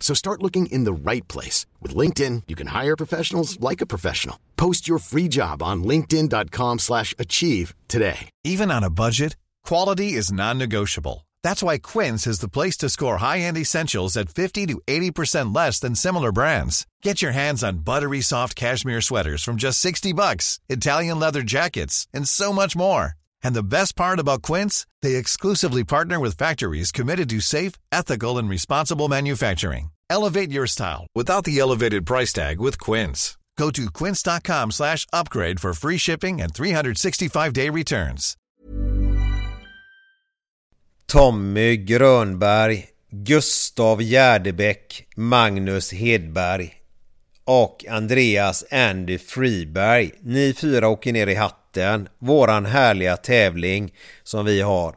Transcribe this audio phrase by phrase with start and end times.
[0.00, 1.66] So start looking in the right place.
[1.82, 4.38] With LinkedIn, you can hire professionals like a professional.
[4.56, 8.30] Post your free job on linkedin.com slash achieve today.
[8.44, 11.26] Even on a budget, quality is non-negotiable.
[11.42, 15.80] That's why Quince is the place to score high-end essentials at 50 to 80% less
[15.80, 16.86] than similar brands.
[17.02, 22.06] Get your hands on buttery soft cashmere sweaters from just 60 bucks, Italian leather jackets,
[22.14, 23.14] and so much more.
[23.46, 28.38] And the best part about Quince, they exclusively partner with factories committed to safe, ethical,
[28.38, 29.90] and responsible manufacturing.
[30.10, 33.38] Elevate your style without the elevated price tag with Quince.
[33.56, 38.36] Go to quince.com slash upgrade for free shipping and 365-day returns.
[41.06, 42.88] Tommy Grönberg,
[43.22, 46.72] Gustav Gärdebäck, Magnus Hedberg
[47.46, 50.10] och Andreas Andy Friberg.
[50.20, 52.08] Ni fyra åker ner i hatten.
[52.18, 54.96] Våran härliga tävling som vi har.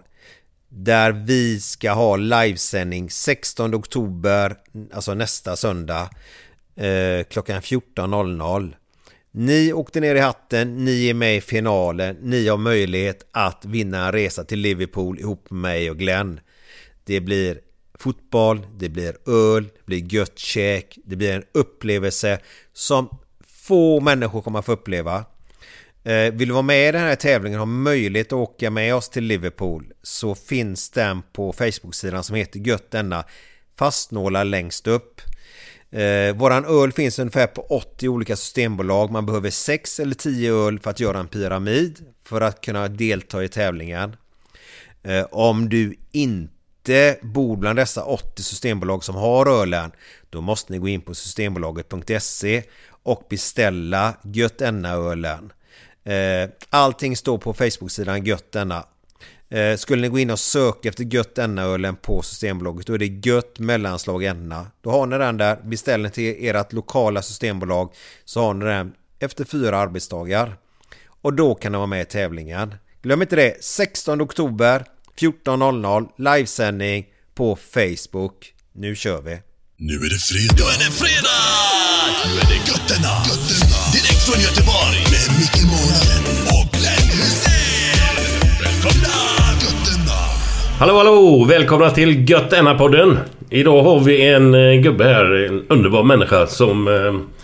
[0.69, 4.56] Där vi ska ha livesändning 16 oktober,
[4.94, 6.09] alltså nästa söndag,
[6.75, 8.75] eh, klockan 14.00.
[9.31, 14.06] Ni åkte ner i hatten, ni är med i finalen, ni har möjlighet att vinna
[14.06, 16.39] en resa till Liverpool ihop med mig och Glenn.
[17.03, 17.59] Det blir
[18.00, 22.40] fotboll, det blir öl, det blir gött käk, det blir en upplevelse
[22.74, 23.09] som
[23.47, 25.25] få människor kommer att få uppleva.
[26.03, 28.96] Eh, vill du vara med i den här tävlingen och ha möjlighet att åka med
[28.96, 33.25] oss till Liverpool så finns den på Facebook-sidan som heter Gött denna
[33.78, 35.22] fastnålar längst upp.
[35.91, 39.12] Eh, våran öl finns ungefär på 80 olika systembolag.
[39.12, 43.44] Man behöver 6 eller 10 öl för att göra en pyramid för att kunna delta
[43.44, 44.16] i tävlingen.
[45.03, 46.59] Eh, om du inte
[47.22, 49.91] bor bland dessa 80 systembolag som har ölen
[50.29, 52.63] då måste ni gå in på systembolaget.se
[53.03, 55.51] och beställa Gött ölen
[56.03, 58.85] eh, allting står på Facebook-sidan Gött denna.
[59.50, 63.27] Eh, skulle ni gå in och söka efter Gött ölen på Systembolaget då är det
[63.29, 64.67] Gött mellanslag enna.
[64.81, 65.59] Då har ni den där.
[65.63, 67.94] Beställ den till ert lokala systembolag
[68.25, 70.56] så har ni den efter fyra arbetsdagar.
[71.21, 72.75] Och då kan ni vara med i tävlingen.
[73.01, 73.63] Glöm inte det.
[73.63, 74.85] 16 oktober
[75.19, 78.53] 14.00 livesändning på Facebook.
[78.75, 79.38] Nu kör vi!
[79.78, 80.56] Nu är det fredag!
[80.57, 81.40] Nu är det fredag!
[82.25, 83.13] Nu är det götterna!
[83.30, 83.80] götterna.
[83.96, 85.00] Direkt från Göteborg!
[85.13, 86.24] Med Micke Månaden
[86.56, 88.16] och Glenn Hysén!
[88.63, 89.16] Välkomna!
[89.63, 90.19] Götterna!
[90.80, 91.46] Hallå hallå!
[91.46, 93.18] Välkomna till Gött podden
[93.50, 97.38] Idag har vi en eh, gubbe här, en underbar människa som eh,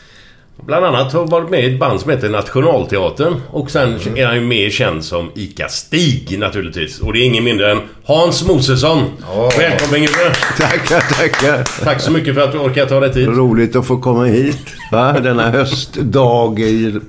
[0.64, 3.42] Bland annat har varit med i ett band som heter Nationalteatern.
[3.50, 7.00] Och sen är han ju mer känd som ICA-Stig naturligtvis.
[7.00, 9.04] Och det är ingen mindre än Hans Mosesson.
[9.34, 9.52] Ja.
[9.58, 10.36] Välkommen gubbe!
[10.58, 11.84] Tackar, tackar.
[11.84, 13.28] Tack så mycket för att du orkar ta dig tid.
[13.28, 14.58] Roligt att få komma hit.
[14.92, 15.20] Va?
[15.20, 16.60] Denna höstdag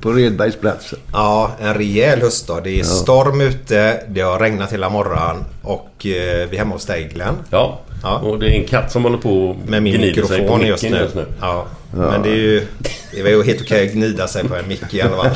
[0.00, 0.98] på Redbergsplatsen.
[1.12, 2.60] Ja, en rejäl höstdag.
[2.64, 6.86] Det är storm ute, det har regnat hela morgonen och eh, vi är hemma hos
[6.86, 7.34] dig Glenn.
[7.50, 7.80] Ja.
[8.02, 8.18] Ja.
[8.18, 10.60] Och det är en katt som håller på och Med min gnider sig på mikrofon
[10.60, 11.26] micken just nu.
[11.40, 11.66] Ja.
[11.92, 12.66] Men det är ju...
[13.12, 15.30] Det var ju helt okej att gnida sig på en mick i alla fall.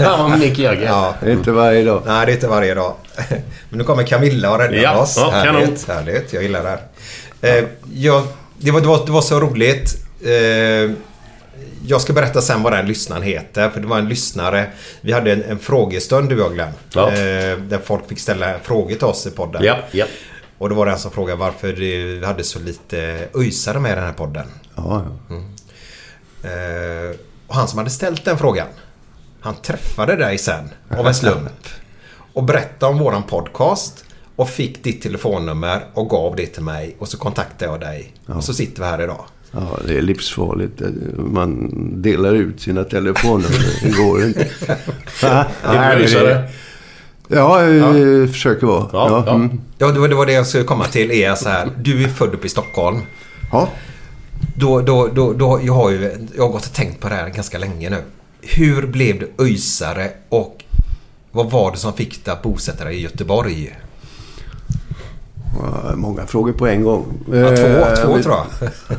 [0.00, 0.58] ja, Mick.
[0.58, 1.14] Ja.
[1.26, 2.02] Inte varje dag.
[2.06, 2.94] Nej, det är inte varje dag.
[3.68, 5.14] Men nu kommer Camilla och räddar Ja, oss.
[5.16, 5.62] ja, kanon.
[5.62, 6.32] härligt, härligt.
[6.32, 7.58] Jag gillar det här.
[7.58, 7.64] Eh,
[7.94, 8.22] jag,
[8.58, 9.94] det, var, det, var, det var så roligt.
[10.24, 10.90] Eh,
[11.86, 13.68] jag ska berätta sen vad den lyssnaren heter.
[13.70, 14.66] För det var en lyssnare.
[15.00, 16.72] Vi hade en, en frågestund du och jag Glenn.
[16.94, 17.08] Ja.
[17.08, 19.62] Eh, där folk fick ställa frågor till oss i podden.
[19.64, 20.06] Ja, ja.
[20.60, 23.94] Och då var det en som frågade varför vi hade så lite öjsare med i
[23.94, 24.46] den här podden.
[24.76, 25.36] Ja, ja.
[26.48, 27.16] Eh,
[27.46, 28.66] och han som hade ställt den frågan.
[29.40, 30.68] Han träffade dig sen
[30.98, 31.66] av en slump.
[32.32, 34.04] Och berättade om våran podcast.
[34.36, 36.96] Och fick ditt telefonnummer och gav det till mig.
[36.98, 38.14] Och så kontaktade jag dig.
[38.26, 39.24] Och så sitter vi här idag.
[39.52, 40.82] ja, det är livsfarligt.
[41.16, 41.70] Man
[42.02, 43.82] delar ut sina telefonnummer.
[43.82, 44.48] Det går inte.
[45.22, 45.46] Va?
[45.62, 46.50] Är
[47.32, 48.86] Ja, jag försöker vara.
[48.92, 49.34] Ja, ja.
[49.34, 49.60] mm.
[49.78, 51.10] Ja, det var, det var det jag skulle komma till.
[51.10, 51.68] Är så här.
[51.78, 52.98] Du är född uppe i Stockholm.
[53.52, 53.68] ja.
[54.56, 57.28] Då, då, då, då, jag, har ju, jag har gått och tänkt på det här
[57.28, 57.96] ganska länge nu.
[58.42, 60.64] Hur blev du öjsare och
[61.32, 63.78] Vad var det som fick dig att bosätta dig i Göteborg?
[65.62, 67.04] Ja, Många frågor på en gång.
[67.32, 68.70] Ja, två, Eh, två men- tror jag.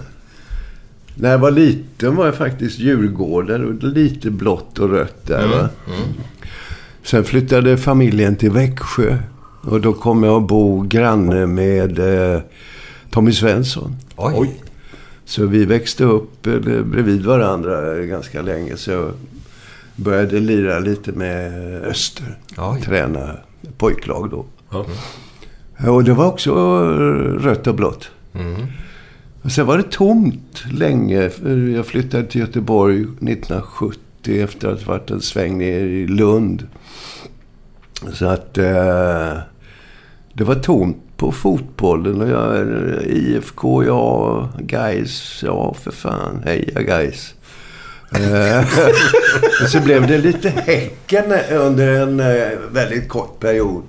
[1.15, 5.47] När jag var liten var jag faktiskt djurgårdare och lite blått och rött där.
[5.47, 5.69] Va?
[7.03, 9.17] Sen flyttade familjen till Växjö.
[9.61, 12.41] Och då kom jag att bo granne med eh,
[13.09, 13.95] Tommy Svensson.
[14.15, 14.61] Oj.
[15.25, 18.77] Så vi växte upp eh, bredvid varandra ganska länge.
[18.77, 19.11] Så jag
[19.95, 21.53] började lira lite med
[21.83, 22.37] Öster.
[22.57, 22.81] Oj.
[22.81, 23.37] Träna
[23.77, 24.45] pojklag då.
[24.69, 24.85] Ja.
[25.91, 26.53] Och det var också
[27.39, 28.11] rött och blått.
[29.41, 31.31] Och sen var det tomt länge.
[31.75, 36.67] Jag flyttade till Göteborg 1970 efter att ha varit en sväng ner i Lund.
[38.13, 39.37] Så att eh,
[40.33, 42.21] det var tomt på fotbollen.
[42.21, 42.67] Och jag,
[43.05, 44.49] IFK, ja.
[44.59, 46.41] Gais, ja för fan.
[46.45, 47.33] Heja Gais.
[48.11, 48.65] Och eh,
[49.67, 53.83] så blev det lite Häcken under en eh, väldigt kort period.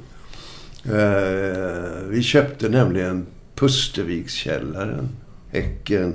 [0.85, 5.09] Eh, vi köpte nämligen Pustervikskällaren,
[5.51, 6.15] Häcken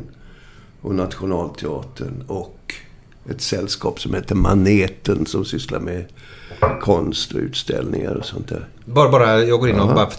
[0.81, 2.56] och Nationalteatern och
[3.29, 6.05] ett sällskap som heter Maneten som sysslar med
[6.81, 8.67] konst och utställningar och sånt där.
[8.85, 10.09] Bara, bara, jag går in och bara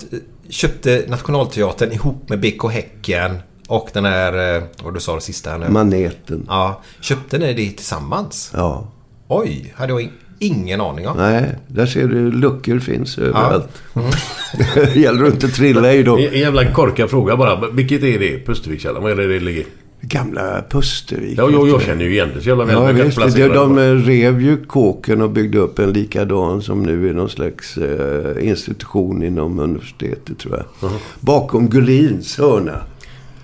[0.49, 3.38] köpte Nationalteatern ihop med BK Häcken
[3.69, 5.69] och den här, eh, vad du sa det sista här nu.
[5.69, 6.44] Maneten.
[6.49, 8.50] Ja, köpte ni det tillsammans?
[8.55, 8.93] Ja.
[9.28, 11.16] Oj, hade jag in- ingen aning om.
[11.16, 13.69] Nej, där ser du luckor finns överallt.
[14.75, 16.19] det gäller att inte trilla i dem.
[16.19, 17.70] En jävla korkad fråga bara.
[17.70, 18.46] Vilket är det?
[18.46, 19.02] Pustervikskällaren?
[19.02, 19.64] Vad är det det ligger?
[20.00, 21.38] Gamla Pustervik.
[21.38, 22.74] Ja, jag, jag känner ju igen det så jävla väl.
[22.74, 23.18] Ja, visst.
[23.18, 23.94] De, det de bara.
[23.94, 29.22] rev ju kåken och byggde upp en likadan som nu är någon slags eh, institution
[29.22, 30.90] inom universitetet, tror jag.
[31.20, 32.80] Bakom Gullins hörna.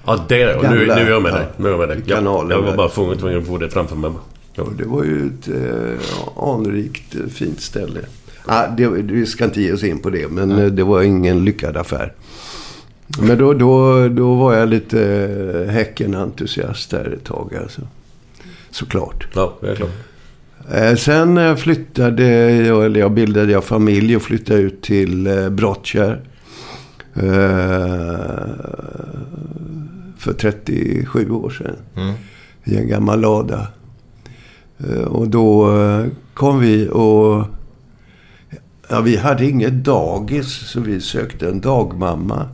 [0.07, 0.57] Ja, där.
[0.57, 1.47] Och nu, nu Gamla- är jag med ja, dig.
[1.57, 2.03] Nu är jag med dig.
[2.07, 4.11] Ja, jag var bara tvungen att få det framför mig.
[4.55, 4.67] Ja.
[4.79, 8.01] Det var ju ett eh, anrikt, eh, fint ställe.
[8.47, 11.45] Ah, det, vi ska inte ge oss in på det, men eh, det var ingen
[11.45, 12.13] lyckad affär.
[13.07, 15.03] Men då, då, då var jag lite
[15.67, 17.81] eh, Häcken-entusiast där ett tag, alltså.
[18.71, 19.27] Såklart.
[19.35, 19.91] Ja, det är klart.
[20.73, 26.21] Eh, sen eh, flyttade jag, eller jag bildade jag familj och flyttade ut till Brottkärr.
[30.19, 31.77] För 37 år sedan.
[32.65, 33.69] I en gammal lada.
[35.07, 35.71] Och då
[36.35, 37.45] kom vi och...
[38.89, 42.49] Ja, vi hade inget dagis så vi sökte en dagmamma.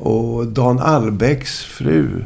[0.00, 2.24] Och Dan Allbäcks fru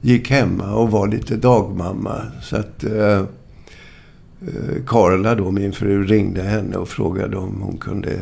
[0.00, 2.22] gick hemma och var lite dagmamma.
[2.42, 8.18] Så att eh, eh, Karla då, min fru, ringde henne och frågade om hon kunde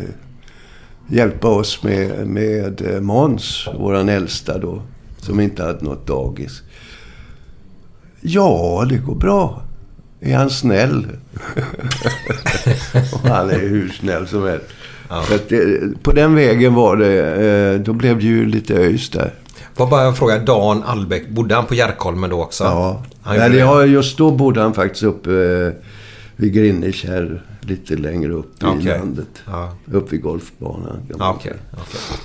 [1.08, 4.82] hjälpa oss med, med eh, Måns, våran äldsta då,
[5.18, 6.62] som inte hade något dagis.
[8.20, 9.62] Ja, det går bra.
[10.20, 11.06] Är han snäll?
[13.12, 14.66] och han är hur snäll som helst.
[15.28, 17.34] Så att det, på den vägen var det.
[17.74, 19.34] Eh, då blev det ju lite öjs där.
[19.76, 20.38] Var bara en fråga.
[20.38, 22.64] Dan Allbäck, bodde han på Järkholmen då också?
[22.64, 23.02] Ja.
[23.22, 25.72] Han Nej, ja, just då bodde han faktiskt uppe eh,
[26.36, 27.42] vid Greenwich här.
[27.60, 28.98] Lite längre upp i Okej.
[28.98, 29.42] landet.
[29.46, 29.76] Ja.
[29.92, 30.98] Upp vid golfbanan.
[31.08, 31.54] Ja, säga.
[31.72, 32.18] okej.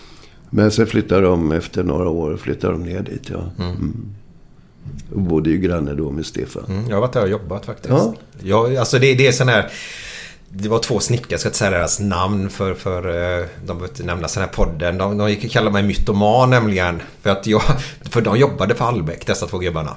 [0.50, 3.30] Men sen flyttade de efter några år flyttade de ner dit.
[3.30, 3.66] Ja.
[3.66, 4.06] Mm.
[5.14, 6.64] Och bodde ju granne då med Stefan.
[6.70, 7.90] Mm, jag har varit där och jobbat faktiskt.
[7.90, 8.14] Ja.
[8.44, 9.72] Ja, alltså det, det är sån här...
[10.50, 13.88] Det var två snickare, jag ska inte säga deras namn för, för eh, de behöver
[13.88, 14.98] inte nämnas den här podden.
[14.98, 17.02] De, de kallade mig mytoman nämligen.
[17.22, 17.62] För att jag...
[18.10, 19.96] För de jobbade för Allbäck, dessa två gubbarna.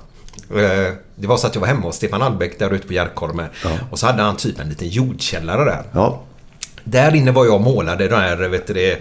[0.50, 3.46] Eh, Det var så att jag var hemma hos Stefan Allbäck där ute på Järkholmen.
[3.90, 5.82] Och så hade han typ en liten jordkällare där.
[5.92, 6.22] Ja.
[6.84, 8.92] Där inne var jag och målade den här, vet du det...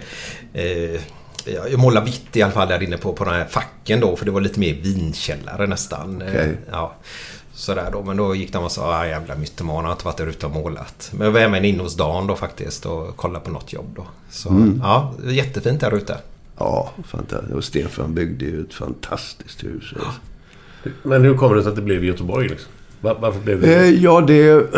[0.54, 1.00] Eh,
[1.44, 4.16] ja, jag målade vitt i alla fall där inne på, på den här facken då.
[4.16, 6.22] För det var lite mer vinkällare nästan.
[6.22, 6.56] Eh, Okej.
[6.70, 6.94] Ja,
[7.60, 8.02] sådär då.
[8.02, 10.52] Men då gick de och sa ah, jävla mytoman, har inte varit där ute och
[10.52, 11.10] målat.
[11.12, 14.06] Men jag var även inne hos Dan då faktiskt och kollade på något jobb då.
[14.30, 16.16] Så ja, jättefint där ute.
[16.58, 17.54] Ja, fantastiskt.
[17.54, 19.94] Och Stefan byggde ju ett fantastiskt hus.
[19.94, 20.20] Alltså.
[21.08, 22.70] Men hur kommer det sig att det blev Göteborg liksom?
[23.00, 24.66] Var, varför blev det Eh, ja, det...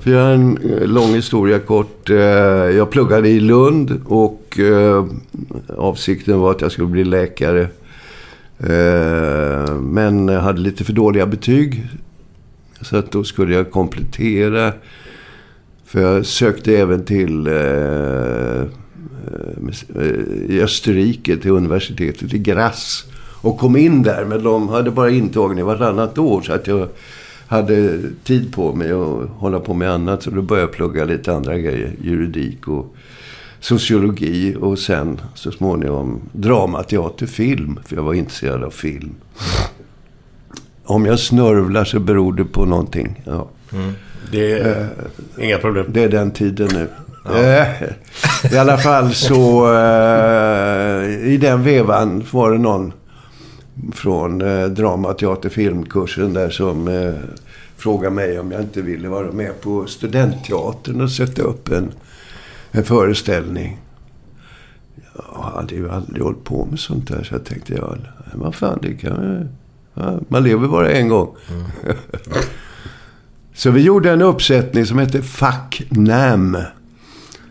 [0.00, 2.10] För jag har en eh, lång historia kort.
[2.10, 5.04] Eh, jag pluggade i Lund och eh,
[5.76, 7.68] avsikten var att jag skulle bli läkare.
[8.66, 11.86] Eh, men jag hade lite för dåliga betyg.
[12.80, 14.72] Så att då skulle jag komplettera.
[15.84, 20.06] För jag sökte även till eh, eh,
[20.48, 23.04] i Österrike till universitetet i Graz.
[23.40, 26.42] Och kom in där, men de hade bara intagning vartannat år.
[26.42, 26.88] Så att jag
[27.46, 30.22] hade tid på mig att hålla på med annat.
[30.22, 31.92] Så då började jag plugga lite andra grejer.
[32.02, 32.96] Juridik och
[33.64, 34.56] sociologi.
[34.60, 37.80] Och sen så småningom drama, teater, film.
[37.84, 39.14] För jag var intresserad av film.
[40.84, 43.22] Om jag snörvlar så beror det på någonting.
[43.26, 43.48] Ja.
[44.32, 44.88] Det är
[45.38, 45.86] inga problem.
[45.88, 46.88] Det är den tiden nu.
[47.34, 47.66] Eh,
[48.52, 49.66] I alla fall så...
[49.74, 52.92] eh, I den vevan var det någon
[53.92, 57.14] från eh, drama, teater, filmkursen där som eh,
[57.76, 61.92] frågade mig om jag inte ville vara med på Studentteatern och sätta upp en,
[62.74, 63.80] en föreställning.
[65.34, 67.94] Jag hade ju aldrig hållit på med sånt där så jag tänkte, ja,
[68.34, 69.48] vad fan, det kan...
[69.94, 71.36] Ja, man lever bara en gång.
[73.54, 76.56] Så vi gjorde en uppsättning som hette Fuck Nam.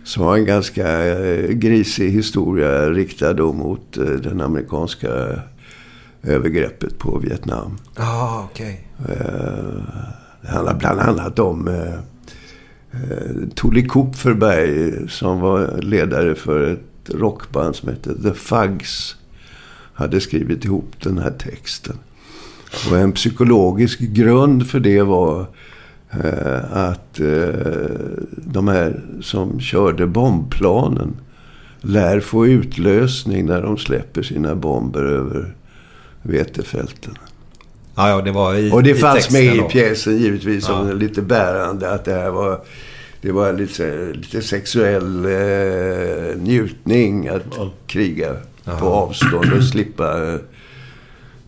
[0.03, 5.09] Som var en ganska eh, grisig historia riktad då mot eh, den amerikanska
[6.23, 7.77] övergreppet på Vietnam.
[7.97, 8.87] Ja, okej.
[9.09, 9.83] Eh,
[10.41, 11.67] Det handlar bland annat om
[12.93, 19.15] eh, Tully Kupferberg som var ledare för ett rockband som hette The Fugs.
[19.93, 21.97] Hade skrivit ihop den här texten.
[22.89, 25.45] Och en psykologisk grund för det var
[26.11, 27.47] eh, att eh,
[28.35, 31.15] de här som körde bombplanen
[31.81, 35.55] lär få utlösning när de släpper sina bomber över
[36.21, 37.13] vetefälten.
[37.95, 39.69] Ja, ja, det var i Och det i fanns med i då.
[39.69, 40.93] pjäsen givetvis som Ja.
[40.93, 42.59] lite bärande att det här var...
[43.21, 47.43] Det var lite, lite sexuell eh, njutning att
[47.87, 48.35] kriga
[48.79, 50.39] på avstånd och slippa, eh,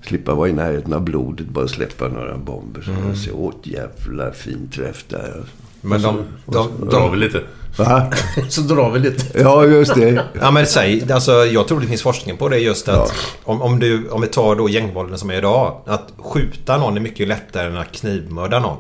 [0.08, 1.48] slippa vara i närheten av blodet.
[1.48, 2.82] Bara släppa några bomber.
[2.82, 5.44] Så man ser åt jävla fin träff där.
[5.82, 6.18] Men de...
[6.46, 7.42] de, Drar vi de lite.
[7.78, 8.12] Va?
[8.50, 9.40] Så drar vi lite.
[9.40, 10.24] Ja, just det.
[10.42, 13.14] ja, men säg, alltså, jag tror det finns forskning på det just att
[13.44, 15.82] om, om, du, om vi tar då gängvålden som är idag.
[15.86, 18.78] Att skjuta någon är mycket lättare än att knivmörda någon.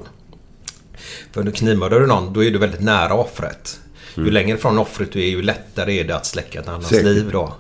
[1.32, 3.80] För när knivmördar du någon, då är du väldigt nära offret.
[4.18, 7.06] Ju längre från offret du är, ju lättare är det att släcka ett annans Säkert.
[7.06, 7.54] liv då.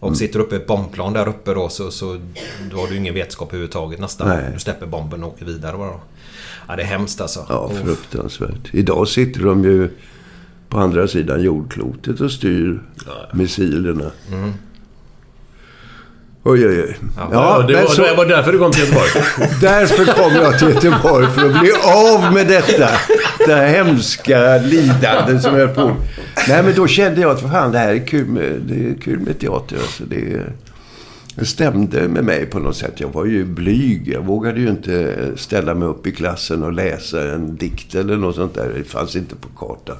[0.00, 2.20] Och sitter du uppe i ett bombplan där uppe då, så, så
[2.70, 4.28] då har du ingen vetskap överhuvudtaget nästan.
[4.28, 4.50] Nej.
[4.54, 6.00] Du släpper bomben och åker vidare bara.
[6.68, 7.46] Ja, det är hemskt alltså.
[7.48, 8.70] Ja, fruktansvärt.
[8.72, 9.90] Idag sitter de ju
[10.72, 12.80] på andra sidan jordklotet och styr
[13.32, 14.10] missilerna.
[16.44, 16.96] Oj, oj, oj.
[17.32, 19.08] Ja, det, var, så- det var därför du kom till Göteborg.
[19.60, 22.88] Därför kom jag till Göteborg för att bli av med detta.
[23.46, 25.96] Det här hemska lidandet som jag på
[26.48, 28.94] Nej, men då kände jag att för fan, det här är kul med, det är
[29.00, 29.76] kul med teater.
[29.76, 30.42] Alltså, det,
[31.34, 33.00] det stämde med mig på något sätt.
[33.00, 34.08] Jag var ju blyg.
[34.08, 38.34] Jag vågade ju inte ställa mig upp i klassen och läsa en dikt eller något
[38.36, 38.72] sånt där.
[38.78, 39.96] Det fanns inte på kartan.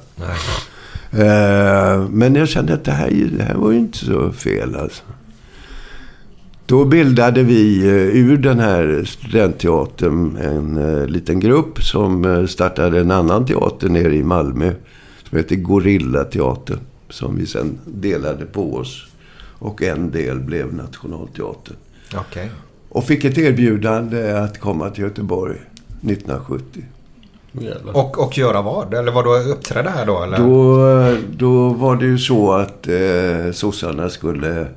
[1.11, 5.03] Eh, Men jag kände att det här, det här var ju inte så fel alltså.
[6.65, 13.11] Då bildade vi eh, ur den här studentteatern en eh, liten grupp som startade en
[13.11, 14.71] annan teater nere i Malmö.
[15.29, 16.79] Som heter Gorilla Teatern.
[17.09, 19.05] Som vi sen delade på oss.
[19.63, 21.75] Och en del blev Nationalteatern.
[22.15, 22.51] Okej.
[22.89, 25.55] Och fick ett erbjudande att komma till Göteborg
[26.01, 26.83] 1970.
[27.51, 27.97] Jävlar.
[27.97, 28.93] Och, och göra vad?
[28.93, 30.23] Eller var då uppträda här då?
[30.23, 30.37] Eller?
[30.37, 34.67] Då, då var det ju så att eh, sossarna skulle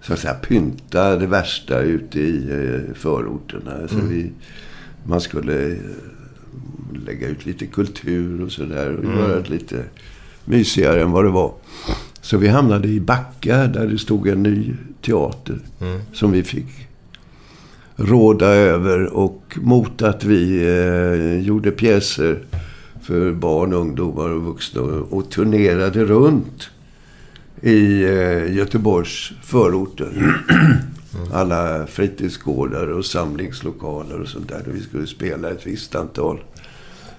[0.00, 3.88] så att säga, pynta det värsta ute i eh, förorterna.
[3.88, 4.32] Så vi,
[5.04, 5.78] man skulle eh,
[7.06, 8.96] lägga ut lite kultur och sådär.
[8.96, 9.84] Och göra det lite
[10.44, 11.52] mysigare än vad det var.
[12.26, 15.58] Så vi hamnade i Backa där det stod en ny teater.
[16.12, 16.66] Som vi fick
[17.96, 19.16] råda över.
[19.16, 22.42] Och mot att vi eh, gjorde pjäser
[23.02, 26.70] för barn, ungdomar och vuxna och, och turnerade runt
[27.60, 30.42] i eh, Göteborgs förorter.
[31.32, 34.62] Alla fritidsgårdar och samlingslokaler och sånt där.
[34.66, 36.40] Där vi skulle spela ett visst antal.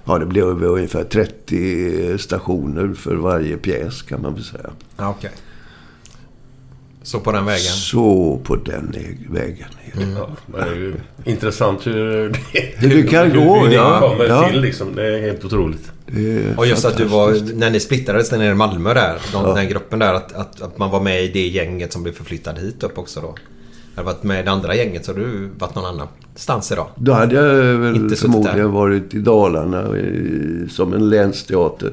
[0.07, 4.69] Ja, det blev ungefär 30 stationer för varje pjäs kan man väl säga.
[4.97, 5.31] Ja, okej.
[7.03, 7.59] Så på den vägen.
[7.61, 9.67] Så på den e- vägen.
[10.15, 10.95] Ja, men det är ju
[11.25, 13.99] intressant hur det, Hur det kan hur, gå, hur det ja.
[13.99, 14.49] kommer Ja.
[14.49, 14.95] till liksom.
[14.95, 15.91] Det är helt otroligt.
[16.07, 19.43] Är Och just att du var, när ni splittrades där nere i Malmö där, de,
[19.43, 22.13] den här gruppen där, att, att, att man var med i det gänget som blev
[22.13, 23.35] förflyttad hit upp också då.
[23.97, 26.87] Hade varit med i det andra gänget så har du varit någon annanstans idag.
[26.95, 27.43] Då hade jag
[27.77, 28.63] väl Inte förmodligen där.
[28.65, 31.91] varit i Dalarna i, som en länsteater.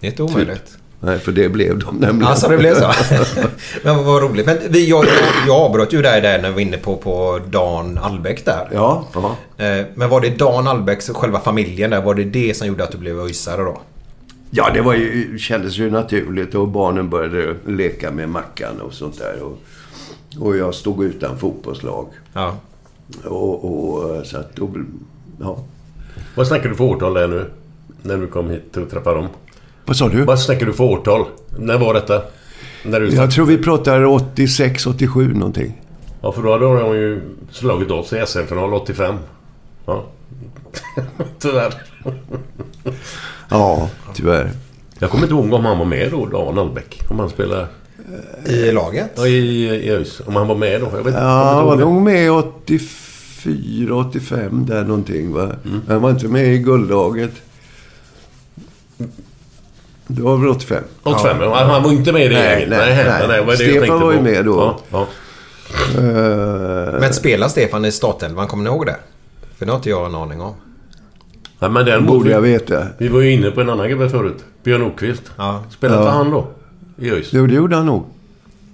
[0.00, 0.78] Det är inte omöjligt.
[1.00, 2.30] Nej, för det blev de nämligen.
[2.30, 2.92] Alltså det blev så.
[3.82, 4.46] Men vad roligt.
[4.46, 5.04] Men vi, jag,
[5.46, 8.68] jag, avbröt ju dig där när vi var inne på, på Dan Albeck där.
[8.72, 9.36] Ja, ja.
[9.64, 12.92] Eh, Men var det Dan Albecks, själva familjen där, var det det som gjorde att
[12.92, 13.80] du blev öjsare då?
[14.54, 19.18] Ja, det var ju, kändes ju naturligt och barnen började leka med Mackan och sånt
[19.18, 19.42] där.
[19.42, 19.58] Och,
[20.40, 22.06] och jag stod utan fotbollslag.
[22.32, 22.56] Ja.
[23.24, 24.70] Och, och så att då...
[25.40, 25.64] Ja.
[26.34, 27.50] Vad snackar du för årtal där nu?
[28.02, 29.28] När du kom hit och träffade dem?
[29.84, 30.24] Vad sa du?
[30.24, 31.26] Vad snackar du för årtal?
[31.58, 32.22] När var detta?
[32.84, 33.08] När du...
[33.08, 35.82] Jag tror vi pratar 86, 87 någonting.
[36.22, 39.14] Ja, för då hade de ju slagit oss i SM-final 85.
[39.86, 40.04] Ja.
[41.38, 41.74] Tyvärr.
[43.52, 44.50] Ja, tyvärr.
[44.98, 47.00] Jag kommer inte ihåg om han var med då, Dan Albeck.
[47.10, 47.66] Om han spelade
[48.46, 49.10] I laget?
[49.16, 50.20] ja, i, i ÖIS.
[50.26, 50.88] Om han var med då.
[50.96, 51.14] Jag vet.
[51.14, 51.20] Ja,
[51.54, 55.42] han var nog med 84, 85 där någonting va.
[55.64, 55.80] Mm.
[55.88, 57.30] Han var inte med i guldlaget.
[60.06, 60.82] Det var väl 85.
[61.02, 61.10] det.
[61.10, 61.64] 85, ja.
[61.64, 62.68] Han var inte med i det Nej, gänget.
[62.68, 63.28] nej, nej.
[63.28, 64.56] det var det jag Stefan var ju med då.
[64.56, 65.06] Ja, ja.
[65.98, 68.46] Eh, Men spelar Stefan i startelvan?
[68.46, 68.96] Kommer ni ihåg det?
[69.58, 70.54] För det har inte jag en aning om.
[71.62, 72.86] Nej, men däremot, borde jag veta.
[72.98, 74.44] vi var ju inne på en annan gubbe förut.
[74.64, 75.22] Björn Nordqvist.
[75.36, 75.64] Ja.
[75.70, 76.14] Spelade inte Ja.
[76.16, 76.46] han då?
[76.98, 77.28] I ÖIS?
[77.32, 78.04] Jo, det gjorde han nog.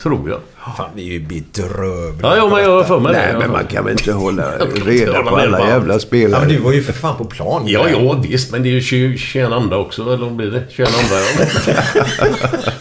[0.03, 0.39] Tror jag.
[0.77, 2.19] Fan, vi är ju bedrövliga.
[2.23, 3.19] Ja, ja men jag har för mig det.
[3.19, 4.51] Nej, Jag har men man kan väl inte hålla
[4.85, 6.41] reda på alla jävla Ja, spelare.
[6.41, 7.63] men du var ju för fan på plan.
[7.67, 8.53] Ja, ja visst.
[8.53, 10.03] Men det är ju 20 21 andra också.
[10.03, 10.63] Eller vad blir det?
[10.69, 11.47] 21 andra ja.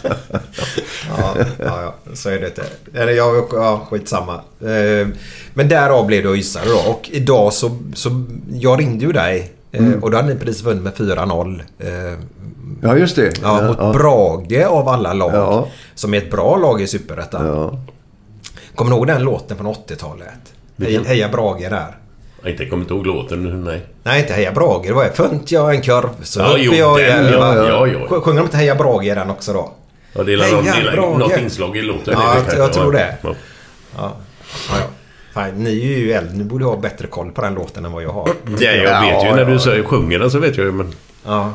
[1.18, 2.62] Ja, ja, ja, så är det inte.
[2.94, 4.34] Eller ja, ja, skitsamma.
[4.60, 5.08] Eh,
[5.54, 6.90] Men därav blev det öisare då.
[6.90, 8.24] Och idag så, så...
[8.52, 9.52] Jag ringde ju dig.
[9.72, 10.02] Eh, Mm.
[10.02, 11.62] Och då hade ni precis vunnit med 4-0.
[11.78, 11.88] eh,
[12.82, 13.38] Ja, just det.
[13.42, 13.92] Ja, mot ja.
[13.92, 15.30] Brage av alla lag.
[15.34, 15.68] Ja.
[15.94, 17.46] Som är ett bra lag i Superettan.
[17.46, 17.78] Ja.
[18.74, 20.28] Kommer du ihåg den låten från 80-talet?
[20.28, 20.42] Hej,
[20.76, 21.04] Vilken?
[21.06, 21.96] Heja Brage där.
[22.42, 23.86] Jag inte kommit ihåg låten nu, nej.
[24.02, 24.86] Nej, inte Heja Brage.
[24.86, 27.98] Det var Funt jag en korv så Ja, jo, jag den, ja, ja, ja.
[28.08, 29.70] Sj- Sjunger de inte Heja Brage i den också då?
[30.12, 31.18] Ja, det är Heja, någon, Brage.
[31.18, 32.14] något inslag i låten.
[32.16, 33.16] Ja, jag- jag tror det.
[33.22, 33.34] Ja.
[33.96, 34.12] Ja,
[34.70, 34.76] ja,
[35.38, 36.36] Fan, ni är ju äldre.
[36.36, 38.28] Ni borde ha bättre koll på den låten än vad jag har.
[38.58, 39.48] Ja, jag vet ju Ja, när ja.
[39.48, 40.92] du säger, sjunger den så vet jag ju men...
[41.24, 41.54] Ja.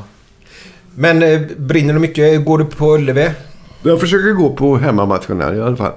[0.96, 2.46] Men eh, brinner du mycket?
[2.46, 3.32] Går du på Ullevi?
[3.84, 5.94] Jag försöker gå på hemmamatcherna i alla fall.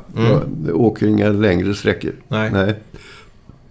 [0.66, 2.12] Jag åker inga längre sträckor.
[2.28, 2.74] Nej.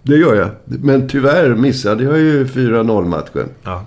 [0.02, 0.48] Det gör jag.
[0.64, 3.48] Men tyvärr missade jag ju 4-0-matchen.
[3.62, 3.84] Ja.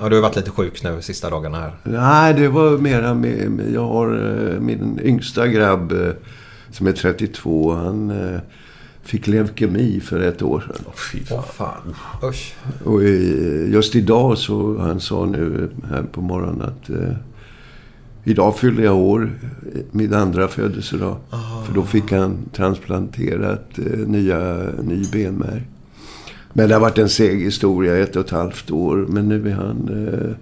[0.00, 1.72] Ja, du har varit lite sjuk nu sista dagarna här.
[1.82, 3.50] Nej, det var mera med...
[3.50, 6.12] med jag har eh, min yngsta grabb eh,
[6.70, 7.72] som är 32.
[7.72, 8.40] Han eh,
[9.04, 10.92] fick leukemi för ett år sedan.
[11.12, 11.42] Fy fan.
[11.52, 11.94] Fan.
[12.22, 12.54] Usch.
[12.84, 13.04] Och
[13.68, 17.16] just idag så, han sa nu här på morgonen att eh,
[18.24, 19.30] idag fyller jag år,
[19.90, 21.16] min andra födelsedag.
[21.66, 25.62] För då fick han transplanterat eh, nya, ny benmärg.
[26.52, 29.06] Men det har varit en seg historia, ett och ett halvt år.
[29.08, 30.36] Men nu är han, eh,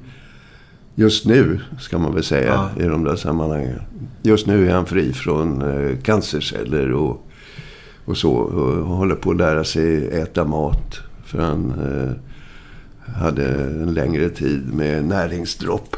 [0.94, 3.80] just nu ska man väl säga i de där sammanhangen.
[4.22, 7.28] Just nu är han fri från eh, cancerceller och,
[8.04, 8.32] och så.
[8.32, 11.00] Och håller på att lära sig äta mat.
[11.24, 11.72] För han
[13.06, 15.96] eh, hade en längre tid med näringsdropp.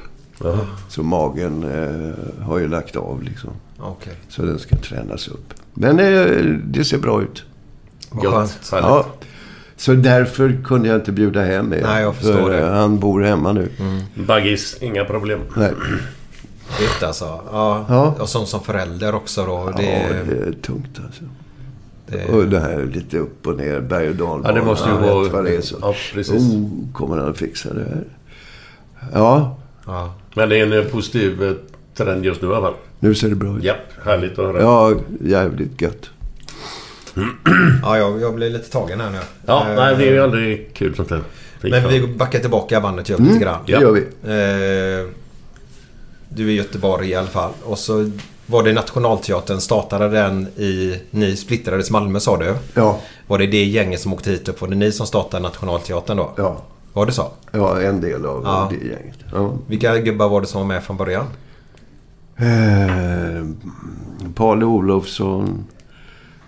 [0.89, 3.51] Så magen eh, har ju lagt av liksom.
[3.79, 4.15] Okej.
[4.29, 5.55] Så den ska tränas upp.
[5.75, 7.45] Men eh, det ser bra ut.
[8.11, 8.69] Härligt.
[8.73, 9.07] Ja.
[9.77, 11.83] Så därför kunde jag inte bjuda hem er.
[11.83, 12.59] Nej, jag förstår För, det.
[12.59, 12.69] Mm.
[12.73, 13.69] eh, Han bor hemma nu.
[14.15, 15.41] Baggis, inga problem.
[15.57, 15.73] Nej.
[16.79, 17.25] Shit alltså.
[17.53, 17.85] Ja.
[17.89, 18.15] Ja.
[18.21, 19.73] Och som, som förälder också då.
[19.77, 19.83] Det...
[19.83, 21.25] Det, Ja, det är tungt alltså.
[22.07, 24.49] Det, Och det här lite upp och ner, berg och dalbana.
[24.49, 25.77] Ja, det måste ju vara- vad det är så.
[25.81, 26.35] Ja, precis.
[26.55, 28.05] Oh, kommer han fixa det här?
[29.13, 30.15] Ja, ja.
[30.35, 31.53] Men det är en eh, positiv eh,
[31.95, 32.75] trend just nu i alla fall.
[33.01, 33.65] nu ser det bra ut.
[33.65, 34.61] Japp, härligt att höra.
[34.63, 36.11] Ja, jävligt gött.
[37.83, 39.19] ja jag, jag blir lite tagen här nu.
[39.47, 41.09] Ja, Eh, nej, det är ju aldrig kul sånt.
[41.63, 43.59] Fy Men vi backar tillbaka bandet vi lite grann.
[43.67, 43.81] Det Ja.
[43.81, 44.01] gör vi.
[44.01, 45.11] Eh,
[46.29, 47.51] du är i Göteborg i alla fall.
[47.63, 48.11] Och så
[48.47, 49.61] var det Nationalteatern.
[49.61, 51.01] Startade den i...
[51.11, 52.55] Ni splittrades Malmö sa du.
[52.75, 54.61] Ja, Var det det gänget som åkte hit upp?
[54.61, 56.31] Var det ni som startade Nationalteatern då?
[56.37, 56.57] ja.
[56.93, 57.27] Var det så?
[57.53, 58.69] Ja, en del av Ja.
[58.71, 59.19] det gänget.
[59.33, 59.53] Ja.
[59.67, 61.27] Vilka gubbar var det som var med från början?
[62.37, 63.45] Eh,
[64.35, 65.65] Paul Olofsson,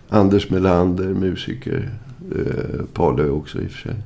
[0.09, 1.91] Anders Melander, musiker.
[2.37, 3.97] Eh, Paul är också i och för sig.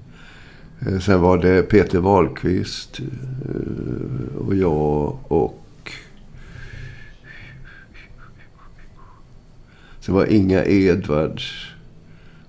[0.87, 5.57] Eh, sen var det Peter Wahlqvist eh, och jag och...
[10.11, 11.67] Sen var Inga Edvards,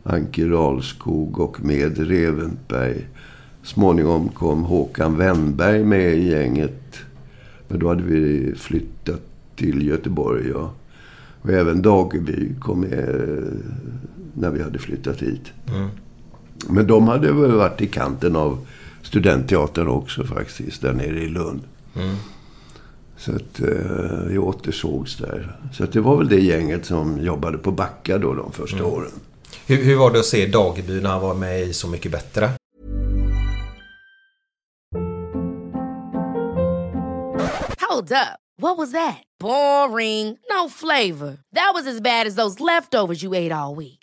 [0.04, 3.08] Anke Ralskog och med Revenberg.
[3.64, 6.98] Småningom kom Håkan Wennberg med i gänget.
[7.68, 9.22] Men då hade vi flyttat
[9.56, 10.50] till Göteborg.
[10.50, 10.72] Ja.
[11.42, 13.44] Och även Dageby kom med eh,
[14.34, 15.52] när vi hade flyttat hit.
[16.70, 18.68] Men de hade väl varit i kanten av
[19.02, 21.62] studentteatern också faktiskt, där nere i Lund.
[23.26, 25.58] Så att eh, vi återsågs där.
[25.74, 29.12] Så att det var väl det gänget som jobbade på Backa då de första åren.
[29.66, 32.50] Hur, hur var det att se Dageby när han var med i Så mycket bättre?
[37.90, 38.40] Hold up.
[38.62, 39.24] What was that?
[39.40, 40.38] Boring.
[40.50, 41.38] No flavor.
[41.56, 44.01] That was as bad as those leftovers you ate all week.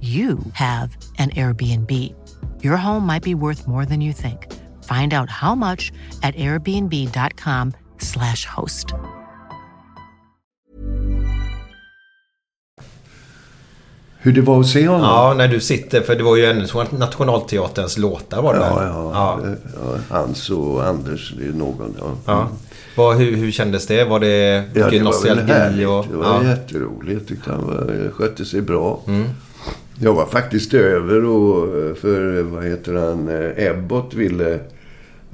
[0.00, 1.90] you have an Airbnb.
[2.62, 4.46] Your home might be worth more than you think.
[4.84, 8.92] Find out how much at airbnb.com/slash host.
[14.18, 15.02] Hur det var att se honom?
[15.06, 16.00] Ja, när du sitter.
[16.00, 16.66] För det var ju en
[16.98, 19.40] Nationalteaterns låtar var det Ja, ja.
[19.74, 19.98] ja.
[20.10, 21.94] Hans och Anders, det är någon.
[21.98, 22.10] Ja.
[22.26, 22.48] Ja.
[22.96, 24.04] Vad, hur, hur kändes det?
[24.04, 25.38] Var det mycket Ja, det var väl
[25.86, 26.44] och, Det var ja.
[26.44, 27.20] jätteroligt.
[27.20, 29.00] Jag tyckte han var, skötte sig bra.
[29.06, 29.24] Mm.
[30.00, 34.60] Jag var faktiskt över och för, vad heter han, eh, Ebbot ville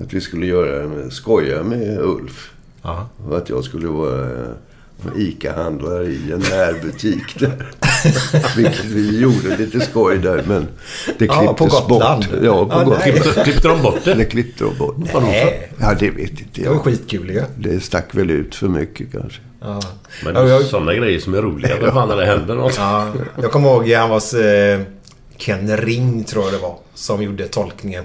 [0.02, 2.50] att vi skulle göra en skoja med Ulf.
[2.82, 3.08] Ja.
[3.28, 4.50] Och att jag skulle vara eh,
[5.16, 7.70] ICA-handlare i en närbutik där.
[8.56, 10.66] Vilket vi gjorde lite skoj där, men
[11.18, 12.24] det Ja, klipptes på Gotland.
[12.24, 12.28] bort.
[12.32, 12.88] Ja, på Ja, Gotland.
[13.00, 13.12] nej.
[13.12, 14.14] Klippte, klippte de bort det?
[14.14, 14.96] Det klippte de bort.
[15.22, 15.72] Nej.
[15.80, 16.82] Ja, det vet inte Det var jag.
[16.84, 17.42] skitkul ju.
[17.58, 19.40] Det stack väl ut för mycket kanske.
[19.64, 19.80] Ja.
[20.24, 21.80] Men Ja, jag- sådana grejer som är roliga.
[21.80, 22.74] Vad fan när det händer något?
[22.76, 23.06] Ja,
[23.42, 24.80] jag kommer ihåg han var eh,
[25.36, 26.76] Ken Ring tror jag det var.
[26.94, 28.04] Som gjorde tolkningen.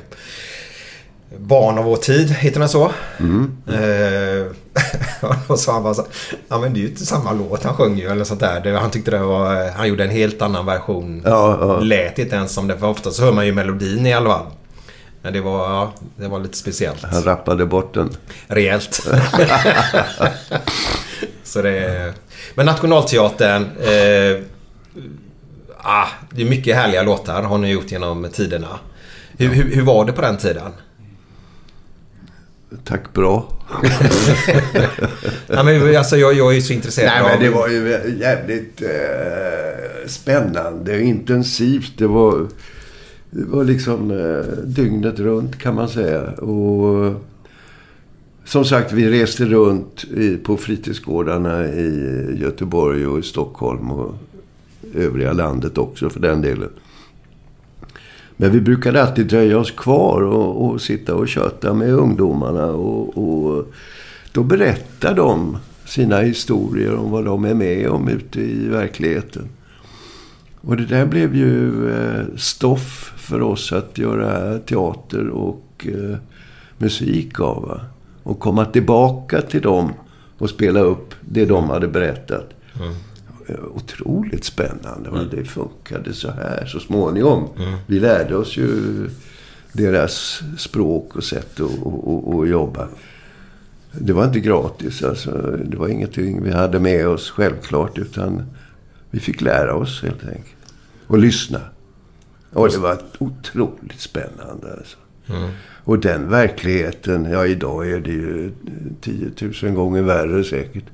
[1.37, 2.83] Barn av vår tid, heter den så?
[2.85, 4.45] Eh,
[5.47, 6.05] och så han bara så,
[6.47, 8.59] ja men det är ju inte samma låt han sjöng ju eller sånt där.
[8.61, 11.21] Det, han tyckte det var, han gjorde en helt annan version.
[11.25, 11.79] Ja, ja.
[11.79, 14.45] Lät inte ens som det, för ofta så hör man ju melodin i alla fall.
[15.21, 17.03] Men det var, ja, det var lite speciellt.
[17.03, 18.09] Han rappade bort den.
[18.47, 18.99] Rejält.
[21.47, 22.13] så det,
[22.55, 23.63] men Nationalteatern.
[23.63, 24.43] Eh,
[25.77, 28.79] ah, det är mycket härliga låtar har ni gjort genom tiderna.
[29.37, 30.71] Hur, hur, hur var det på den tiden?
[32.83, 33.53] Tack bra.
[35.47, 37.29] Nej, men, alltså, jag, jag är ju så intresserad Nej, av...
[37.29, 41.97] men det var ju jävligt eh, spännande och intensivt.
[41.97, 42.47] Det var,
[43.29, 46.21] det var liksom eh, dygnet runt kan man säga.
[46.21, 47.13] Och
[48.47, 54.15] som sagt, vi reste runt i, på fritidsgårdarna i Göteborg och i Stockholm och
[54.93, 56.69] övriga landet också för den delen.
[58.37, 62.65] Men vi brukade alltid dröja oss kvar och, och sitta och köta med ungdomarna.
[62.65, 63.73] Och, och
[64.31, 69.49] då berättar de sina historier om vad de är med om ute i verkligheten.
[70.61, 76.17] Och det där blev ju eh, stoff för oss att göra teater och eh,
[76.77, 77.79] musik av.
[78.27, 79.93] Och komma tillbaka till dem
[80.37, 82.49] och spela upp det de hade berättat.
[83.47, 85.09] Eh, Otroligt spännande.
[85.09, 85.19] Va?
[85.31, 87.49] Det funkade så här så småningom.
[87.85, 88.69] Vi lärde oss ju
[89.73, 92.87] deras språk och sätt att och, och, och jobba.
[93.91, 95.03] Det var inte gratis.
[95.03, 95.31] Alltså.
[95.65, 97.97] Det var ingenting vi hade med oss självklart.
[97.97, 98.43] Utan
[99.11, 100.73] vi fick lära oss helt enkelt.
[101.07, 101.61] Och lyssna.
[102.53, 104.73] Och det var otroligt spännande.
[104.77, 104.97] Alltså.
[105.83, 108.51] Och den verkligheten, ja idag är det ju
[109.01, 109.31] 10
[109.63, 110.85] 000 gånger värre säkert.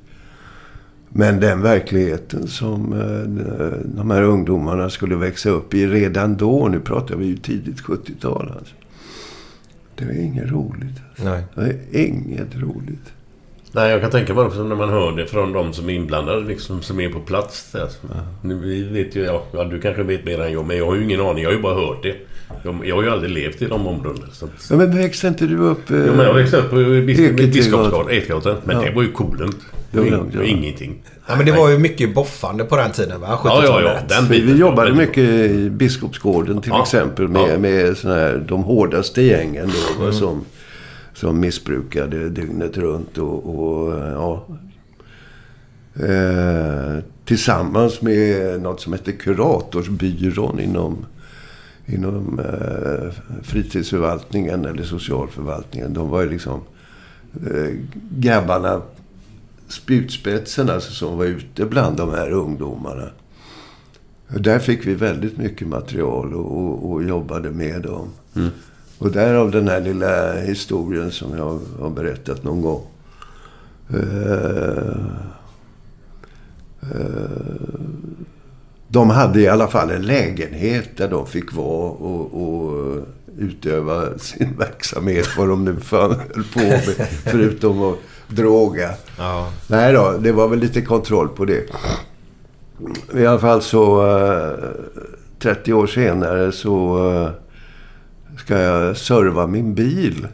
[1.10, 6.80] Men den verkligheten som eh, de här ungdomarna skulle växa upp i redan då, nu
[6.80, 8.76] pratar vi ju tidigt 70-tal alltså.
[9.96, 11.02] Det är inget roligt.
[11.16, 11.44] Nej.
[11.56, 13.14] Det är inget roligt.
[13.72, 16.44] Nej, jag kan tänka mig också när man hör det från de som är inblandade,
[16.44, 17.72] liksom, som är på plats.
[17.72, 17.90] Där.
[18.42, 20.96] Nu vi vet ju, ja, ja, du kanske vet mer än jag, men jag har
[20.96, 21.44] ju ingen aning.
[21.44, 22.16] Jag har ju bara hört det.
[22.64, 24.28] Jag, jag har ju aldrig levt i de områdena.
[24.32, 24.46] Så.
[24.46, 25.90] att- Ja, men växte inte du upp...
[25.92, 26.76] Eh, Jo, men jag växte upp på.
[26.76, 28.56] Biskopsgatan, Ekegatan.
[28.64, 28.84] Men Ja.
[28.84, 29.50] det var ju coolen.
[29.92, 30.44] Det var, var ja.
[30.44, 30.96] ingenting.
[31.28, 33.28] Ja, men det var ju mycket boffande på den tiden va?
[33.42, 33.70] 70-talet.
[33.70, 34.16] Ja, ja, ja.
[34.20, 36.82] Den Vi, vi jobbade Men- mycket i Biskopsgården till Ja.
[36.84, 37.60] exempel med, Ja.
[37.60, 40.46] med såna här, de hårdaste gängen då, va, som,
[41.14, 43.18] som missbrukade dygnet runt.
[43.18, 44.46] Och, och ja,
[45.96, 51.06] eh, tillsammans med något som heter Kuratorsbyrån inom,
[51.86, 53.12] inom eh,
[53.44, 55.94] fritidsförvaltningen eller socialförvaltningen.
[55.94, 56.62] De var ju liksom
[57.48, 57.74] eh,
[58.12, 58.82] grabbarna,
[59.68, 63.10] spjutspetsen alltså, som var ute bland de här ungdomarna.
[64.28, 68.10] Där fick vi väldigt mycket material och, och, och jobbade med dem.
[68.98, 72.82] Och därav den här lilla historien som jag har berättat någon gång.
[73.90, 75.06] Eh,
[76.82, 77.44] eh,
[78.94, 82.98] de hade i alla fall en lägenhet där de fick vara och, och
[83.38, 85.28] utöva sin verksamhet.
[85.38, 86.84] Vad de nu fan höll på med.
[87.24, 88.90] Förutom att droga.
[89.18, 89.50] Ja.
[89.68, 91.66] Nej då, det var väl lite kontroll på det.
[93.14, 94.08] I alla fall så...
[94.18, 94.54] eh,
[95.40, 97.30] 30 år senare så eh,
[98.38, 100.28] ska jag serva min bil.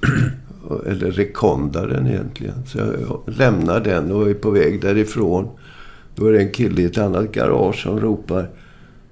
[0.86, 2.66] Eller rekonda den egentligen.
[2.66, 5.48] Så jag lämnar den och är på väg därifrån.
[6.14, 8.48] Då är det en kille i ett annat garage som ropar.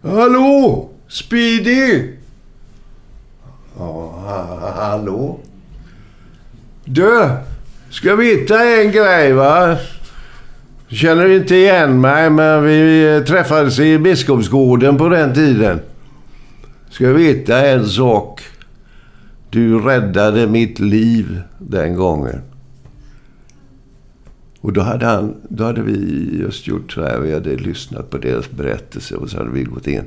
[0.03, 0.89] Hallå!
[1.09, 2.03] Speedy!
[3.79, 5.39] Ja, ha- hallå?
[6.85, 7.29] Du!
[7.91, 9.77] Ska veta en grej va?
[10.89, 15.81] Du känner inte igen mig, men vi träffades i Biskopsgården på den tiden.
[16.91, 18.43] Ska veta en sak.
[19.51, 22.41] Du räddade mitt liv den gången.
[24.61, 27.19] Och då hade, han, då hade vi just gjort så här.
[27.19, 30.05] Vi hade lyssnat på deras berättelse och så hade vi gått in.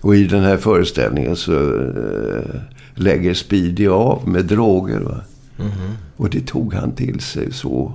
[0.00, 2.60] Och i den här föreställningen så eh,
[2.94, 5.00] lägger Speedy av med droger.
[5.00, 5.20] Va?
[6.16, 7.92] Och det tog han till sig så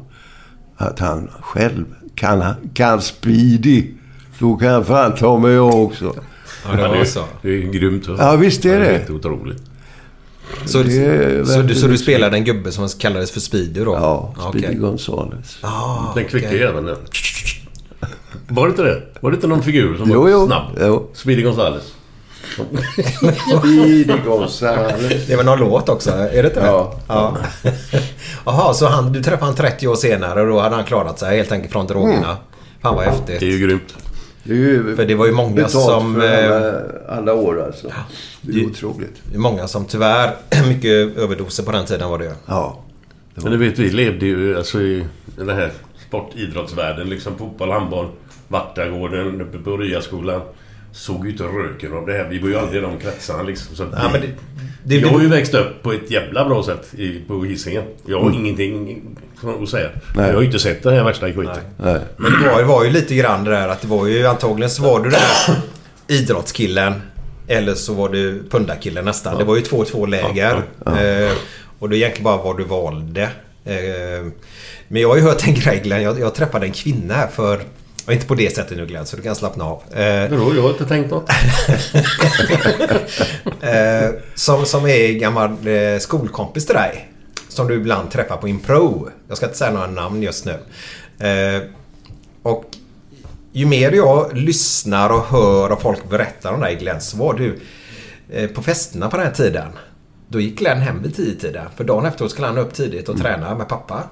[0.75, 1.85] att han själv
[2.15, 3.87] kan, kan Speedy.
[4.39, 6.15] Då kan han fan ta mig jag också.
[6.65, 7.23] Ja, det var så.
[7.41, 8.05] Det är grymt.
[8.07, 8.85] Ja, visst är det.
[8.85, 9.68] Helt otroligt.
[10.65, 13.93] Så, Det så, du, så du spelade en gubbe som kallades för Speedy då?
[13.93, 14.33] Ja.
[14.49, 15.57] Speedy Gonzales.
[15.61, 16.59] Ah, Den kvicka okej.
[16.59, 16.95] jäveln.
[18.47, 19.01] Var det inte det?
[19.19, 20.45] Var det inte någon figur som Jo, var jo.
[20.47, 20.63] snabb?
[20.81, 21.09] Jo.
[21.13, 21.83] Speedy Gonzales.
[23.59, 25.27] Speedy Gonzales.
[25.27, 26.65] Det var någon låt också, är det inte det?
[26.67, 26.93] Ja.
[27.07, 27.37] ja.
[28.45, 31.37] Jaha, så han, du träffade han 30 år senare och då hade han klarat sig
[31.37, 32.37] helt enkelt från drogerna.
[32.81, 33.39] Fan vad häftigt.
[33.39, 33.95] Det är ju grymt.
[34.43, 36.15] Det är ju För det var ju många som...
[36.15, 37.87] för eh, alla, alla år alltså.
[38.41, 39.21] Det är det- otroligt.
[39.31, 40.35] Det är många som tyvärr...
[40.67, 42.31] Mycket överdoser på den tiden var det ju.
[42.45, 42.83] Ja.
[43.35, 45.05] Men du vet, vi levde ju alltså i
[45.37, 45.71] den här
[46.07, 47.09] sportidrottsvärlden.
[47.09, 48.07] Liksom fotboll, handboll,
[48.47, 50.41] Vartagården, uppe på Ryaskolan.
[50.91, 52.27] Såg ju inte röken av det här.
[52.29, 53.75] Vi var ju aldrig i de kretsarna liksom.
[53.75, 54.27] Så Ja, men det,
[54.83, 57.83] det, jag har ju växt upp på ett jävla bra sätt i, på Hisingen.
[58.05, 59.01] Jag har ingenting
[59.47, 59.89] att säga.
[60.15, 60.27] Nej.
[60.27, 61.63] Jag har ju inte sett det här värsta skiten.
[61.77, 61.99] Nej.
[62.17, 64.69] Men det var, det var ju lite grann det där att det var ju antagligen
[64.69, 65.55] så var du den här
[66.07, 67.01] idrottskillen.
[67.47, 69.37] Eller så var du pundarkillen nästan.
[69.37, 70.55] Det var ju två två läger.
[70.85, 71.31] Eh,
[71.79, 73.23] och det är egentligen bara vad du valde.
[73.65, 74.25] Eh,
[74.87, 76.01] men jag har ju hört en grej Glenn.
[76.01, 77.61] Jag, jag träffade en kvinna här för...
[78.05, 79.83] Och inte på det sättet nu Glenn, så du kan slappna av.
[79.95, 80.03] Eh?
[80.05, 81.29] Jag har inte tänkt något.
[83.61, 87.08] eh, som, som är gammal eh, skolkompis till dig.
[87.59, 89.09] Som du ibland träffar på Impro.
[89.27, 90.59] Jag ska inte säga några namn just nu.
[91.27, 91.61] Eh,
[92.43, 92.65] och
[93.51, 97.59] ju mer jag lyssnar och hör och folk berättar om dig Glenn så var du
[98.29, 99.67] eh, på festerna på den här tiden.
[100.31, 101.65] Då gick Glenn hem vid tio tiden.
[101.77, 104.03] För dagen efteråt skulle han upp tidigt och träna med pappa.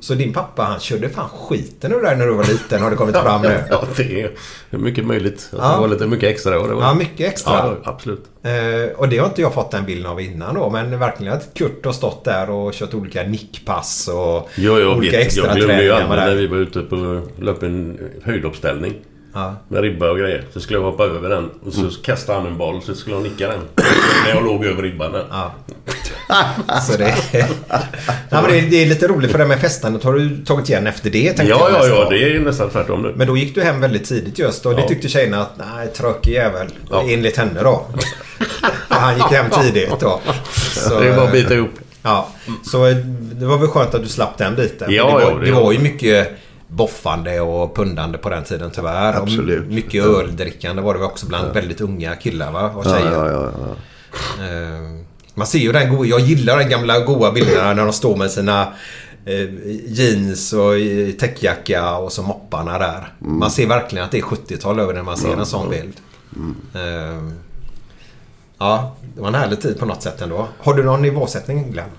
[0.00, 2.96] Så din pappa han körde fan skiten ur dig när du var liten har det
[2.96, 3.62] kommit fram nu.
[3.70, 4.22] Ja, det
[4.70, 5.48] är mycket möjligt.
[5.52, 5.74] Att Ja.
[5.74, 6.50] det var lite mycket extra.
[6.68, 6.82] Det var...
[6.82, 7.52] Ja, mycket extra.
[7.52, 8.24] Ja, absolut.
[8.42, 10.70] Eh, och det har inte jag fått den bilden av innan då.
[10.70, 14.14] Men verkligen att Kurt har stått där och kört olika nickpass och
[14.56, 15.26] Ja, jag olika vet.
[15.26, 18.94] extra Jag glömde ju aldrig när vi var ute på löp en höjduppställning.
[19.38, 19.56] Ja.
[19.68, 20.44] Med ribba och grejer.
[20.52, 21.50] Så skulle jag hoppa över den.
[21.66, 23.60] Och så kastade han en boll så skulle jag nicka den.
[24.24, 25.24] när jag låg över ribban där.
[25.30, 25.54] Ja.
[26.88, 27.14] Så det,
[28.30, 30.68] ja, men det, är, det är lite roligt för det med festandet har du tagit
[30.68, 32.10] igen efter det Ja, jag ja, ja.
[32.10, 33.12] Det är nästan tvärtom nu.
[33.16, 34.88] Men då gick du hem väldigt tidigt just och det Ja.
[34.88, 36.66] tyckte tjejerna att nej, tråkig jävel.
[36.90, 37.02] Ja.
[37.08, 37.86] Enligt henne då.
[38.88, 40.20] Han gick hem tidigt då.
[40.54, 41.70] Så, Det är bara att bita ihop.
[42.02, 42.28] Ja,
[42.64, 42.84] så
[43.32, 44.92] det var väl skönt att du slapp den biten.
[44.92, 46.28] Ja, det, ja, var, det det var ju mycket
[46.68, 49.16] boffande och pundande på den tiden tyvärr.
[49.16, 49.66] Och Absolut.
[49.70, 52.70] mycket öldrickande var det också bland väldigt unga killar va?
[52.70, 53.12] och Ja, tjejer.
[53.12, 54.44] ja, ja, ja.
[54.44, 54.80] Eh,
[55.34, 58.30] Man ser ju den goa, jag gillar den gamla goa bilderna när de står med
[58.30, 58.72] sina
[59.24, 59.48] eh,
[59.86, 60.72] jeans och
[61.18, 63.12] täckjacka och så mopparna där.
[63.18, 65.94] Man ser verkligen att det är 70-tal över när man ser en sån bild.
[66.74, 67.28] Eh,
[68.60, 70.48] Ja, det var en härlig tid på något sätt ändå.
[70.58, 71.90] Har du någon nivåsättning Glenn?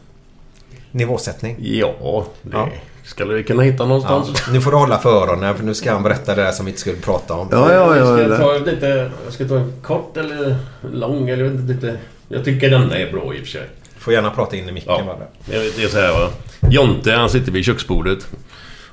[0.91, 1.55] Nivåsättning?
[1.59, 2.69] Ja, det Ja.
[3.09, 4.47] Skulle vi kunna hitta Ja, någonstans.
[4.51, 6.69] nu får du hålla för öronen för nu ska han berätta det där som vi
[6.71, 7.47] inte skulle prata om.
[7.51, 8.05] Ja, ja, ja.
[8.05, 8.37] Ska jag ja.
[8.37, 9.11] ta lite...
[9.25, 10.55] Jag ska ta en kort eller
[10.93, 11.97] lång eller jag vet inte lite...
[12.27, 13.61] Jag tycker denna är bra i och för sig.
[13.97, 15.03] Får gärna prata in i micken Ja.
[15.05, 15.55] bara.
[15.57, 16.29] Jag Det är så här va.
[16.69, 18.27] Jonte han sitter vid köksbordet.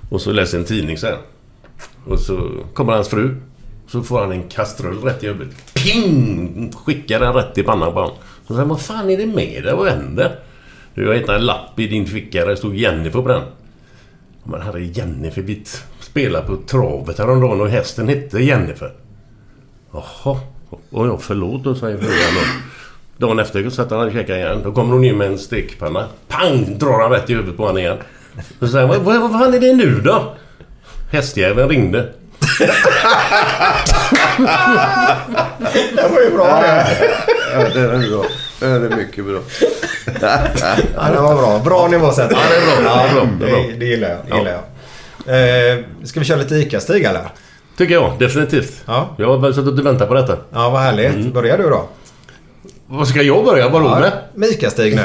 [0.08, 1.18] Och så läser en tidning så här.
[2.06, 3.36] Och så kommer hans fru.
[3.88, 5.54] Så får han en kastrull rätt i huvudet.
[5.74, 6.72] Ping!
[6.84, 8.16] Skickar den rätt i pannan på honom.
[8.42, 9.74] Så säger han, vad fan är det med dig?
[9.74, 10.38] Vad händer?
[10.94, 13.42] Du, jag hittat en lapp i din ficka där det stod Jennifer på den.
[14.48, 15.64] Men herre Jennifer, vi
[16.00, 18.92] spelade på travet häromdagen och hästen hette Jennifer.
[19.92, 20.40] Jaha.
[20.90, 22.40] Och jag förlåt då säger frugan då.
[23.26, 24.60] Dagen efter sätter han och käkade igen.
[24.64, 26.06] Då kommer hon in med en stekpanna.
[26.28, 26.78] Pang!
[26.78, 27.98] Drar han rätt i huvudet på honom igen.
[28.60, 30.34] Så säger han, vad, vad fan är det nu då?
[31.10, 32.12] Hästjäveln ringde.
[35.96, 36.86] Det var ju bra det.
[37.54, 38.24] Ja, det är bra.
[38.60, 39.38] Det är mycket bra.
[40.96, 41.58] Ja, det var bra.
[41.64, 42.38] Bra nivåsättning.
[42.42, 42.96] Ja, det är bra.
[42.96, 43.26] Det är bra.
[43.40, 43.62] Det är bra.
[43.68, 44.18] Det, det gillar jag.
[44.30, 44.62] Det gillar jag.
[45.78, 47.28] Eh, ska vi köra lite ICA-Stig eller?
[47.78, 48.12] Tycker jag.
[48.18, 48.82] Definitivt.
[48.86, 49.14] Ja.
[49.18, 50.36] Jag har väl suttit och väntat på detta.
[50.52, 51.34] Ja, vad härligt.
[51.34, 51.88] Börjar du då?
[52.86, 53.68] Vad ska jag börja?
[53.68, 54.12] Vadå med?
[54.34, 55.02] Med ICA-Stig nu.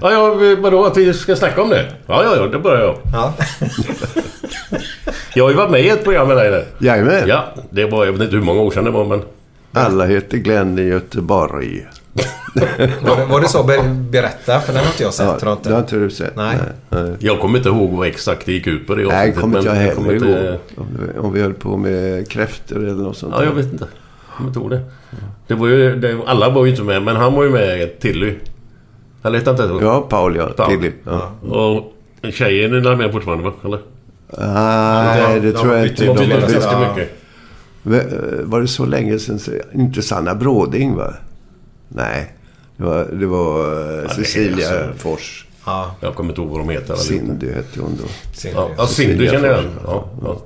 [0.00, 0.84] Ja, ja, vadå?
[0.84, 1.92] Att vi ska snacka om det?
[2.06, 2.42] Ja, ja, ja.
[2.46, 2.98] Det börjar jag.
[3.12, 3.32] Ja.
[5.34, 6.64] Jag har ju varit med i ett program med dig där.
[6.78, 7.28] Jajamän.
[7.28, 8.04] Ja, det var...
[8.04, 9.22] Jag vet inte hur många år sedan det var, men...
[9.72, 11.86] Alla heter Glenn i Göteborg.
[13.02, 13.64] Var det, var det så?
[13.64, 15.26] Be, berätta, för den har inte jag sett.
[15.26, 15.68] Ja, tror jag inte.
[15.68, 16.36] det har inte du sett?
[16.36, 16.56] Nej.
[16.88, 19.58] Nej, Jag kommer inte ihåg vad exakt det gick ut på det Nej avsnittet, kommer
[19.58, 20.22] inte jag heller kommer ihåg.
[20.22, 20.58] inte-
[21.20, 23.34] Om, vi- höll på med kräftor eller något sånt.
[23.38, 23.84] Ja, jag vet inte.
[24.28, 24.80] Jag kommer inte ihåg det.
[25.46, 25.96] Det var ju...
[25.96, 28.34] Det, alla var ju inte med, men han var ju med Tilly.
[29.22, 29.84] Eller hette han inte så?
[29.84, 30.46] Ja, Paul ja.
[30.56, 30.70] Paul.
[30.70, 30.92] Tilly.
[31.04, 31.32] Ja.
[31.56, 31.92] Och
[32.32, 33.52] tjejen är med fortfarande, va?
[33.64, 33.78] Eller?
[34.38, 36.04] Nej, det de tror jag inte.
[36.04, 36.34] De, lite.
[36.40, 36.94] de, ganska Ja.
[36.96, 38.44] mycket.
[38.44, 39.38] var det så länge sedan?
[39.38, 41.14] så- Inte Sanna Bråding va?
[41.88, 42.32] Nej.
[42.76, 45.46] Det var, det var eh, Cecilia alltså- Fors.
[45.66, 46.94] Ja, Jag kommer inte ihåg vad de heter.
[46.94, 48.08] Cindy hette hon då.
[48.32, 48.54] synd.
[48.56, 49.70] Ja, ja Cindy känner jag igen.
[49.84, 50.42] Ja, ja.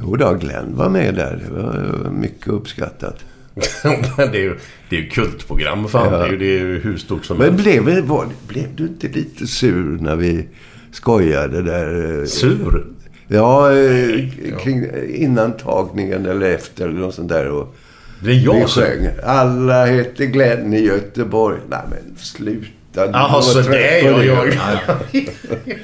[0.00, 1.42] Jo då, Glenn var med där.
[1.46, 3.16] Det var eh, mycket uppskattat.
[4.16, 4.58] Det är ju,
[4.90, 6.12] det är ju kultprogram fan.
[6.12, 6.18] Ja.
[6.18, 7.62] Det är ju, det är ju hur stort som Men helst.
[7.64, 10.48] blev, var, blev du inte lite sur när vi
[10.92, 12.18] skojade där?
[12.20, 12.86] eh, Sur?
[13.28, 17.50] Ja, eh, kring, innan tagningen eller efter eller något sånt där.
[17.50, 17.74] Och
[18.20, 18.82] Det är vi jag som...
[18.82, 19.08] sjöng.
[19.24, 21.58] Alla heter Glenn i Göteborg.
[21.68, 22.70] Nej men sluta.
[22.92, 24.24] Du Jaha, så det är jag.
[24.26, 24.48] jag.
[24.54, 24.94] Ja.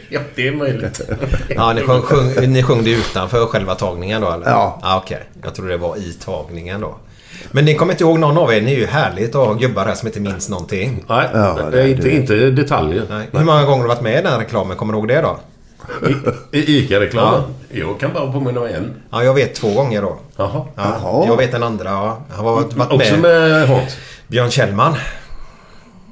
[0.09, 1.01] ja, det är möjligt.
[1.49, 4.47] Ja, ni sjöng, sjöng, ni sjöng det utanför själva tagningen då eller?
[4.51, 4.79] Ja.
[4.83, 5.23] ja Okej.
[5.43, 6.97] Jag tror det var i tagningen då.
[7.55, 8.61] Men ni kommer inte ihåg någon av er.
[8.61, 11.05] Ni är ju härligt att ha gubbar här som inte minns någonting.
[11.09, 13.03] Nej, Ja, det är det- inte, inte detaljer.
[13.11, 13.29] Nej.
[13.33, 14.77] Hur många gånger har du varit med i den här reklamen?
[14.77, 15.37] Kommer du ihåg det då?
[16.53, 17.43] I, i ICA-reklamen?
[17.71, 18.95] Jag kan bara påminna mig en.
[19.11, 20.17] Ja, jag vet två gånger då.
[20.37, 20.51] Jaha.
[20.77, 21.27] Ja, Jaha.
[21.27, 21.91] Jag vet den andra.
[21.91, 22.19] Ja.
[22.37, 23.21] Han har varit, varit Också med.
[23.21, 23.97] med Hans?
[24.27, 24.95] Björn Kjellman.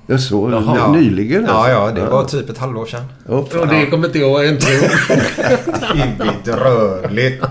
[0.07, 0.77] Jag såg Jaha.
[0.79, 0.93] Ja.
[0.93, 1.45] nyligen.
[1.45, 1.71] Ja, alltså.
[1.71, 1.91] ja.
[1.91, 3.05] Det var typ ett halvår sedan.
[3.29, 3.69] Ja, fan.
[3.69, 4.91] det kommer inte jag inte ihåg.
[6.19, 7.43] Bedrövligt.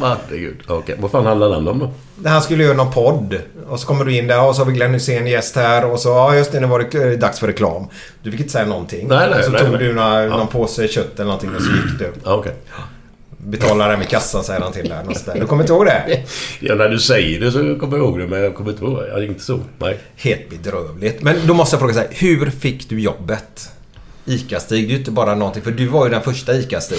[0.00, 0.56] Herregud.
[0.66, 1.90] Okej, vad fan handlar den om då?
[2.28, 3.36] Han skulle göra någon podd.
[3.68, 5.90] Och så kommer du in där och så har vi Glenn Hysén gäst här.
[5.92, 7.86] Och så, ja just det, nu var det eh, dags för reklam.
[8.22, 9.08] Du fick inte säga någonting.
[9.08, 9.78] Nej, nej, och så nej, tog nej.
[9.78, 10.36] du några, Ja.
[10.36, 12.12] någon påse kött eller någonting och så gick du.
[12.24, 12.44] Ja,
[13.40, 13.50] okej.
[13.50, 15.34] Betalar det med kassan säger han till där.
[15.40, 16.24] Du kommer inte ihåg det?
[16.60, 18.98] Ja, när du säger det så kommer jag ihåg det, men jag kommer inte ihåg
[18.98, 19.08] det.
[19.08, 19.60] Jag är inte så.
[19.78, 19.98] Nej.
[20.16, 21.22] Helt bedrövligt.
[21.22, 22.08] Men då måste jag fråga så här.
[22.10, 23.70] Hur fick du jobbet?
[24.24, 25.62] ICA-Stig, det är ju inte bara någonting.
[25.62, 26.98] För du var ju den första ICA-Stig.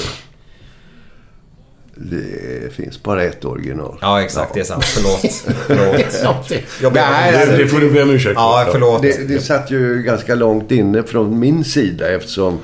[1.96, 3.98] Det finns bara ett original.
[4.02, 4.54] Ja, exakt.
[4.54, 4.84] Det är sant.
[4.86, 5.56] Förlåt.
[5.68, 6.52] Förlåt.
[6.82, 7.58] Jag Nej, ursäkt.
[7.58, 8.42] Det får du be om ursäkt för.
[8.42, 9.02] Ja, förlåt.
[9.02, 12.60] Det, det satt ju ganska långt inne från min sida eftersom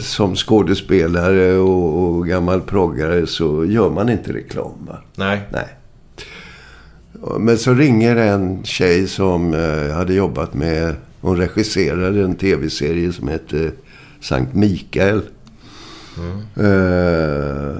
[0.00, 4.72] som skådespelare och, och gammal proggare så gör man inte reklam.
[4.86, 4.98] Va?
[5.14, 5.40] Nej.
[5.52, 5.68] Nej.
[7.38, 10.94] Men så ringer en tjej som eh, hade jobbat med...
[11.20, 13.70] Hon regisserade en tv-serie som hette
[14.20, 15.22] Sankt Mikael.
[16.56, 17.76] Eh,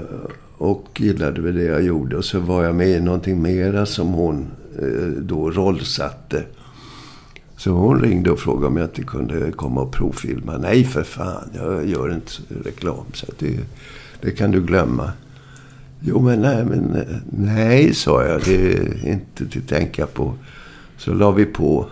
[0.58, 2.16] och gillade väl det jag gjorde.
[2.16, 4.46] Och så var jag med i någonting mera som hon
[4.82, 6.44] eh, då rollsatte.
[7.60, 10.58] Så hon ringde och frågade om jag inte kunde komma och provfilma.
[10.58, 12.32] Nej för fan, jag gör inte
[12.64, 13.04] reklam.
[13.12, 13.58] Så det,
[14.20, 15.12] det kan du glömma.
[16.00, 16.96] Jo men nej, men
[17.30, 18.44] nej sa jag.
[18.44, 20.34] Det är inte till att tänka på.
[20.96, 21.86] Så la vi på.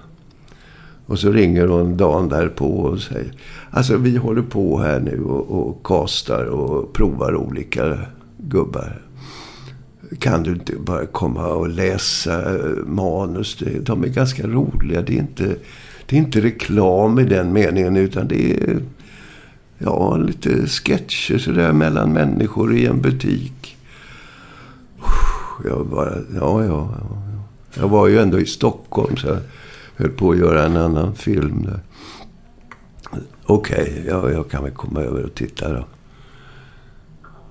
[1.07, 3.33] Och så ringer hon dagen därpå och säger.
[3.71, 7.99] Alltså vi håller på här nu och, och kastar och provar olika
[8.39, 9.08] gubbar.
[10.19, 13.63] Kan du inte bara komma och läsa eh, manus?
[13.81, 15.03] De är ganska roliga.
[15.03, 15.57] Det är inte,
[16.07, 18.83] det är inte reklam i den meningen utan det är
[19.79, 23.77] ja, lite sketcher sådär mellan människor i en butik.
[25.65, 26.95] Jag bara, ja, ja.
[27.01, 27.19] ja.
[27.75, 29.39] Jag var ju ändå i Stockholm så jag
[29.97, 31.81] höll på att göra en annan film där.
[33.45, 35.85] Okej, ja, jag kan väl komma över och titta då.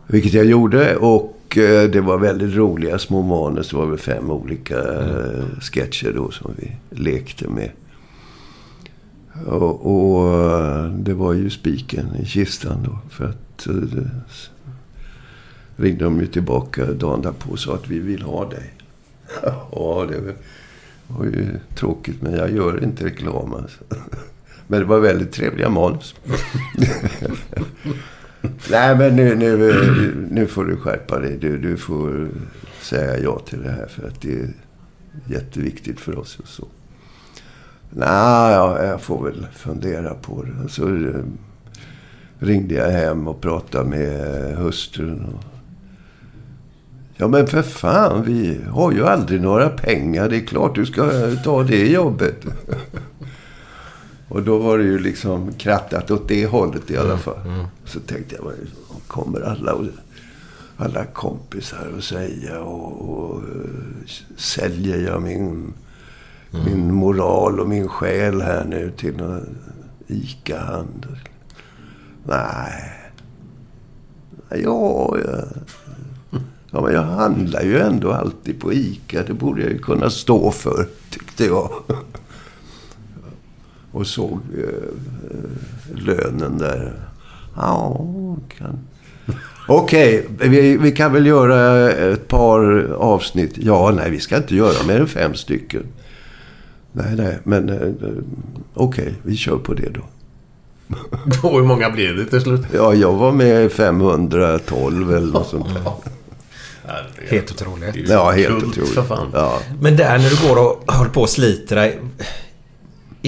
[0.07, 3.69] Vilket jag gjorde och eh, det var väldigt roliga små manus.
[3.69, 7.71] Det var väl fem olika eh, sketcher då som vi lekte med.
[9.45, 12.99] Och, och eh, det var ju spiken i kistan då.
[13.09, 14.09] För att eh, det,
[15.75, 18.73] ringde de ju tillbaka dagen därpå och sa att vi vill ha dig.
[19.71, 20.35] ja, det
[21.07, 23.83] var ju tråkigt men jag gör inte reklam alltså.
[24.69, 26.15] Men det var väldigt trevliga manus.
[28.71, 31.37] Nej, men nu, nu, nu får du skärpa dig.
[31.41, 32.27] Du, du får
[32.81, 34.53] säga ja till det här för att det är
[35.25, 36.39] jätteviktigt för oss.
[36.39, 36.67] Och så.
[37.89, 40.69] Nej, ja, jag får väl fundera på det.
[40.69, 41.23] Så eh,
[42.39, 45.25] ringde jag hem och pratade med hustrun.
[45.25, 45.43] Och...
[47.15, 50.29] Ja, men för fan, vi har ju aldrig några pengar.
[50.29, 52.45] Det är klart du ska ta det jobbet.
[54.29, 57.35] Och då var det ju liksom krattat åt det hållet i alla fall.
[57.85, 58.53] Så tänkte jag, vad
[59.07, 59.75] kommer alla,
[60.77, 62.61] alla kompisar att säga?
[62.61, 64.07] Och, och eh,
[64.37, 65.73] säljer jag min,
[66.65, 69.57] min moral och min själ här nu till någon
[70.07, 71.17] ICA-handel?
[72.23, 72.93] Nej.
[74.49, 75.43] Ja, jag,
[76.71, 79.23] ja, men jag handlar ju ändå alltid på ICA.
[79.27, 81.69] Det borde jag ju kunna stå för, tyckte jag.
[83.97, 86.93] Och såg eh, lönen där.
[87.55, 88.05] Ja,
[88.57, 88.79] kan...
[89.67, 93.53] Okej, vi, vi kan väl göra ett par avsnitt.
[93.55, 95.83] Ja, nej, vi ska inte göra mer än fem stycken.
[96.91, 97.89] Nej, nej, men eh,
[98.73, 100.01] okej, vi kör på det då.
[101.47, 102.61] Och hur många blev det till slut?
[102.73, 105.91] Ja, jag var med i 512 eller något sånt där.
[107.29, 108.09] Helt otroligt.
[108.09, 109.09] Ja, helt otroligt.
[109.33, 109.59] Ja.
[109.81, 111.99] Men där när du går och håller på och sliter dig.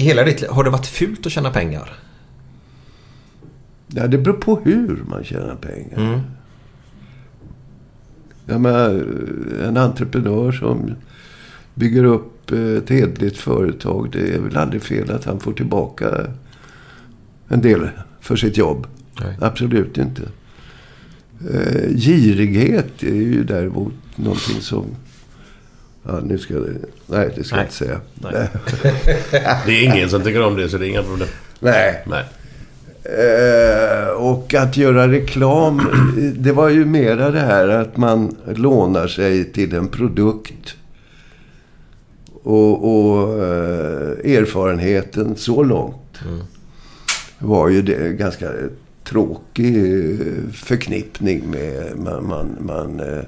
[0.00, 1.98] I hela ditt har det varit fult att tjäna pengar?
[3.86, 6.22] Ja, det beror på hur man tjänar pengar.
[8.46, 9.06] Jag menar,
[9.64, 10.94] en entreprenör som
[11.74, 14.08] bygger upp eh, ett hederligt företag.
[14.12, 16.26] Det är väl aldrig fel att han får tillbaka
[17.48, 17.88] en del
[18.20, 18.86] för sitt jobb.
[19.20, 19.36] Nej.
[19.40, 20.22] Absolut inte.
[21.50, 24.84] Eh, girighet är ju däremot någonting som...
[26.02, 26.66] Ja, nu ska jag...
[27.06, 27.64] Nej, det ska jag Nej.
[27.64, 28.00] inte säga.
[29.66, 31.28] Det är ingen som tycker om det, så det är inga problem.
[31.60, 32.04] Nej.
[32.06, 32.24] Nej.
[33.04, 35.82] Eh, och att göra reklam,
[36.36, 40.74] det var ju mera det här att man lånar sig till en produkt.
[42.42, 46.18] Och, och eh, erfarenheten så långt
[47.38, 48.50] var ju det ganska
[49.04, 53.24] tråkig eh, förknippning med man, man, man eh,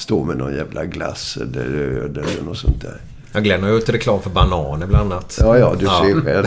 [0.00, 2.96] står med någon jävla glass eller öl eller något sånt där.
[3.32, 5.38] Ja, Glenn har gjort reklam för bananer bland annat.
[5.40, 6.46] Ja, ja, du ser själv.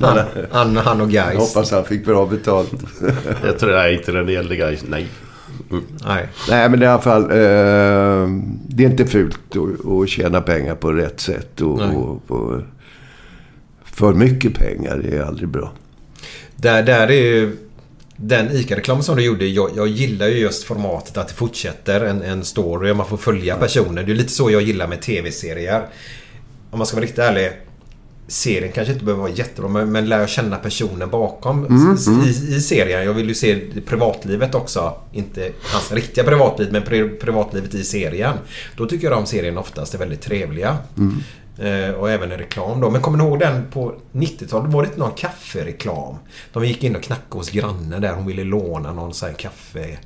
[0.00, 0.18] Han,
[0.50, 1.38] han, han och Jag guys.
[1.38, 2.72] hoppas han fick bra betalt.
[3.44, 4.84] Jag tror nej, inte när det gällde guys.
[4.88, 5.06] Nej.
[6.06, 6.28] Nej.
[6.48, 7.22] Nej, men i alla fall.
[7.22, 8.28] Eh,
[8.68, 11.60] det är inte fult att, att tjäna pengar på rätt sätt.
[11.60, 12.60] Och, och, och,
[13.84, 15.72] för mycket pengar är aldrig bra.
[16.56, 17.56] Där, där är ju...
[18.20, 22.22] Den ICA-reklamen som du gjorde, jag, jag gillar ju just formatet att det fortsätter en,
[22.22, 24.02] en story och man får följa personer.
[24.02, 25.86] Det är lite så jag gillar med tv-serier.
[26.70, 27.52] Om man ska vara riktigt ärlig.
[28.28, 31.66] Serien kanske inte behöver vara jättebra men, men lär känna personen bakom
[32.26, 33.04] i, i serien.
[33.04, 34.94] Jag vill ju se privatlivet också.
[35.12, 38.34] Inte hans riktiga privatliv men pri, privatlivet i serien.
[38.76, 40.76] Då tycker jag de serien oftast är väldigt trevliga.
[40.98, 41.12] Eh,
[41.58, 42.90] Eh, och även i reklam då.
[42.90, 44.72] Men kommer ni ihåg den på 90-talet?
[44.72, 46.16] Var det inte någon kaffereklam?
[46.52, 48.12] De gick in och knackade hos grannen där.
[48.12, 49.98] Hon ville låna någon sån här kaffe...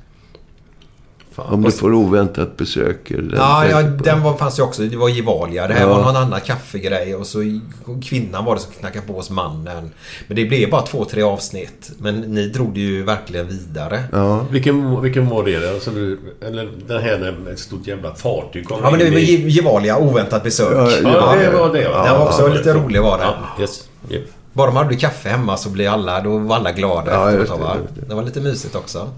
[1.35, 3.09] Om du får oväntat besök.
[3.09, 4.81] Den Ja, ja, den var, fanns ju också.
[4.83, 5.67] Det var Gevalia.
[5.67, 5.87] Det här Ja.
[5.87, 7.15] var någon annan kaffegrej.
[7.15, 7.59] Och så
[8.03, 9.91] kvinnan var det som knackade på hos mannen.
[10.27, 11.91] Men det blev bara två, tre avsnitt.
[11.97, 14.03] Men ni drog det ju verkligen vidare.
[14.11, 14.45] Ja.
[14.51, 15.73] Vilken, vilken var det?
[15.73, 19.17] Alltså, du, eller den här med ett stort jävla fartyg kom Ja, men det var
[19.17, 19.97] i- Gevalia.
[19.97, 20.73] Oväntat besök.
[20.73, 22.03] Ja, Ja, det var det va?
[22.05, 23.27] Den var också Ja, lite ja, rolig var den.
[23.27, 23.89] Ja, yes.
[24.09, 24.21] Yep.
[24.53, 27.59] Bara man hade kaffe hemma så blev alla, då var alla glada Ja, efteråt.
[27.59, 27.77] det, va?
[27.83, 28.05] just det.
[28.09, 29.09] det var lite mysigt också.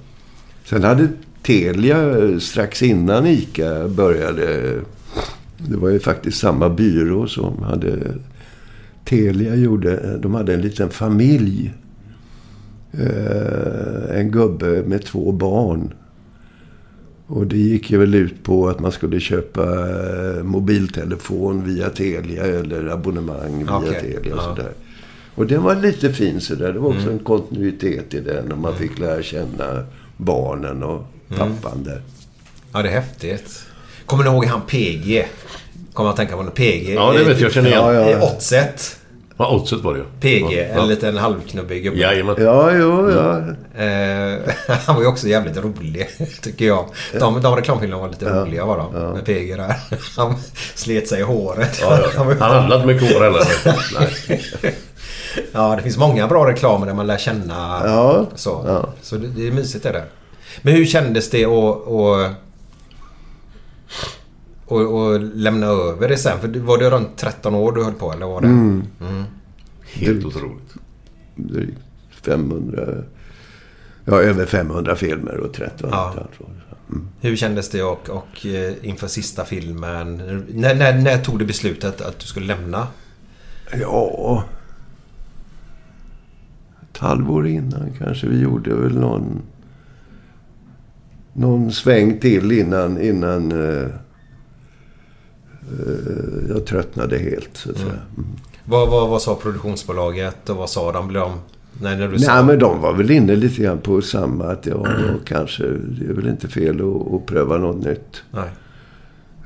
[0.66, 1.08] Sen hade
[1.46, 4.74] Telia strax innan ICA började.
[5.58, 7.98] Det var ju faktiskt samma byrå som hade...
[9.06, 10.18] Telia gjorde...
[10.18, 11.74] De hade en liten familj.
[12.92, 15.94] Eh, en gubbe med två barn.
[17.28, 22.44] Och det gick ju väl ut på att man skulle köpa eh, mobiltelefon via Telia
[22.44, 24.72] eller abonnemang via Okej, Telia och sådär.
[25.36, 26.74] Och den var lite fin sådär.
[26.74, 28.52] Det var också en kontinuitet i den.
[28.52, 29.84] Och man fick lära känna
[30.18, 32.02] barnen och pappan där.
[32.74, 33.64] Ja, det är häftigt.
[34.06, 35.28] Kommer ni ihåg han PG?
[35.94, 36.54] Kommer att tänka på honom?
[36.54, 36.94] PG?
[36.96, 37.46] Ja, det vet jag.
[37.48, 37.82] Jag känner igen.
[37.82, 38.10] Ja, ja.
[38.10, 38.98] I Oddset.
[39.38, 40.06] Ja, oddset var det ju.
[40.20, 40.68] PG.
[40.76, 40.82] Ja.
[40.82, 41.98] En liten halvknubbig gubbe.
[41.98, 42.36] Jajamän.
[42.40, 43.38] Ja, jo, ja.
[43.84, 44.40] Eh,
[44.86, 46.08] han var ju också jävligt rolig,
[46.42, 46.86] tycker jag.
[47.20, 48.94] De, de reklamfilmerna var lite roliga var de.
[49.14, 49.76] Med PG där.
[50.18, 50.36] Han
[50.76, 51.78] slet sig i håret.
[51.82, 52.08] Ja, ja.
[52.18, 53.48] Han var- Han hade inte mycket hår heller.
[54.00, 54.72] Nej.
[55.52, 58.64] Ja, det finns många bra reklamer där man lär känna Ja, så.
[58.68, 58.90] ja.
[59.02, 60.04] Så det, det är mysigt det.
[60.62, 61.88] Men hur kändes det att...
[61.88, 62.36] att
[64.68, 66.40] och, och lämna över det sen?
[66.40, 68.48] För var det runt 13 år du höll på eller var det?
[68.48, 68.84] Mm.
[69.94, 70.74] Helt otroligt.
[71.36, 71.80] Drygt.
[72.22, 73.04] 500...
[74.06, 76.14] Ja, över 500 filmer och 13 Ja.
[76.18, 76.46] ja.
[77.22, 80.18] Hur kändes det och, och eh, inför sista filmen?
[80.50, 82.88] När, när, när tog du beslutet att du skulle lämna?
[83.72, 84.44] Ja...
[86.82, 88.28] Ett halvår innan kanske.
[88.28, 89.42] Vi gjorde väl någon...
[91.38, 93.88] Någon sväng till innan, innan eh,
[96.50, 97.90] jag tröttnade helt, så att säga.
[97.90, 98.30] Mm.
[98.66, 101.08] Vad, vad, vad sa produktionsbolaget och vad sa de?
[101.08, 101.32] Blev de
[101.82, 102.34] nej, när du sa...
[102.36, 104.46] Nej, men de var väl inne lite grann på samma.
[104.46, 104.88] Att ja,
[105.26, 108.24] kanske, det är väl inte fel att, att pröva något nytt.
[108.32, 108.50] Nej.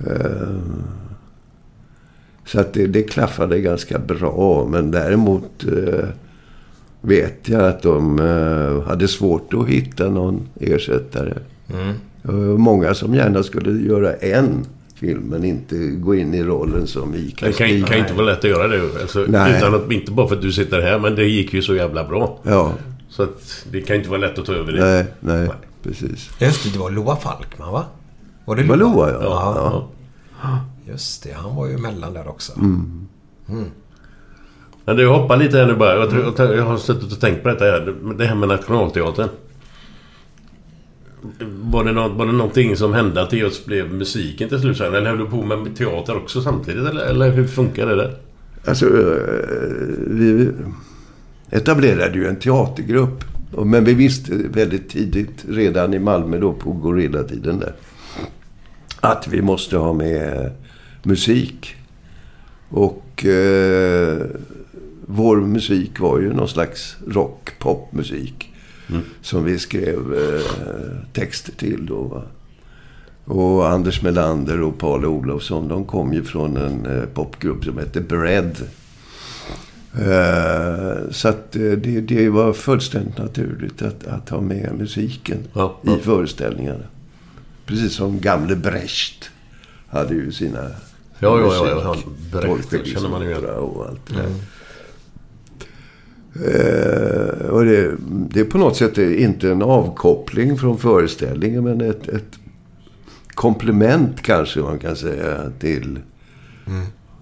[0.07, 0.57] Eh,
[2.45, 4.67] Så att det, det klaffade ganska bra.
[4.69, 5.65] Men däremot
[7.01, 8.19] vet jag att de
[8.87, 11.33] hade svårt att hitta någon ersättare.
[11.73, 11.93] Mm.
[12.53, 14.65] Och många som gärna skulle göra en
[14.95, 18.37] film men inte gå in i rollen som Det Ica kan, kan inte vara lätt
[18.37, 18.81] att göra det.
[19.01, 19.57] Alltså, Nej.
[19.57, 22.03] utan att, inte bara för att du sitter här, men det gick ju så jävla
[22.03, 22.39] bra.
[22.43, 22.73] Ja,
[23.09, 24.79] Så att det kan inte vara lätt att ta över det.
[24.85, 25.49] nej, nej,
[25.83, 26.29] precis.
[26.39, 27.85] Just det, det var Loa Falkman va?
[28.45, 29.19] Var det Det var Loa, ja.
[29.21, 29.89] Ja,
[30.43, 30.59] ja.
[30.91, 32.51] Just det, han var ju emellan där också.
[32.59, 33.07] Mm.
[34.85, 35.95] Men du hoppar lite här nu bara.
[35.95, 37.95] Jag, tror, jag tror- jag har suttit och tänkt på detta här.
[38.17, 39.29] Det här med Nationalteatern.
[41.61, 44.77] Var det, något, var det någonting som hände att det just blev musiken till slut
[44.77, 44.95] sen?
[44.95, 46.89] Eller höll du på med teater också samtidigt?
[46.89, 48.17] Eller, eller hur funkar det där?
[48.65, 49.47] Alltså, eh,
[50.07, 50.51] vi
[51.49, 53.23] etablerade ju en teatergrupp.
[53.65, 57.73] Men vi visste väldigt tidigt, redan i Malmö då på Gorilla-tiden där,
[58.99, 60.51] att vi måste ha med
[61.03, 61.75] musik.
[62.69, 64.17] Och eh,
[65.05, 66.97] vår musik var ju någon slags
[69.21, 72.03] som vi skrev eh, texter till då.
[72.03, 72.21] Va?
[73.25, 78.01] Och Anders Melander och Paul Olofsson, de kom ju från en eh, popgrupp som hette
[78.01, 78.55] Bread.
[79.93, 85.77] Eh, så att eh, det, det var fullständigt naturligt att, att ha med musiken Ja,
[85.81, 85.97] ja.
[85.97, 86.83] i föreställningarna.
[87.65, 89.29] Precis som gamle Brecht
[89.87, 90.59] hade ju sina
[91.19, 91.95] Ja, ja, ja, ja.
[92.39, 93.45] Brecht känner man ju igen.
[93.45, 94.29] och allt det där.
[96.45, 102.07] Eh, och det, det är på något sätt inte en avkoppling från föreställningen men ett,
[102.07, 102.39] ett
[103.33, 105.99] komplement kanske man kan säga till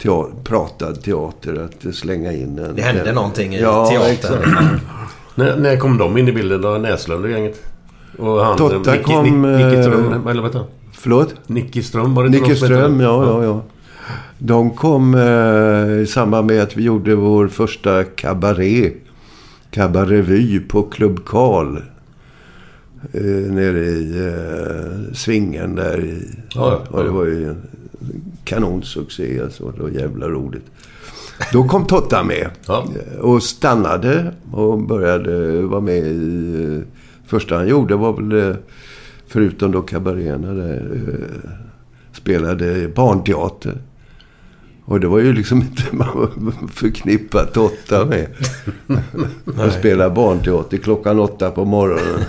[0.01, 1.65] teater, pratad teater.
[1.65, 2.75] Att slänga in en...
[2.75, 4.79] Det hände en, någonting i ja, teatern.
[5.35, 6.69] När, när kom de in i bilden då?
[6.69, 7.61] Näslund och gänget?
[8.17, 8.57] Och han...
[8.57, 10.67] Totta Nicky, kom, Nick, Nicky eh, Ström, eller vad heter han?
[10.91, 11.35] Förlåt?
[11.47, 13.63] Nicky Ström, var det hette Ström, ja, ja, ja.
[14.37, 18.91] De kom eh, i samband med att vi gjorde vår första kabaré.
[19.71, 21.77] Kabarevy på Klubb Karl.
[23.11, 26.21] Eh, nere i eh, Svingen där i...
[26.55, 26.97] Ja, ja.
[26.97, 27.61] Och det var ju en
[28.43, 29.71] kanonsuccé alltså.
[29.71, 30.65] Det var jävla roligt.
[31.53, 32.49] Då kom Totta med.
[32.67, 32.85] Ja.
[33.13, 36.75] Eh, Och stannade och började vara med i...
[36.75, 36.87] eh,
[37.27, 38.55] Första han gjorde var väl, eh,
[39.27, 41.07] förutom då kabaréerna där,
[42.13, 43.77] spelade barnteater.
[44.89, 48.27] Och det var ju liksom inte man förknippat Totta med.
[49.57, 52.25] Han spelade barnteater klockan åtta på morgonen.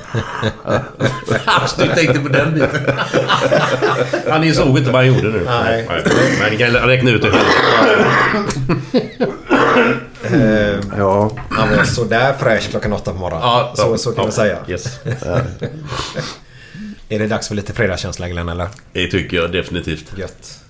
[1.78, 2.70] Du tänkte på den biten.
[4.30, 5.42] Han insåg inte vad han gjorde nu.
[5.44, 5.88] Nej.
[6.40, 8.04] Men ni kan räkna ut det själv.
[10.22, 13.46] Eh, Ja, han var sådär fräsch klockan åtta på morgonen.
[13.48, 14.58] Ja, så, så kan ja, man säga.
[14.68, 15.00] Yes.
[17.08, 18.68] Är det dags för lite fredagskänsla Glenn eller?
[18.92, 20.12] Det tycker jag definitivt.
[20.18, 20.60] Gött.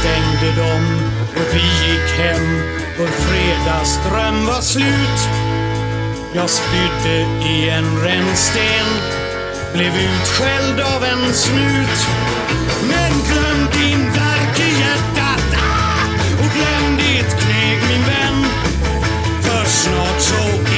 [0.00, 0.72] Stängde de
[1.40, 2.62] och vi gick hem.
[2.98, 5.20] Vår fredagsdröm var slut.
[6.34, 7.16] Jag spydde
[7.48, 8.86] i en rännsten.
[9.74, 11.98] Blev utskälld av en snut.
[12.90, 15.46] Men glöm din verk i hjärtat.
[15.56, 16.04] Ah!
[16.40, 18.44] Och glöm ditt kneg min vän.
[19.42, 20.69] För snart så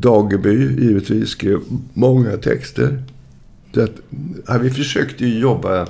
[0.00, 1.60] Dageby givetvis skrev
[1.94, 3.02] många texter.
[3.74, 3.90] Så att,
[4.46, 5.86] ja, vi försökte ju jobba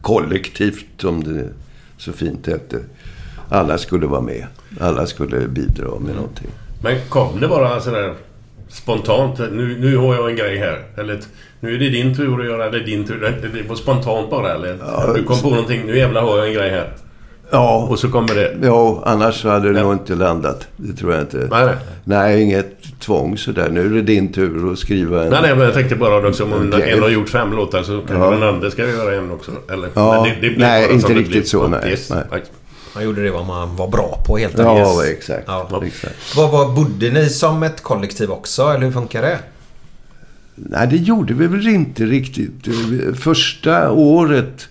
[0.00, 1.48] kollektivt, som det
[1.98, 2.78] så fint hette.
[3.48, 4.46] Alla skulle vara med.
[4.80, 6.48] Alla skulle bidra med någonting.
[6.82, 8.14] Men kom det bara sådär
[8.68, 9.38] spontant?
[9.38, 10.84] Nu, nu har jag en grej här.
[10.96, 11.20] Eller
[11.60, 13.20] nu är det din tur att göra det, din tur.
[13.54, 14.78] Det, var spontant bara eller?
[14.80, 15.82] Ja, du kom på någonting.
[15.86, 16.92] Nu jävlar har jag en grej här.
[17.50, 18.56] Ja, Och så kommer det.
[18.62, 19.84] ja annars hade det Ja.
[19.84, 20.68] nog inte landat.
[20.76, 21.48] Det tror jag inte.
[21.50, 21.76] Nej, nej.
[22.04, 23.70] Nej, inget tvång sådär.
[23.70, 25.30] Nu är det din tur att skriva en...
[25.30, 27.92] Nej, nej, men jag tänkte bara också om En en har gjort fem låtar så
[27.92, 28.30] kanske Ja.
[28.30, 29.52] den andra ska göra en också.
[29.72, 29.88] Eller?
[29.94, 30.26] Ja.
[30.26, 31.90] Men blev Nej, inte det riktigt så, nej.
[31.90, 32.10] Yes.
[32.10, 32.42] Nej.
[32.94, 35.18] Man gjorde det vad man var bra på helt Ja, enkelt.
[35.18, 35.44] exakt.
[35.46, 35.82] Ja.
[35.86, 36.36] exakt.
[36.36, 39.38] Vad, vad, bodde ni som ett kollektiv också, eller hur funkar det?
[40.54, 42.68] Nej, det gjorde vi väl inte riktigt.
[43.18, 44.68] Första året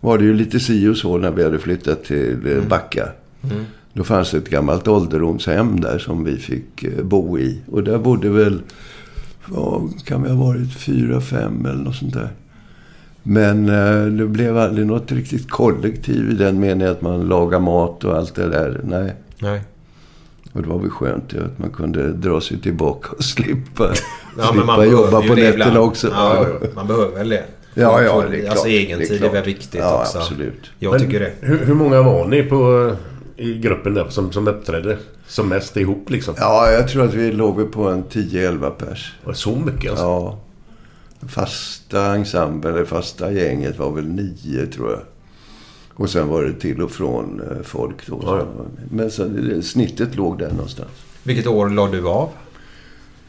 [0.00, 3.08] var det ju lite si och så när vi hade flyttat till eh, Backa.
[3.44, 3.66] Mm.
[3.92, 7.60] Då fanns ett gammalt ålderdomshem där som vi fick eh, bo i.
[7.70, 8.62] Och där bodde väl,
[9.46, 12.28] vad kan vi ha varit, fyra, fem eller något sånt där.
[13.22, 18.04] Men eh, det blev aldrig något riktigt kollektiv i den meningen att man lagar mat
[18.04, 18.80] och allt det där.
[18.84, 19.14] Nej.
[19.38, 19.60] Nej.
[20.52, 23.84] Och det var väl skönt ju att man kunde dra sig tillbaka och slippa,
[24.38, 26.08] Ja, men slippa jobba på nätterna också.
[26.08, 27.44] Ja, man behöver väl det.
[27.74, 28.66] Ja, ja, det är Alltså klart.
[28.72, 30.18] egen Det är tid är väl viktigt Ja, också.
[30.18, 30.70] absolut.
[30.78, 31.32] Jag Men tycker det.
[31.40, 32.90] Hur, hur många var ni på,
[33.36, 36.34] i gruppen där som, som uppträdde som mest ihop liksom?
[36.38, 39.14] Ja, jag tror att vi låg på en 10-11 pers.
[39.24, 40.04] Var det Så mycket alltså?
[40.04, 40.38] Ja.
[41.28, 45.00] Fasta ensemble, eller fasta gänget var väl nio tror jag.
[45.94, 48.20] Och sen var det till och från eh, folk då.
[48.22, 48.46] Ja, ja.
[48.90, 50.90] Men så, det- snittet låg där någonstans.
[51.22, 52.28] Vilket år la du av?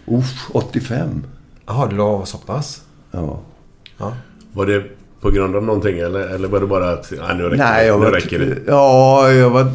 [0.06, 1.24] Uff, 85.
[1.66, 2.82] Jaha, du la av så pass?
[3.12, 3.40] Ja.
[3.98, 4.14] Ja.
[4.54, 4.84] Var det
[5.24, 8.00] på grund av någonting eller, eller var det bara att ja, nu räcker Nej, jag
[8.00, 8.58] Nu var, räcker det.
[8.68, 9.68] Ja, jag var eh,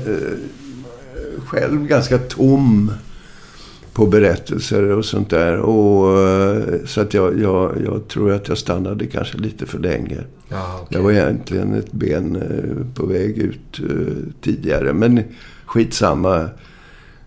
[1.46, 2.92] själv ganska tom
[3.92, 5.56] på berättelser och sånt där.
[5.56, 10.18] Och, eh, så att jag, jag, jag tror att jag stannade kanske lite för länge.
[10.48, 10.86] Ja, okej.
[10.96, 14.92] Jag var egentligen ett ben eh, på väg ut eh, tidigare.
[14.92, 15.22] Men
[15.66, 16.48] skitsamma.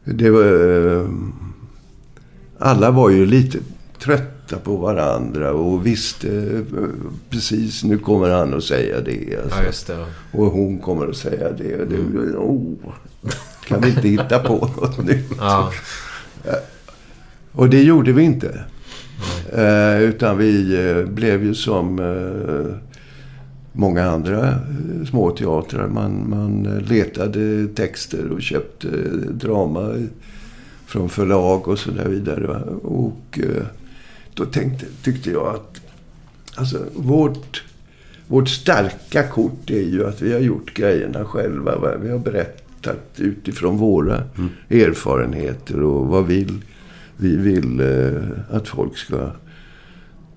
[0.04, 1.08] Det var,
[2.60, 3.58] alla var ju lite
[4.00, 6.88] trötta på varandra och visste eh,
[7.30, 9.38] precis nu kommer han att säga det.
[9.44, 9.94] Alltså.
[9.94, 10.38] Ja, det.
[10.38, 11.82] Och hon kommer att säga det.
[11.82, 11.98] Och det
[12.38, 12.94] oh,
[13.68, 15.32] kan vi inte hitta på något nytt?
[15.40, 15.72] Ja.
[17.52, 18.64] Och det gjorde vi inte.
[19.54, 22.00] Eh, utan vi eh, blev ju som...
[22.00, 22.76] Eh,
[23.74, 24.56] många andra
[25.10, 25.88] små teatrar.
[25.88, 28.88] Man, man letade texter och köpte
[29.30, 29.94] drama
[30.86, 32.48] från förlag och så där vidare.
[32.84, 33.40] Och
[34.42, 35.82] då tänkte, tyckte jag att
[36.56, 37.64] alltså, vårt,
[38.28, 41.78] vårt starka kort är ju att vi har gjort grejerna själva.
[41.78, 41.98] Va?
[42.02, 44.24] Vi har berättat utifrån våra
[44.70, 46.62] erfarenheter och vad vill,
[47.18, 49.32] vi vill eh, att folk ska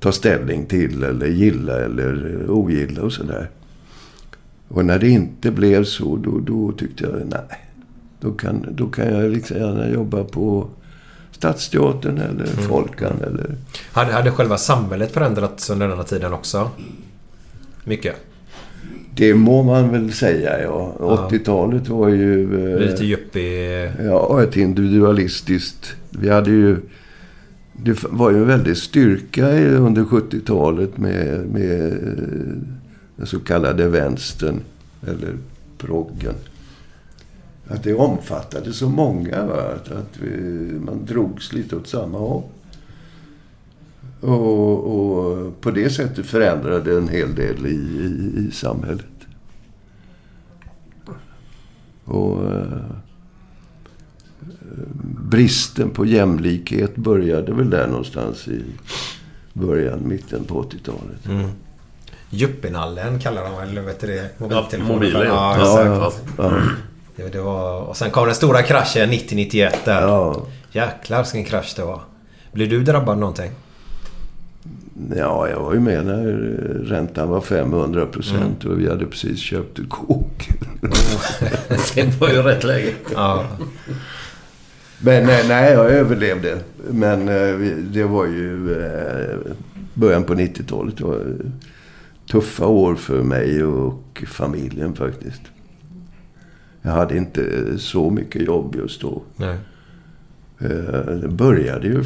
[0.00, 3.50] ta ställning till eller gilla eller ogilla och sådär.
[4.68, 7.60] Och när det inte blev så, då, då tyckte jag nej.
[8.20, 10.68] Då kan, då kan jag liksom gärna jobba på
[11.36, 13.56] Stadsteatern eller Folkan eller...
[13.92, 16.70] Hade, hade själva samhället förändrats under denna tiden också?
[17.84, 18.14] Mycket?
[19.14, 20.96] Det må man väl säga, ja.
[20.98, 22.46] 80-talet var ju...
[22.46, 23.92] Blir eh, lite yuppie...
[24.04, 25.96] Ja, ett individualistiskt...
[26.10, 26.76] Vi hade ju...
[27.72, 31.98] Det var ju en väldig styrka under 70-talet med, med eh,
[33.16, 34.60] den så kallade vänstern.
[35.06, 35.36] Eller
[35.78, 36.34] proggen.
[37.68, 39.46] Att det omfattade så många.
[39.46, 39.62] Va?
[39.74, 40.38] Att, att vi,
[40.78, 42.42] man drogs lite åt samma håll.
[44.20, 49.06] Och, och på det sättet förändrade en hel del i, i, i samhället.
[52.04, 52.52] Och...
[52.52, 52.90] eh,
[55.30, 58.64] bristen på jämlikhet började väl där någonstans i
[59.52, 61.26] början, mitten på 80-talet.
[61.26, 61.50] Mm.
[62.30, 64.30] Yuppinallen kallar de eller vet du det?
[64.88, 65.56] mobiler, ja.
[65.58, 65.84] ja.
[65.84, 66.24] Ja, exakt.
[66.38, 66.60] ja, ja.
[67.16, 70.02] Det, det var, och sen kom den stora kraschen 90-91 där.
[70.02, 70.46] Ja.
[70.72, 72.00] Jäklar vilken krasch det var.
[72.52, 73.50] Blev du drabbad någonting?
[75.16, 76.26] ja, jag var ju med när
[76.84, 80.48] räntan var 500 procent och vi hade precis köpt ett kåk.
[81.94, 82.92] Det var ju rätt läge.
[83.14, 83.44] Ja.
[84.98, 86.58] Men nej, nej, jag överlevde.
[86.90, 89.52] Men eh, det var ju eh,
[89.94, 90.96] början på 90-talet.
[90.96, 91.36] Det var
[92.30, 95.42] tuffa år för mig och familjen faktiskt.
[96.86, 99.22] Jag hade inte så mycket jobb just då.
[99.36, 99.56] Nej.
[100.58, 102.04] Eh, Det började ju...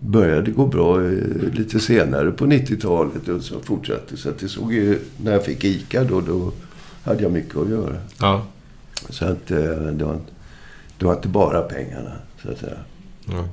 [0.00, 1.12] Började gå bra eh,
[1.52, 4.16] lite senare på 90-talet och så fortsatte.
[4.16, 4.98] Så att det såg ju...
[5.22, 6.52] När jag fick ICA då, då
[7.04, 7.96] hade jag mycket att göra.
[8.20, 8.46] Ja.
[9.08, 9.58] Så att eh,
[9.92, 10.18] det var,
[10.98, 12.76] det var inte bara pengarna, så att säga.
[13.26, 13.48] Ja.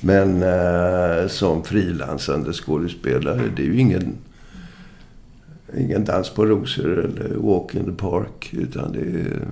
[0.00, 4.14] Men eh, som frilansande skådespelare, det är ju ingen,
[5.76, 8.50] ingen dans på rosor eller walk in the park.
[8.52, 9.48] Utan det är,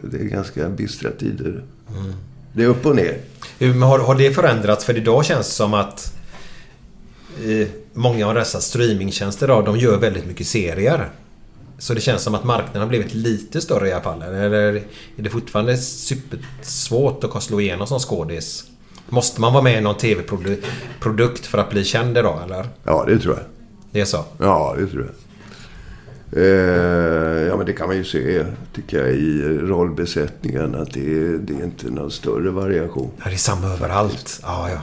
[0.00, 1.62] det är ganska bistra tider.
[2.52, 3.18] Det är upp och ner.
[3.58, 4.84] Men har, har det förändrats?
[4.84, 6.14] För idag känns det som att
[7.44, 11.10] eh, många av dessa streamingtjänster idag, de gör väldigt mycket serier.
[11.78, 14.22] Så det känns som att marknaden har blivit lite större i alla fall.
[14.22, 14.82] Eller är
[15.16, 18.64] det fortfarande supersvårt att slå igenom som skådis?
[19.08, 22.66] Måste man vara med i någon TV-produkt för att bli känd idag, eller?
[22.84, 23.44] Ja, det tror jag.
[23.92, 24.24] Det är så?
[24.38, 25.14] Ja, det tror jag.
[26.36, 30.74] Eh, ja, men det kan man ju se, tycker jag, i rollbesättningen.
[30.74, 33.10] Att det är, det är inte någon större variation.
[33.18, 34.40] Ja, det är samma överallt.
[34.42, 34.78] Ja, ja.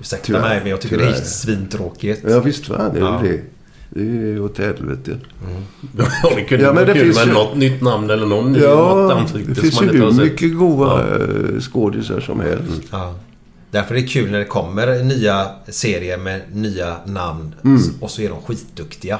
[0.00, 1.20] Ursäkta Tyvärr, mig, men jag tycker det tyvärr.
[1.20, 2.24] är svintråkigt.
[2.28, 3.20] Ja, visst fan är det Ja.
[3.22, 3.40] det.
[3.90, 4.02] Det
[4.32, 5.18] är åt helvete.
[5.98, 8.26] Ja, det kunde Ja, men vara det kul finns med ju- något nytt namn eller
[8.26, 11.24] någon ny, något Ja, ansikte det finns ju hur mycket goda Ja.
[11.24, 12.82] eh, skådisar som helst.
[12.90, 13.14] Ja.
[13.70, 17.54] Därför är det kul när det kommer nya serier med nya namn
[18.00, 19.18] och så är de skitduktiga.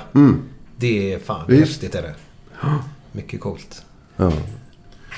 [0.77, 1.61] Det är fan Visst.
[1.61, 2.15] häftigt är det.
[3.13, 3.83] Mycket coolt.
[4.17, 4.33] Ja.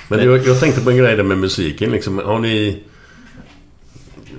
[0.09, 1.91] Men jag, jag tänkte på en grej där med musiken.
[1.91, 2.83] Liksom, har ni...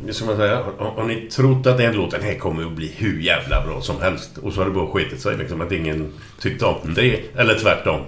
[0.05, 0.55] hur ska man säga?
[0.77, 4.01] Har, har ni trott att den låten här kommer att bli hur jävla bra som
[4.01, 4.37] helst?
[4.37, 5.37] Och så har det bara skitit sig.
[5.37, 7.19] Liksom, att ingen tyckte om det.
[7.35, 8.01] Eller tvärtom.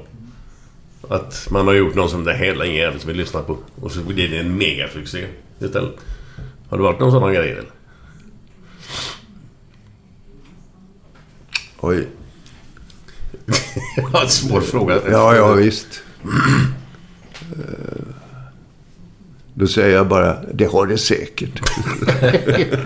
[1.10, 3.58] Att man har gjort någon som det hela ingen jävel vill lyssna på.
[3.82, 5.26] Och så blir det en megasuccé
[5.60, 5.96] istället.
[6.72, 7.66] Har det varit någon sån grej eller?
[11.80, 12.08] Oj.
[14.14, 15.00] Ja, en svår fråga.
[15.12, 16.02] Ja, ja visst.
[17.52, 18.06] Eh,
[19.54, 21.62] Då säger jag bara, det har det säkert.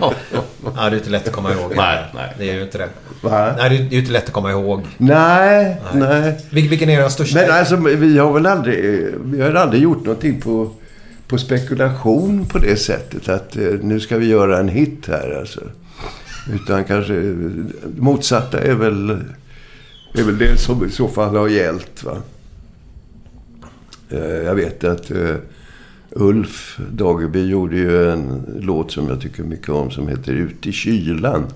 [0.00, 1.72] Ja, det är inte lätt att komma ihåg.
[1.76, 2.34] Nej, nej.
[2.38, 2.88] Det är ju inte det.
[3.20, 3.54] Va?
[3.58, 4.82] Nej, det är ju inte lätt att komma ihåg.
[4.98, 6.40] Nej, nej.
[6.50, 7.40] Vil- Vilken är den största?
[7.40, 10.70] Men alltså, vi har väl aldrig, vi har aldrig gjort någonting på,
[11.28, 13.28] på spekulation på det sättet.
[13.28, 15.60] Att eh, nu ska vi göra en hit här alltså.
[16.54, 17.34] Utan kanske eh,
[17.98, 19.10] motsatta är väl,
[20.14, 22.04] är väl det som i så fall har gällt.
[22.04, 22.16] Va?
[24.10, 25.34] Eh, Jag vet att eh,
[26.10, 30.72] Ulf Dageby gjorde ju en låt som jag tycker mycket om som heter Ut i
[30.72, 31.46] kylan.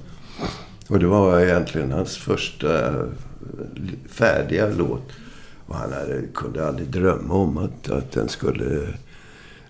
[0.89, 3.05] Och det var egentligen hans första eh,
[4.09, 5.09] färdiga låt.
[5.67, 8.87] Och han hade, kunde aldrig drömma om att, att den skulle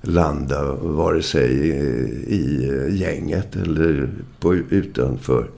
[0.03, 1.69] landa vare sig
[2.27, 5.51] i, gänget eller på, utanför.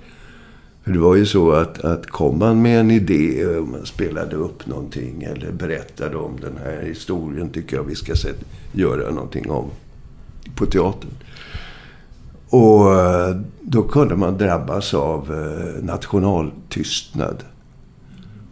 [0.84, 4.36] För det var ju så att, att kom man med en idé, och man spelade
[4.36, 9.50] upp någonting eller berättade om den här historien, tycker jag vi ska sätt, göra någonting
[9.50, 9.70] om
[10.56, 11.10] på teatern.
[12.48, 17.44] Och eh, då kunde man drabbas av eh, nationaltystnad.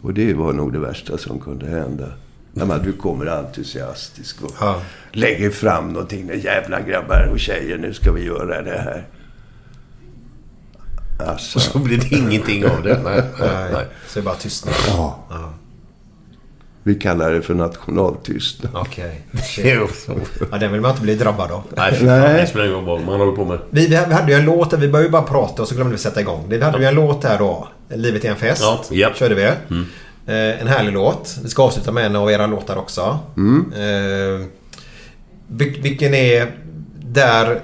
[0.01, 2.07] Och det var nog det värsta som kunde hända.
[2.53, 4.81] När man, du kommer entusiastisk och Ja.
[5.11, 6.31] lägger fram någonting.
[6.43, 9.07] Jävla grabbar och tjejer, nu ska vi göra det här.
[11.27, 11.57] Alltså.
[11.57, 12.99] Och så blir det ingenting av det.
[13.03, 14.75] Nej, nej, Nej, så är det bara tystnad.
[14.87, 15.19] Ja.
[16.83, 18.71] Vi kallar det för nationaltystnad.
[18.75, 19.21] Okej.
[19.57, 19.87] Jo.
[20.51, 21.63] Ja, den vill man inte bli drabbad av.
[21.75, 23.59] Nej, det spelar ingen roll man håller på med.
[23.69, 25.91] Vi, vi hade ju en låt där vi började ju bara prata och så glömde
[25.91, 26.45] vi sätta igång.
[26.49, 27.67] Vi hade ju en låt här då.
[27.89, 28.61] Livet är en fest.
[28.61, 29.15] Ja, japp.
[29.15, 29.43] Körde vi.
[29.43, 29.53] Eh,
[30.25, 31.37] en härlig låt.
[31.43, 33.19] Vi ska avsluta med en av era låtar också.
[33.75, 34.45] Eh,
[35.47, 36.51] vil- vilken är
[37.05, 37.61] där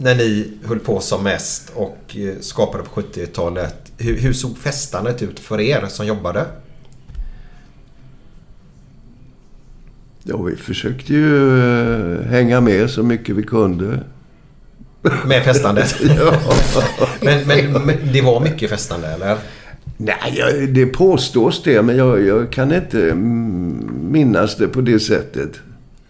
[0.00, 3.92] när ni höll på som mest och eh, skapade på 70-talet.
[3.98, 6.46] Hur, hur såg festandet ut för er som jobbade?
[10.22, 11.58] Ja, vi försökte ju
[12.18, 14.00] eh, hänga med så mycket vi kunde.
[15.26, 15.96] Med festandet?
[16.18, 16.32] Ja.
[17.22, 19.36] men, men, men det var mycket festande eller?
[20.02, 23.14] Nej, det påstås det, men jag, jag kan inte
[24.10, 25.60] minnas det på det sättet.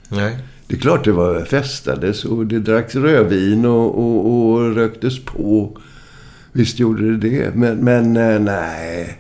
[0.09, 0.37] Nej.
[0.67, 5.79] Det är klart det var festades och det dracks rödvin och, och, och röktes på.
[6.53, 7.55] Visst gjorde det det.
[7.55, 9.19] Men, men eh, nej.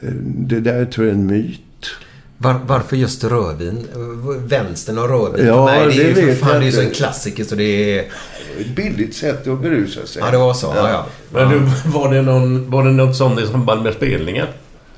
[0.00, 1.60] Eh, Det där tror jag är en myt.
[2.40, 3.86] Var, varför just rödvin?
[4.46, 5.46] Vänstern och rödvin?
[5.46, 6.90] Ja, för mig, det är ju det för fan jag det är ju så en
[6.90, 8.04] klassiker så det är...
[8.60, 10.22] Ett billigt sätt att berusa sig.
[10.24, 10.72] Ja, det var så.
[10.76, 11.06] Ja, ja.
[11.30, 11.60] Men du,
[11.90, 14.46] var det, någon, var det något sånt i samband med spelningar?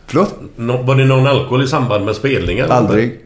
[0.07, 0.35] Förlåt?
[0.57, 2.69] Nå, var det någon alkohol i samband med spelningar?
[2.69, 3.21] Aldrig.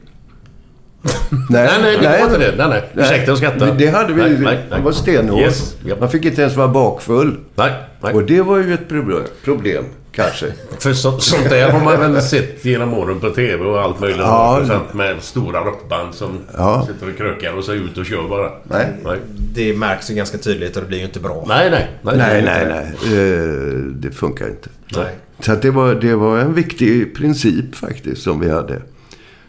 [1.51, 2.55] Nej, nej, det var inte det.
[2.57, 3.05] Nej, nej.
[3.05, 3.75] Ursäkta att skratta.
[3.75, 4.23] Det hade vi.
[4.23, 4.79] Nej, nej, nej.
[4.79, 5.41] Det var stenhårt.
[5.41, 5.77] Yes.
[6.01, 7.39] Man fick inte ens vara bakfull.
[7.55, 8.15] Nej, nej.
[8.15, 9.85] Och det var ju ett problem, problem
[10.15, 10.53] kanske.
[10.79, 14.19] För så, sånt där har man väl sett genom åren på TV och allt möjligt.
[14.21, 16.87] Ja, med stora rockband som Ja.
[16.93, 18.51] sitter och krökar och så ut och kör bara.
[18.65, 18.93] Nej.
[19.05, 19.19] Nej,
[19.55, 21.45] Det märks ju ganska tydligt och det blir ju inte bra.
[21.49, 21.71] nej.
[21.71, 23.39] Nej, nej, Nej, det nej, inte nej.
[23.39, 24.69] Eh, Det funkar inte.
[24.97, 25.15] Nej.
[25.41, 28.83] Så att det, var, det var en viktig princip faktiskt som vi hade.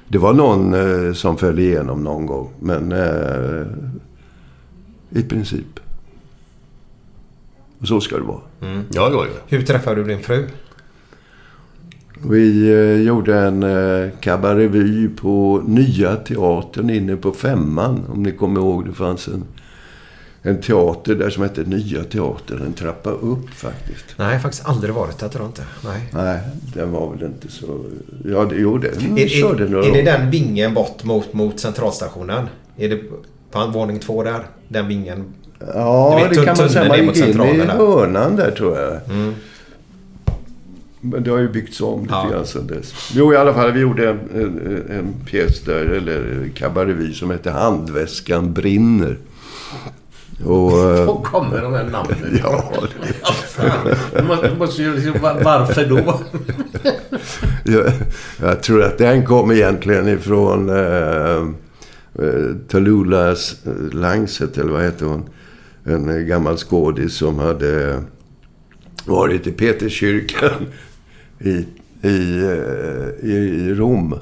[0.07, 0.74] Det var någon
[1.07, 2.49] eh, som föll igenom någon gång.
[2.59, 3.68] Men eh,
[5.09, 5.80] i princip.
[7.82, 8.39] Och så ska det vara.
[8.66, 8.84] Det.
[8.93, 9.41] Ja, ja, ja.
[9.47, 10.47] Hur träffade du din fru?
[12.30, 18.05] Vi eh, gjorde en eh, kabarevy på Nya Teatern inne på Femman.
[18.13, 18.86] Om ni kommer ihåg.
[18.86, 19.43] Det fanns en,
[20.41, 22.61] en teater där som hette Nya Teatern.
[22.61, 24.05] En trappa upp faktiskt.
[24.18, 25.63] Nej, jag har faktiskt aldrig varit där tror jag inte.
[25.84, 26.09] Nej.
[26.13, 26.39] Nej,
[26.74, 27.86] den var väl inte så...
[28.26, 29.18] Ja, det gjorde den.
[29.18, 30.05] Är, körde är, några är det år.
[30.05, 32.45] den vingen bort mot, mot centralstationen?
[32.78, 32.99] Är det
[33.51, 34.47] på våning två där?
[34.68, 35.34] Den vingen?
[35.74, 36.88] Ja, vet, det kan man säga.
[36.88, 38.99] Man gick in i hörnan där tror jag.
[41.01, 42.30] Men det har ju byggts om lite Ja.
[42.32, 43.12] grann sedan dess.
[43.16, 43.72] Jo, i alla fall.
[43.72, 49.18] Vi gjorde en, en, en pjäs där, eller kabarevy, som hette Handväskan brinner.
[50.45, 50.72] Och...
[50.72, 52.74] eh, Var kommer de här namnen Ja,
[53.47, 54.28] fan.
[54.28, 56.20] Man måste- ju liksom, var- Varför då?
[57.64, 57.91] jag,
[58.41, 61.36] jag tror att den kom egentligen ifrån eh,
[62.26, 63.36] eh, Tallulah
[63.91, 65.30] Langset, eller vad heter hon?
[65.88, 68.03] En gammal skådis som hade
[69.05, 70.65] varit i Peterskyrkan
[71.39, 71.65] i,
[72.07, 74.19] i, eh, i Rom.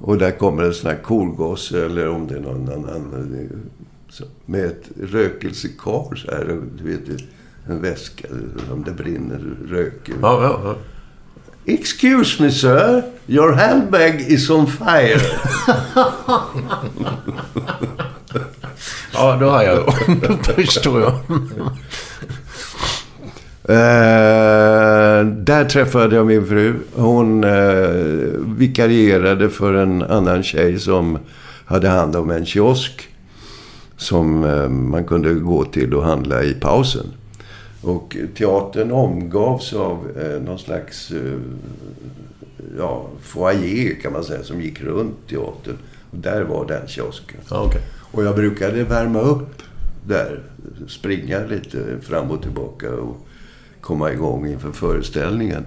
[0.00, 4.64] Och där kommer en sån här korgosse, eller om det är någon annan, eh, med
[4.64, 6.60] ett rökelsekar så här.
[6.78, 7.20] Du vet,
[7.68, 8.28] en väska
[8.68, 10.14] som det brinner rök ur.
[10.22, 10.76] Ja, ja, ja.
[11.72, 15.20] Excuse me sir, your handbag is on fire.
[19.12, 19.94] Ja, då har jag.
[20.22, 21.12] Då förstår jag.
[23.64, 26.74] Eh, där träffade jag min fru.
[26.94, 27.88] Hon eh,
[28.58, 31.18] vikarierade för en annan tjej som
[31.64, 33.08] hade hand om en kiosk.
[33.96, 37.06] Som eh, man kunde gå till och handla i pausen.
[37.82, 41.38] Och teatern omgavs av eh, någon slags eh,
[42.78, 45.76] ja, foyer kan man säga som gick runt teatern.
[46.10, 47.40] Och där var den kiosken.
[47.50, 47.72] Ja.
[48.12, 49.62] Och jag brukade värma upp
[50.06, 50.42] där.
[50.88, 53.26] Springa lite fram och tillbaka och
[53.80, 55.64] komma igång inför föreställningen.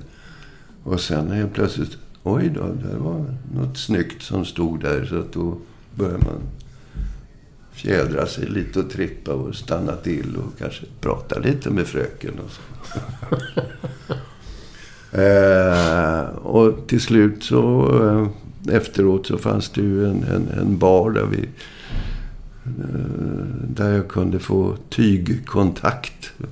[0.84, 3.26] Och sen helt plötsligt, oj då, det var
[3.56, 5.06] något snyggt som stod där.
[5.06, 5.58] Så att då
[5.96, 6.42] började man
[7.72, 12.52] fjädra sig lite och trippa och stanna till och kanske prata lite med fröken och
[12.52, 12.62] så.
[15.22, 17.92] eh, och till slut så
[18.68, 21.50] eh, efteråt så fanns det ju en, en, en bar där vi
[23.68, 26.32] där jag kunde få tygkontakt.
[26.38, 26.48] Ja,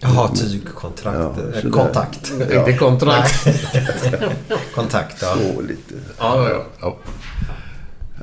[0.00, 1.38] Jaha, tygkontrakt.
[1.38, 2.32] Ja, Eh, kontakt.
[2.40, 3.46] Inte kontrakt.
[4.74, 5.34] Kontakt, ja.
[5.54, 5.94] Så lite.
[6.18, 6.96] Ja, ja, ja.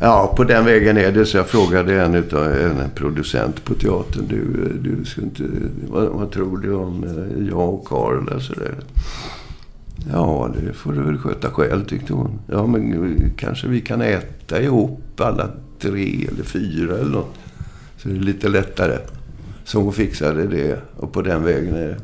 [0.01, 1.25] Ja, på den vägen är det.
[1.25, 4.27] Så jag frågade en, utav, en producent på teatern.
[4.27, 5.43] Du, du ska inte,
[5.89, 8.41] vad, vad tror du om eh, jag och Karl?
[10.11, 12.39] Ja, det får du väl sköta själv, tyckte hon.
[12.47, 15.49] Ja, men eh, kanske vi kan äta ihop alla
[15.81, 17.35] tre eller fyra eller något.
[17.97, 18.97] Så det är lite lättare.
[19.65, 20.79] Så hon fixade det.
[20.97, 21.97] Och på den vägen är det.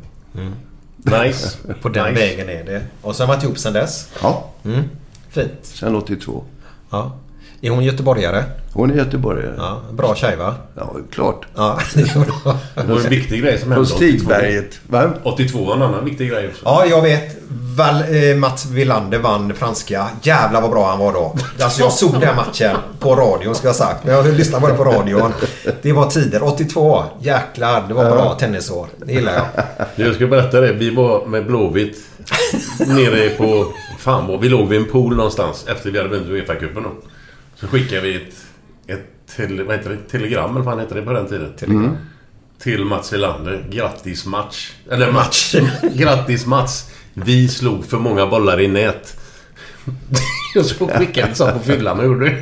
[1.23, 1.57] Nice.
[1.81, 2.25] På den nice.
[2.25, 2.81] vägen är det.
[3.01, 4.09] Och så har man varit ihop sedan dess.
[4.21, 4.83] Ja, Mm.
[5.29, 5.51] Fint.
[5.63, 6.43] sen 82.
[6.89, 7.17] Ja.
[7.65, 8.43] Är hon göteborgare?
[8.73, 9.53] Hon är göteborgare.
[9.57, 9.81] Ja.
[9.91, 10.55] Bra tjej va?
[10.75, 11.45] Ja, klart.
[11.55, 12.57] Ja, det är bra.
[12.75, 13.97] Det var en viktig grej som På hände 82.
[13.97, 14.79] Stigberget.
[14.87, 15.09] Va?
[15.23, 16.61] 82 var en annan viktig grej också.
[16.65, 17.37] Ja, jag vet.
[17.77, 20.07] Val, eh, Mats Wilander vann franska.
[20.21, 21.35] Jävlar vad bra han var då.
[21.59, 24.03] Alltså jag såg den matchen på radion ska jag ha sagt.
[24.03, 25.33] Men jag lyssnade bara på radion.
[25.81, 26.43] Det var tider.
[26.43, 27.03] 82.
[27.19, 28.87] Jäklar, det var bra tennisår.
[29.05, 29.45] Det gillar jag.
[30.07, 30.73] Jag ska berätta det.
[30.73, 31.97] Vi var med Blåvitt
[32.87, 33.65] nere på...
[33.99, 36.91] Fan vad vi låg vid en pool någonstans efter vi hade vunnit Uefa-cupen då.
[37.55, 38.35] Så skickade vi ett...
[38.87, 39.97] Ett tele, vad heter det?
[40.11, 41.53] telegram eller vad fan hette det på den tiden?
[41.57, 41.97] Telegram.
[42.61, 43.65] Till Mats Wilander.
[43.69, 44.71] Grattis match.
[44.91, 45.55] Eller match.
[45.93, 46.89] Grattis Mats.
[47.13, 49.17] Vi slog för många bollar i nät.
[50.59, 52.41] Och så skickade jag så på fyllan och gjorde.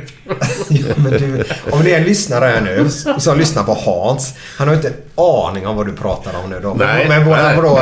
[0.68, 2.88] Ja, du, om det är en lyssnare här nu
[3.20, 4.34] som lyssnar på Hans.
[4.58, 6.74] Han har inte en aning om vad du pratar om nu då.
[6.74, 7.56] Nej, men våra nej.
[7.56, 7.80] vadå,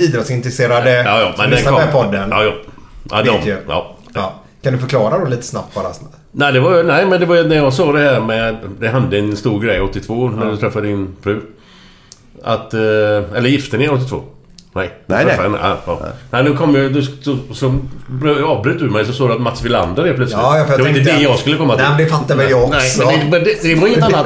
[0.00, 2.30] idrottsintresserade Ja, ja, som lyssnar på den podden.
[2.30, 2.52] Ja, ja.
[3.10, 3.56] Ja, vet de, ju.
[3.68, 3.96] ja.
[4.14, 4.42] Ja.
[4.62, 5.92] Kan du förklara då lite snabbt bara?
[6.36, 8.56] Nej, det var, nej, men det var ju när jag sa det här med...
[8.80, 11.40] Det hände en stor grej 82 när du träffade din fru.
[12.42, 12.74] Att...
[12.74, 12.80] eh,
[13.34, 14.22] Eller gifte ni er 82?
[14.76, 14.90] Nej.
[15.06, 15.36] Nej, nej.
[15.62, 15.98] Ja, ja.
[16.30, 16.92] Nej, nu kom jag...
[16.92, 17.74] Du, så, så
[18.46, 20.40] avbröt du mig så sa du att Mats Wilander är plötsligt.
[20.42, 21.82] Ja, jag- det var inte det jag skulle komma till.
[21.82, 23.06] Nej, men det fattar väl jag Nej, också.
[23.06, 24.24] men det, men det, det var inget annat.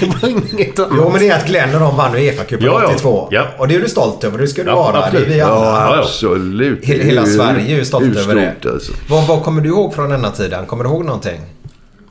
[0.00, 0.90] det var inget annat.
[0.96, 2.88] Jo, men det är att Glenn och de vann Uefa-cupen Ja, ja.
[2.88, 3.28] 82.
[3.30, 3.46] Ja.
[3.58, 4.38] Och det är du stolt över.
[4.38, 5.04] Det ska du Ja, vara.
[5.04, 5.28] absolut.
[5.28, 5.64] Det är vi alla.
[5.64, 6.84] Ja, absolut.
[6.84, 8.70] Hela, hela Sverige är ju stolt över det.
[8.70, 8.92] Alltså.
[9.08, 10.66] Vad, vad kommer du ihåg från denna tiden?
[10.66, 11.40] Kommer du ihåg någonting?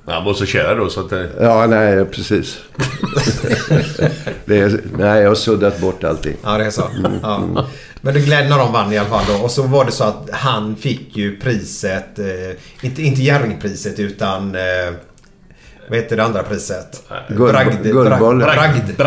[0.10, 1.12] Han var så kär då så att...
[1.12, 2.58] eh, Ja, nej, precis.
[4.46, 6.36] det är, nej, jag har suddat bort allting.
[6.44, 6.84] Ja, det är så.
[7.22, 7.68] Ja.
[8.02, 9.44] Men du Glenn och de vann i alla fall då.
[9.44, 12.20] Och så var det så att han fick ju priset.
[12.20, 12.26] Eh,
[12.82, 14.56] inte, inte Jerringpriset utan...
[14.56, 14.62] Eh,
[15.90, 17.04] vad heter det andra priset?
[17.30, 18.40] Bragd, guldbollen.
[18.40, 18.98] bragd.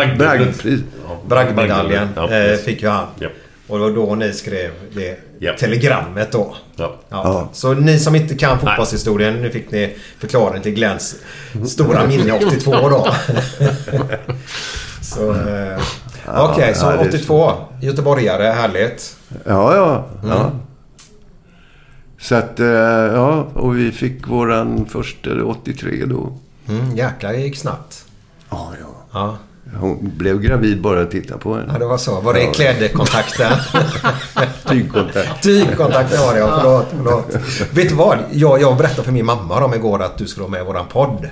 [1.29, 3.07] Bragdmedaljen Ja, eh, fick ju han.
[3.19, 3.29] Ja.
[3.69, 5.57] Och det var då ni skrev det Ja.
[5.59, 6.57] telegrammet då.
[6.77, 6.95] Ja.
[7.09, 7.49] Ja.
[7.53, 11.17] Så ni som inte kan fotbollshistorien, nu fick ni förklaringen till Glenns
[11.67, 13.07] stora minne 82 då.
[15.03, 15.81] så, eh,
[16.27, 17.53] Okej, så ja, det är 82.
[17.81, 19.17] Göteborgare, härligt.
[19.45, 20.05] Ja, ja.
[20.23, 20.41] ja.
[20.41, 20.51] Mm.
[22.19, 26.33] Så att, eh, ja, och vi fick våran första 83 då.
[26.69, 28.05] Mm, jäklar, det gick snabbt.
[28.51, 28.89] Ja, ja.
[29.13, 29.37] Ja.
[29.81, 31.79] Hon blev gravid bara att titta på ja, henne.
[31.79, 32.21] det var så.
[32.21, 33.53] Var det klädkontakten?
[34.69, 35.43] Tygkontakt.
[35.43, 36.59] Tygkontakten var det, ja.
[36.61, 37.37] Förlåt, förlåt.
[37.71, 38.19] Vet du vad?
[38.33, 40.89] Jag, jag berättade för min mamma om igår att du skulle vara med i våran
[40.89, 41.29] podd.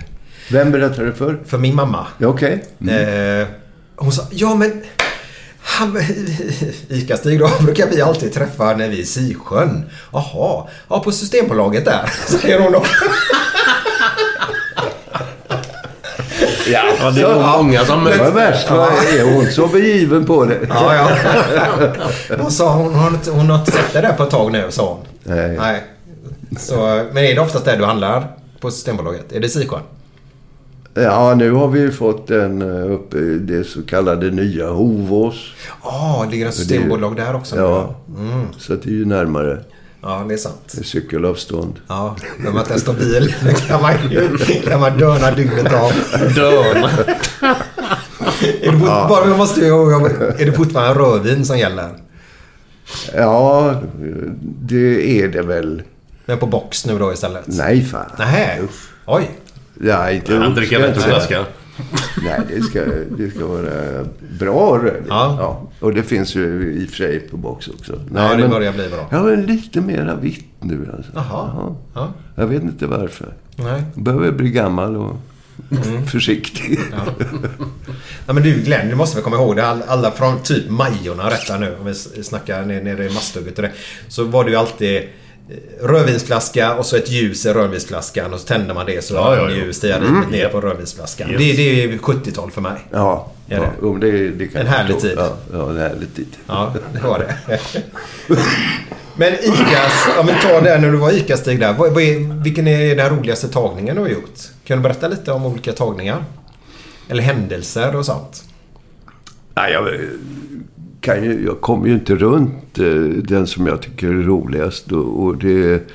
[0.51, 1.39] Vem berättade du för?
[1.47, 2.07] För min mamma.
[2.19, 2.65] Ja, Okej.
[2.89, 3.49] Eh,
[3.97, 4.83] hon sa, ja men...
[5.63, 5.99] Han,
[6.89, 9.91] Ica-Stig då brukar vi alltid träffa när vi är i Sisjön.
[10.13, 12.85] Jaha, ja på Systembolaget där, säger hon då.
[16.73, 18.05] Ja, det var många som...
[18.05, 18.71] Det var värst.
[18.71, 20.59] Vad är hon så begiven på det?
[20.69, 21.09] Ja, ja.
[22.39, 24.67] Hon sa hon har inte, hon har inte sett det där på ett tag nu,
[24.69, 25.07] sa hon.
[25.37, 25.57] Nej.
[25.57, 25.83] Nej.
[26.59, 28.29] Så, men är det oftast där du handlar
[28.61, 29.33] på Systembolaget?
[29.33, 29.81] Är det Sisjön?
[30.95, 35.35] Ja, nu har vi ju fått en eh, uppe i det så kallade nya Hovås.
[35.85, 37.57] Ja, det ligger en Systembolag där också.
[37.57, 37.95] Ja,
[38.59, 39.59] så att det är ju närmare.
[40.03, 40.75] Ja, det är sant.
[40.83, 41.81] Cykelavstånd.
[41.89, 43.35] Ja, när man testar bil
[43.69, 43.93] kan man,
[44.65, 45.93] kan man döna dygnet av.
[46.35, 46.85] Dörn.
[48.63, 49.95] Är det, fort, bara, jag måste, ju-
[50.39, 51.89] är det fortfarande rödvin som gäller?
[53.15, 53.75] Ja,
[54.43, 55.83] det är det väl.
[56.27, 57.45] Men på box nu då istället?
[57.47, 58.11] Nej, fan.
[58.19, 58.59] Nähä.
[59.07, 59.31] Oj.
[59.75, 61.45] Nej, det Han dricker ur inte- flaskan.
[62.25, 62.85] Nej, det ska,
[63.19, 64.05] det ska vara
[64.39, 65.05] bra rödvin.
[65.09, 65.63] Ja.
[65.81, 67.93] Och det finns ju i och för sig på box också.
[68.15, 69.09] Ja, det men- börjar bli bra.
[69.11, 71.13] Ja, men lite mera vitt nu alltså.
[71.15, 71.75] Jaha.
[71.95, 72.13] Ja.
[72.35, 73.35] Jag vet inte varför.
[73.57, 73.83] Nej.
[73.95, 75.17] Jag behöver bli gammal och
[75.71, 76.07] Mm.
[76.07, 76.81] försiktig.
[78.27, 79.67] Ja, men du Glenn, du måste väl komma ihåg det.
[79.67, 83.71] All- Alla från typ Majorna rätta nu, om vi snackar nere, i Masthugget och det.
[84.09, 85.03] Så var det ju alltid
[85.81, 89.45] rödvinsflaska och så ett ljus i rödvinsflaskan och så tände man det så Ja, ja,
[89.45, 89.57] det ja.
[89.65, 91.31] ljus stearinmet ner på rödvinsflaskan.
[91.31, 91.39] Yes.
[91.39, 92.79] Det, det är ju 70-tal för mig.
[92.91, 93.71] Ja, Är ja det?
[93.83, 95.15] jo, det, det kan En härlig tid.
[95.17, 96.27] Ja, ja, en härlig tid.
[96.47, 97.61] Ja, det var det.
[99.17, 101.73] Men ICAs, om vi tar det när du var ICA-Stig där.
[101.73, 104.41] Vad, vad är, vilken är den roligaste tagningen du har gjort?
[104.65, 106.25] Kan du berätta lite om olika tagningar?
[107.09, 108.45] Eller händelser och sånt?
[109.55, 109.89] Ja, jag,
[111.01, 112.95] kan ju, jag kommer ju inte runt eh,
[113.25, 114.93] den som jag tycker är roligast.
[114.93, 115.91] Och, och det,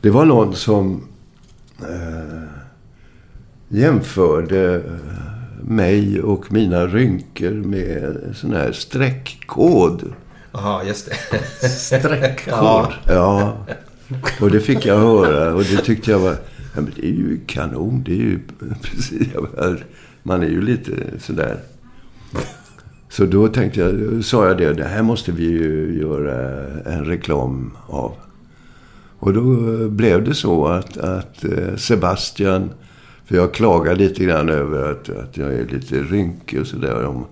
[0.00, 1.02] det var någon som
[1.80, 2.48] eh,
[3.68, 4.82] jämförde
[5.62, 10.12] mig och mina rynkor med sån här streckkod.
[10.52, 11.38] Jaha, just det.
[11.68, 12.52] Streckkod.
[12.52, 12.92] Ja.
[13.06, 13.56] Ja,
[14.40, 16.36] och det fick jag höra och det tyckte jag var...
[16.74, 18.02] Ja, men det är ju kanon.
[18.02, 18.40] Det är ju
[18.82, 19.28] precis...
[20.22, 21.60] Man är ju lite sådär...
[23.12, 27.76] Så då tänkte jag, sa jag det, det här måste vi ju göra en reklam
[27.86, 28.12] av.
[29.18, 29.42] Och då
[29.88, 32.70] blev det så att, att eh, Sebastian,
[33.24, 37.02] för jag klagar lite grann över att, att jag är lite rynkig och sådär.
[37.02, 37.24] De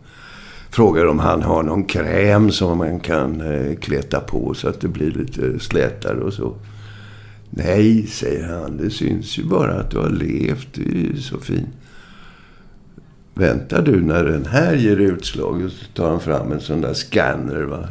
[0.70, 4.88] frågar om han har någon kräm som man kan eh, kleta på så att det
[4.88, 6.54] blir lite slätare och så.
[7.50, 10.68] Nej, säger han, det syns ju bara att du har levt.
[10.74, 11.68] det är ju så fint.
[13.34, 15.62] Vänta du när den här ger utslag.
[15.64, 17.62] Och så tar han fram en sån där scanner.
[17.62, 17.88] Va?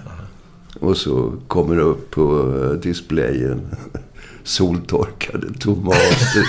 [0.80, 3.62] Och så kommer det upp på eh, displayen.
[4.44, 6.46] Soltorkade tomater.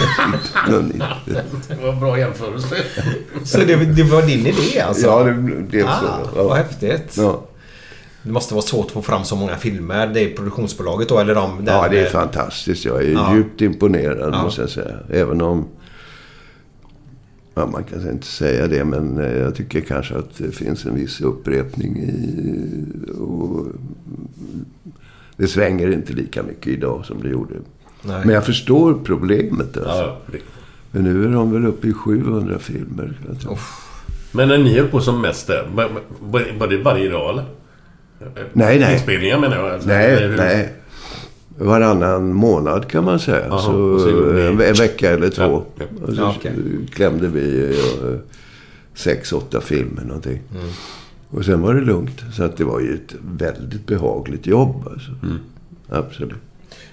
[1.69, 2.77] Det var en bra jämförelse.
[3.45, 5.07] Så det, det var din idé alltså?
[5.07, 5.33] ja, det
[5.63, 5.89] blev så.
[5.89, 6.43] Ah, Ja.
[6.43, 7.17] vad häftigt.
[7.17, 7.43] Ja.
[8.23, 10.07] Det måste vara svårt att få fram så många filmer.
[10.07, 11.65] Det är produktionsbolaget då, eller de...
[11.67, 12.85] ja, det är fantastiskt.
[12.85, 13.35] Jag är Ja.
[13.35, 14.43] djupt imponerad, Ja.
[14.43, 14.95] måste jag säga.
[15.13, 15.69] Även om...
[17.55, 20.95] Ja, man kan inte säga det, men eh, jag tycker kanske att det finns en
[20.95, 22.35] viss upprepning i...
[23.21, 23.67] Och
[25.37, 27.55] det svänger inte lika mycket idag som det gjorde.
[28.03, 28.21] Nej.
[28.25, 29.77] Men jag förstår problemet.
[29.77, 30.17] Alltså.
[30.33, 30.39] Ja,
[30.91, 33.13] Men nu är de väl uppe i 700 filmer.
[34.33, 35.91] Men när ni höll på som mest där, var,
[36.59, 37.45] var, det varje dag eller?
[38.53, 38.95] Nej, nej.
[38.95, 39.71] Inspelningar menar jag.
[39.71, 40.75] Alltså, Nej, nej.
[41.65, 43.47] Varannan månad kan man säga.
[43.49, 45.43] Jaha, så så ni- en, en vecka eller två.
[45.43, 46.07] Ja, ja.
[46.07, 46.53] Och så Ja, okej.
[46.95, 48.19] klämde vi eh,
[48.95, 50.41] sex, åtta filmer någonting.
[51.31, 52.21] Och sen var det lugnt.
[52.33, 54.89] Så att det var ju ett väldigt behagligt jobb.
[54.93, 55.11] Alltså.
[55.89, 56.39] Absolut.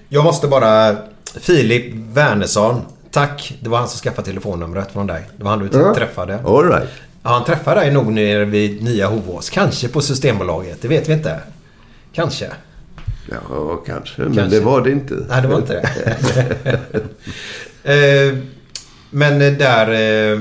[0.09, 0.95] Jag måste bara...
[1.39, 2.81] Filip Wernersson.
[3.11, 3.57] Tack.
[3.61, 5.29] Det var han som skaffade telefonnumret från dig.
[5.37, 5.95] Det var han du Ja.
[5.95, 6.39] träffade.
[6.45, 6.89] All right.
[7.23, 9.49] Ja, han träffade dig nog nere vid Nya Hovås.
[9.49, 10.81] Kanske på Systembolaget.
[10.81, 11.39] Det vet vi inte.
[12.13, 12.51] Kanske.
[13.31, 14.21] Ja, kanske.
[14.21, 14.59] Men Kanske.
[14.59, 15.13] det var det inte.
[15.29, 16.79] Nej, det var inte det.
[18.29, 18.37] eh,
[19.09, 19.91] men där...
[20.33, 20.39] Eh,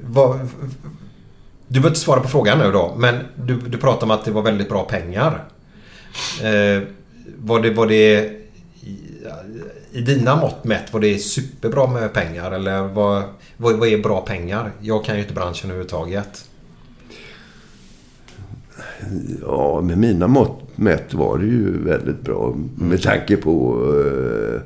[0.00, 0.38] vad,
[1.68, 2.94] du behöver inte svara på frågan nu då.
[2.98, 5.44] Men du, du pratade om att det var väldigt bra pengar.
[6.42, 6.82] Eh,
[7.38, 7.70] var det...
[7.70, 8.30] Var det
[8.80, 8.98] i,
[9.92, 12.52] I dina mått mätt, var det superbra med pengar?
[12.52, 13.22] Eller vad,
[13.56, 14.72] vad, vad är bra pengar?
[14.80, 16.44] Jag kan ju inte branschen överhuvudtaget.
[19.42, 22.56] Ja, med mina mått mätt var det ju väldigt bra.
[22.76, 24.60] Med tanke på eh,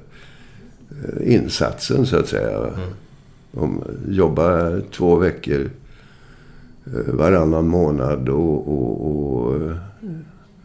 [1.35, 2.71] insatsen, så att säga.
[3.53, 5.71] Om jobba två veckor
[6.87, 9.77] eh, varannan månad och, och, och eh,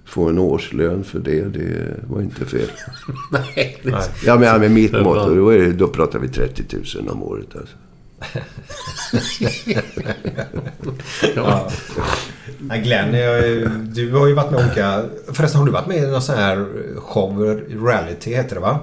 [0.06, 2.70] få en årslön för det, det var inte fel.
[3.32, 3.96] Nej, det.
[4.26, 6.64] Ja, men med mitt mått, då, är det, då pratar vi 30
[6.98, 7.56] 000 om året.
[7.56, 7.76] Alltså.
[11.36, 11.70] Ja.
[12.70, 15.04] Ja, Glenn, jag- du har ju varit med i olika...
[15.34, 16.66] Förresten, har du varit med i någon sån här
[17.00, 18.80] show, reality heter det va?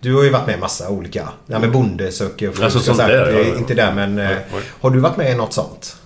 [0.00, 1.28] Du har ju varit med i massa olika.
[1.46, 3.56] Ja, med Bonde söker fru, Alltså sånt där, ja, ja.
[3.58, 4.18] Inte där men...
[4.18, 4.36] eh, nej.
[4.80, 5.96] Har du varit med i något sånt?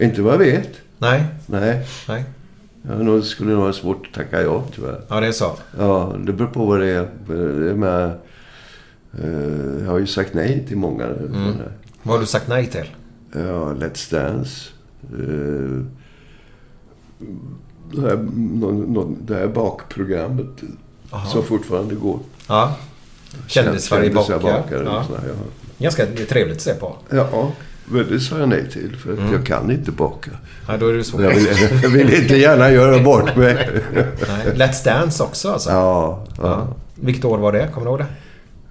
[0.00, 0.68] Inte vad jag vet.
[0.98, 1.24] Nej?
[1.46, 2.24] Nej, Nej?
[2.82, 5.00] jag nog, skulle nog vara svårt att tacka ja, tyvärr.
[5.08, 5.56] Ja, det är så.
[5.78, 7.08] Ja, det beror på vad det är.
[7.26, 8.04] Det är med,
[9.22, 11.04] eh, jag har ju sagt nej till många.
[11.04, 11.72] här.
[12.02, 12.90] Vad har du sagt nej till?
[13.32, 14.70] Ja, Let's Dance.
[15.02, 15.84] Eh,
[17.92, 18.16] det, här,
[19.26, 20.62] det här bakprogrammet
[21.32, 22.18] som fortfarande går.
[22.48, 22.76] Ja.
[23.46, 24.38] Kändis-Sverige bakar.
[24.38, 24.82] bakar.
[24.84, 25.04] Ja.
[25.08, 25.34] här,
[25.78, 26.96] Ganska trevligt att se på.
[27.10, 27.28] Ja.
[27.32, 27.52] ja,
[27.84, 30.30] men det sa jag nej till för att jag kan inte baka.
[30.68, 31.20] Ja, då är det svårt.
[31.20, 31.46] Jag vill,
[31.82, 33.82] jag vill inte gärna göra bort mig.
[33.94, 34.54] Nej.
[34.54, 35.70] Let's Dance också alltså?
[35.70, 36.68] Ja, ja.
[36.94, 37.68] Vilket år var det?
[37.74, 38.06] Kommer du ihåg det?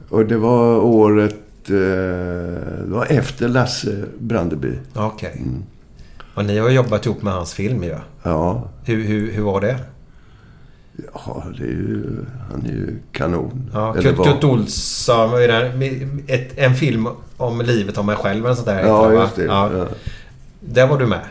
[0.09, 1.35] Och det var året...
[1.69, 1.75] Eh,
[2.85, 4.73] det var efter Lasse Brandeby.
[4.93, 5.41] Ja, Okej.
[6.35, 7.95] Och ni har jobbat ihop med hans film ju.
[8.23, 9.79] Ja, Hur, hur, hur var det?
[11.13, 13.69] ja det är ju, han är ju kanon.
[13.73, 14.15] Ja, Kurt.
[14.15, 15.29] Kurt Olsson?
[16.27, 17.07] Ett, en film
[17.37, 18.85] om livet om mig själv eller sånt där.
[18.87, 19.43] Ja, just det.
[19.45, 19.77] Ja.
[19.77, 19.87] Ja.
[20.59, 21.21] Där var du med.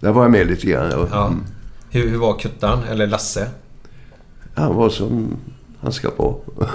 [0.00, 0.90] Där var jag med lite grann.
[0.90, 1.08] Ja.
[1.10, 1.26] Ja.
[1.26, 1.44] Mm.
[1.90, 2.84] Hur, hur var Kuttan?
[2.90, 3.48] Eller Lasse?
[4.54, 5.36] Han var som
[5.80, 6.34] han ska vara.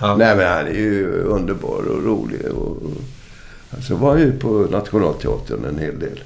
[0.00, 0.16] Ja.
[0.16, 2.40] Nej, men han är ju underbar och rolig.
[2.50, 2.92] Och, och,
[3.70, 6.22] alltså var han ju på Nationalteatern en hel del.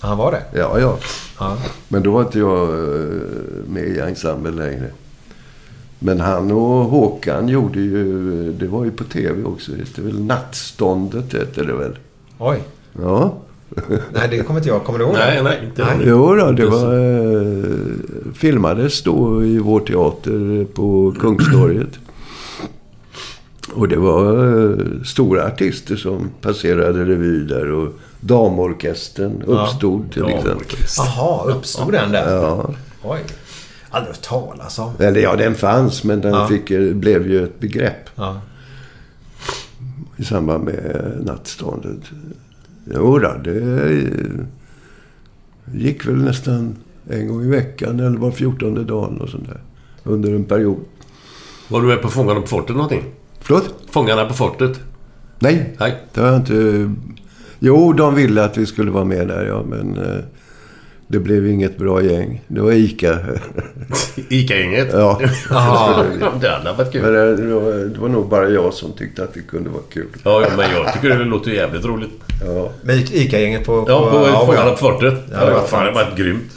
[0.00, 0.58] Han var det?
[0.58, 0.98] Ja, ja.
[1.38, 1.56] Ja.
[1.88, 3.06] Men då var inte jag eh,
[3.68, 4.90] med i ensemblen längre.
[5.98, 8.52] Men han och Håkan gjorde ju...
[8.52, 9.72] Det var ju på tv också.
[9.72, 11.98] Det hette väl Nattståndet hette det väl?
[12.38, 12.62] Oj.
[13.02, 13.34] Ja.
[14.12, 14.84] Nej, det kommer inte jag.
[14.84, 15.96] Kommer du ihåg nej, nej, inte Nej.
[16.06, 16.94] Jo då, det var...
[16.94, 17.64] eh,
[18.34, 21.98] filmades då i vår teater på Kungstorget.
[23.74, 27.70] Och det var eh, stora artister som passerade revy där.
[27.70, 30.66] Och damorkestern uppstod till exempel.
[30.96, 32.34] Jaha, uppstod den där?
[32.36, 32.74] Ja.
[33.02, 33.20] Oj.
[33.90, 34.92] Aldrig hört talas om.
[34.98, 36.48] Eller ja, den fanns men den Ja.
[36.48, 38.40] fick, blev ju ett begrepp Ja.
[40.16, 42.00] i samband med nattståndet.
[42.94, 44.10] Jo då, det
[45.74, 46.76] gick väl nästan
[47.10, 49.60] en gång i veckan eller var fjortonde dag och sånt där.
[50.04, 50.76] Under en period.
[51.68, 53.02] Var du med på Fångarna på fortet någonting?
[53.46, 53.74] Förlåt?
[53.90, 54.80] Fångarna på fortet?
[55.38, 55.94] Nej, Nej.
[56.14, 56.90] det har jag inte...
[57.58, 59.62] Jo, de ville att vi skulle vara med där, ja.
[59.68, 60.24] Men eh,
[61.06, 62.42] det blev inget bra gäng.
[62.48, 63.18] Det var ICA.
[64.28, 64.88] Ica-gänget?
[64.92, 65.20] ja.
[66.40, 67.02] Det hade varit kul.
[67.02, 69.82] Men det, det, var, det var nog bara jag som tyckte att det kunde vara
[69.92, 70.08] kul.
[70.22, 72.10] Ja, men jag tycker det låter jävligt roligt.
[72.46, 72.70] Ja.
[72.82, 73.84] Med ICA-gänget på...
[73.88, 75.14] Ja, på ja, Fångarna på fortet.
[75.30, 76.52] Ja, Ja, det var fan, det var ett grymt.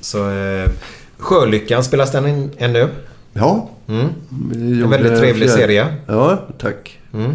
[0.00, 0.30] Så...
[0.30, 0.70] Eh,
[1.18, 2.88] Sjölyckan, spelas den in ännu?
[3.32, 3.68] Ja.
[3.86, 4.08] Mm.
[4.84, 5.94] En väldigt trevlig fjärde- serie.
[6.06, 6.98] Ja, tack.
[7.12, 7.32] Mm.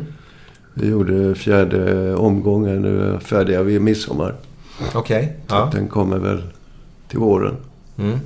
[0.74, 2.82] Vi gjorde fjärde omgången.
[2.82, 4.36] Nu är färdiga vid midsommar.
[4.94, 5.36] Okej.
[5.48, 5.70] Ja.
[5.74, 6.44] Den kommer väl
[7.08, 7.56] till våren.
[7.98, 8.20] Mm.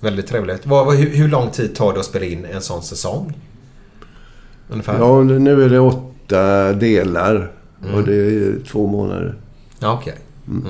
[0.00, 0.66] Väldigt trevligt.
[0.66, 3.32] Vad, hur, hur lång tid tar det att spela in en sån säsong?
[4.70, 4.98] Ungefär?
[4.98, 7.52] Ja, nu är det åtta delar.
[7.82, 7.94] Mm.
[7.94, 9.34] Och det är två månader.
[9.78, 10.14] Ja, okej.
[10.48, 10.62] Mm.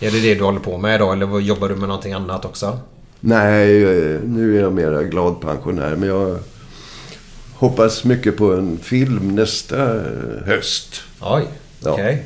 [0.00, 1.12] är det det du håller på med då?
[1.12, 2.78] Eller jobbar du med någonting annat också?
[3.20, 5.96] Nej, eh, nu är jag mera glad pensionär.
[5.96, 6.38] Men jag
[7.54, 11.02] hoppas mycket på en film nästa eh, höst.
[11.20, 11.44] Oj,
[11.84, 11.90] Ja.
[11.92, 12.24] okej.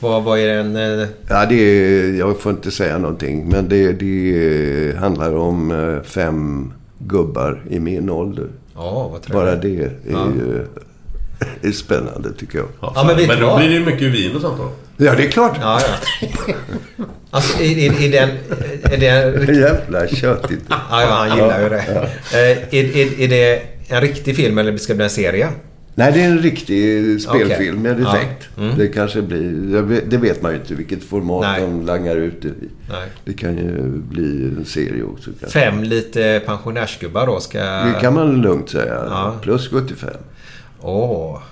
[0.00, 0.76] Vad, vad är den...
[1.00, 3.48] eh, Ja, det är, jag får inte säga någonting.
[3.48, 8.46] Men det, det handlar om fem gubbar i min ålder.
[8.74, 9.32] Ja, vad trevligt.
[9.32, 10.26] Bara det är, Ja.
[10.36, 10.66] ju,
[11.68, 12.68] är spännande tycker jag.
[12.80, 14.70] Ja, men men då blir det ju mycket vin och sånt då.
[15.04, 15.56] Ja, det är klart.
[15.60, 16.54] Ja, ja.
[17.34, 18.30] Alltså, är, är, är den...
[18.92, 19.52] Är det...
[19.60, 20.60] Jävla köttigt.
[20.68, 21.78] Ja, ja, han gillar ju det.
[22.32, 25.48] Eh, Är, är, är det en riktig film eller ska det bli en serie?
[25.94, 27.92] Nej, det är en riktig spelfilm Okej.
[27.94, 28.16] med Ja.
[28.16, 28.48] effekt.
[28.58, 28.78] Mm.
[28.78, 29.74] Det kanske blir...
[29.74, 31.60] jag Det vet man ju inte vilket format Nej.
[31.60, 32.68] de langar ut det i.
[32.90, 33.08] Nej.
[33.24, 35.30] Det kan ju bli en serie också.
[35.40, 35.60] kanske.
[35.60, 37.58] Fem lite pensionärsgubbar då ska...
[37.58, 38.94] Det kan man lugnt säga.
[39.08, 39.36] Ja.
[39.42, 40.10] Plus 75.
[40.80, 41.38] Åh.
[41.38, 41.42] Fan,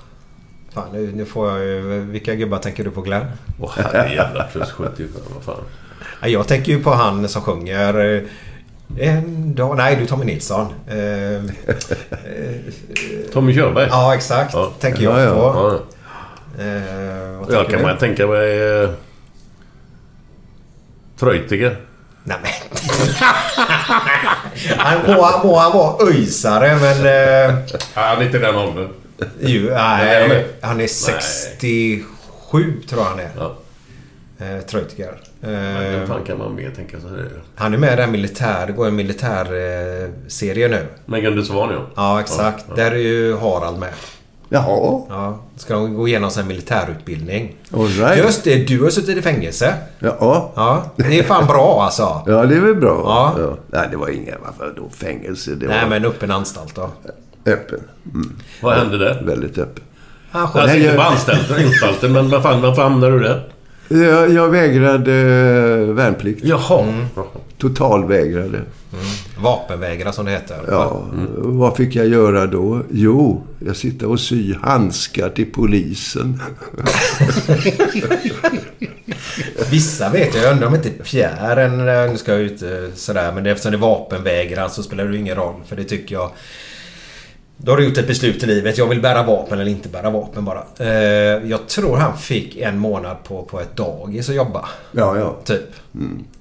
[0.93, 1.81] nu, nu får jag ju...
[2.01, 3.25] Vilka gubbar tänker du på Glenn?
[3.61, 4.49] Åh herrejävlar.
[4.53, 5.07] Plus 75.
[5.35, 5.65] Vad fan.
[6.23, 7.99] Ja, Jag tänker ju på han som sjunger...
[8.99, 9.77] eh, En dag...
[9.77, 10.67] Nej, du Tommy Nilsson.
[10.89, 11.41] Eh, eh,
[13.33, 13.87] Tommy Körberg?
[13.91, 14.55] ja, exakt.
[14.55, 14.73] Ja.
[14.81, 15.53] Tänker jag Ja, ja.
[15.53, 15.81] på.
[16.59, 16.65] Ja.
[16.65, 18.81] Eh, vad Jag tänker kan man tänka mig...
[18.83, 18.91] Eh,
[21.19, 21.77] Treutiger.
[22.25, 22.79] Nej men...
[24.79, 27.07] han må, må han vara öjsare men...
[27.07, 27.59] Eh,
[27.95, 28.89] Ja, han är inte den åldern.
[29.41, 29.79] Ju, Nej,
[30.21, 30.31] han nej,
[30.61, 33.31] är- han är 67 tror jag han är.
[33.39, 33.55] Ja.
[34.39, 35.21] Eh, Treutiger.
[35.41, 37.29] Men vem Eh, fan kan man mer tänka sig det?
[37.55, 38.67] han är med i den militär...
[38.67, 40.87] Det går en militärserie eh, serie nu.
[41.07, 41.87] Men Gunde Svan ja.
[41.97, 42.65] Ja, exakt.
[42.69, 42.85] Ja, ja.
[42.85, 43.93] Där är ju Harald med.
[44.53, 45.03] Jaha.
[45.09, 47.57] Ja, ska de gå igenom en militärutbildning.
[47.75, 48.19] All right.
[48.25, 49.75] Just det, du har suttit i fängelse.
[49.99, 50.53] Ja.
[50.57, 52.23] Ja, det är fan bra alltså.
[52.27, 53.35] Ja, det är väl bra.
[53.39, 53.57] Ja.
[53.67, 54.35] Nej, det var inga...
[54.45, 55.51] Varför då fängelse?
[55.55, 56.91] Det Nej, var men öppen anstalt då.
[57.47, 57.81] Öppen.
[58.15, 58.37] Mm.
[58.63, 59.23] Vad hände där?
[59.25, 59.85] Väldigt öppen.
[60.33, 60.57] Ah, skönt.
[60.57, 63.53] Alltså inte på anstalten, anstalten men vad fan, varför hamnade du där?
[63.89, 66.45] Jag, jag vägrade eh, värnplikt.
[66.45, 67.07] Jaha.
[67.59, 68.61] Totalvägrade.
[69.39, 70.59] Vapenvägra som det heter.
[70.69, 72.83] Ja, vad fick jag göra då?
[72.91, 76.43] Jo, jag sitter och sy handskar till polisen.
[79.71, 83.47] Vissa vet jag, jag undrar om inte Pierre en, nu ska ut eh, sådär, men
[83.47, 85.55] eftersom det är vapenvägran så spelar det ingen roll.
[85.67, 86.31] För det tycker jag...
[87.63, 88.79] Då har du gjort ett beslut i livet.
[88.79, 90.63] Jag vill bära vapen eller inte bära vapen bara.
[90.79, 90.89] Eh,
[91.51, 94.69] jag tror han fick en månad på, på ett dagis att jobba.
[94.93, 95.37] Ja, ja.
[95.45, 95.63] Typ.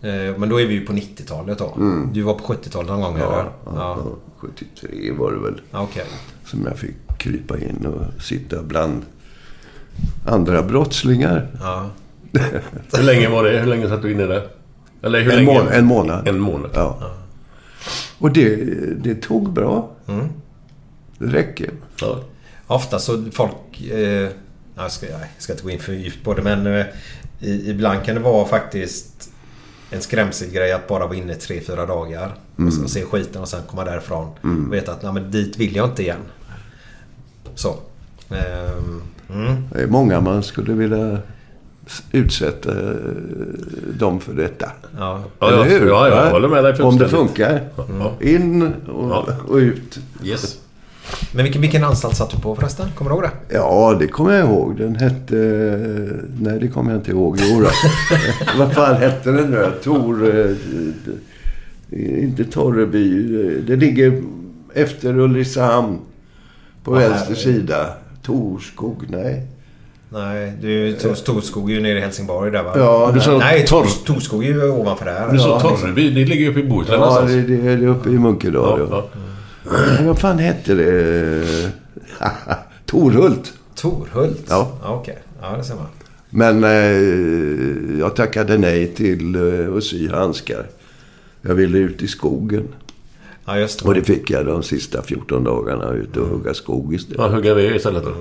[0.02, 1.74] Eh, men då är vi ju på 90-talet då.
[2.14, 3.26] Du var på 70-talet någon gång eller?
[3.26, 3.98] Ja, ja, Ja.
[4.06, 4.16] ja.
[4.38, 5.62] 73 var det väl.
[5.72, 6.06] Ja, Okej.
[6.46, 9.06] Som jag fick krypa in och sitta bland
[10.28, 11.48] andra brottslingar.
[11.60, 11.86] Ja.
[12.98, 13.60] Hur länge var det?
[13.60, 14.48] Hur länge satt du inne där?
[15.02, 15.54] Eller hur En, länge?
[15.60, 16.28] mån, en månad.
[16.28, 16.72] En månad.
[16.74, 17.12] Ja.
[18.20, 18.56] Och det,
[19.04, 19.90] det tog bra.
[21.20, 21.72] Det räcker.
[22.02, 22.20] Ja.
[22.68, 23.82] Ofta så folk...
[23.92, 24.30] Eh,
[24.76, 26.86] jag, ska, jag ska inte gå in för djupt på det men eh,
[27.40, 29.30] i, ibland kan det vara faktiskt
[29.92, 32.36] en skrämselgrej att bara vara inne tre, fyra dagar.
[32.68, 34.28] Och, så, och se skiten och sen komma därifrån.
[34.42, 36.20] Och veta att nej, men dit vill jag inte igen.
[37.56, 37.76] Så.
[38.30, 39.64] Ehm, mm.
[39.74, 41.18] Det är många man skulle vilja
[42.12, 42.96] utsätta eh,
[44.00, 44.72] dem för detta.
[44.98, 45.24] Ja.
[45.40, 45.88] Ja, Eller ja, hur?
[45.88, 46.30] ja, jag Va?
[46.30, 47.70] håller med dig Om det funkar.
[48.00, 48.14] Ja.
[48.22, 49.28] In och, Ja.
[49.48, 50.00] och ut.
[50.24, 50.60] Yes.
[51.34, 52.88] Men vilken, vilken anstalt satt du på förresten?
[52.96, 53.56] Kommer du ihåg det?
[53.56, 54.78] Ja, det kommer jag ihåg.
[54.78, 55.36] Den hette...
[56.40, 57.38] Nej, det kommer jag inte ihåg.
[57.42, 57.70] Jo, då.
[58.60, 59.72] Vad fan hette den nu?
[59.84, 60.36] Tor...
[60.40, 60.56] eh,
[62.24, 63.24] Inte Torreby.
[63.68, 64.22] Det ligger
[64.74, 66.00] efter Ulricehamn.
[66.84, 67.86] På Vad vänster här- sida.
[68.24, 69.48] Torskog, nej.
[70.10, 72.72] Nej, du, Tor- Storskog är ju nere i Helsingborg där va?
[72.76, 75.32] Ja, Du sa Nej, Torr- Tor- Torskog är ju ovanför där.
[75.32, 75.60] Du sa Ja.
[75.78, 77.32] Torreby, det ligger uppe i Bohuslän Ja, någonstans.
[77.32, 78.80] det, det är uppe i Munkedal.
[78.80, 79.20] Ja, Ja,
[79.66, 79.72] ja.
[80.06, 81.72] Vad fan hette det?
[82.86, 83.54] Torhult.
[83.76, 84.46] Torhult?
[84.50, 84.72] Ja.
[84.84, 85.86] Okej, ja det ser man.
[86.30, 90.66] Men eh, jag tackade nej till eh, att sy handskar.
[91.42, 92.68] Jag ville ut i skogen.
[93.46, 93.88] Ja, just det.
[93.88, 95.92] Och det fick jag de sista 14 dagarna.
[95.94, 97.20] Ut och hugga skog istället.
[97.22, 98.12] Ja, hugga ved istället då.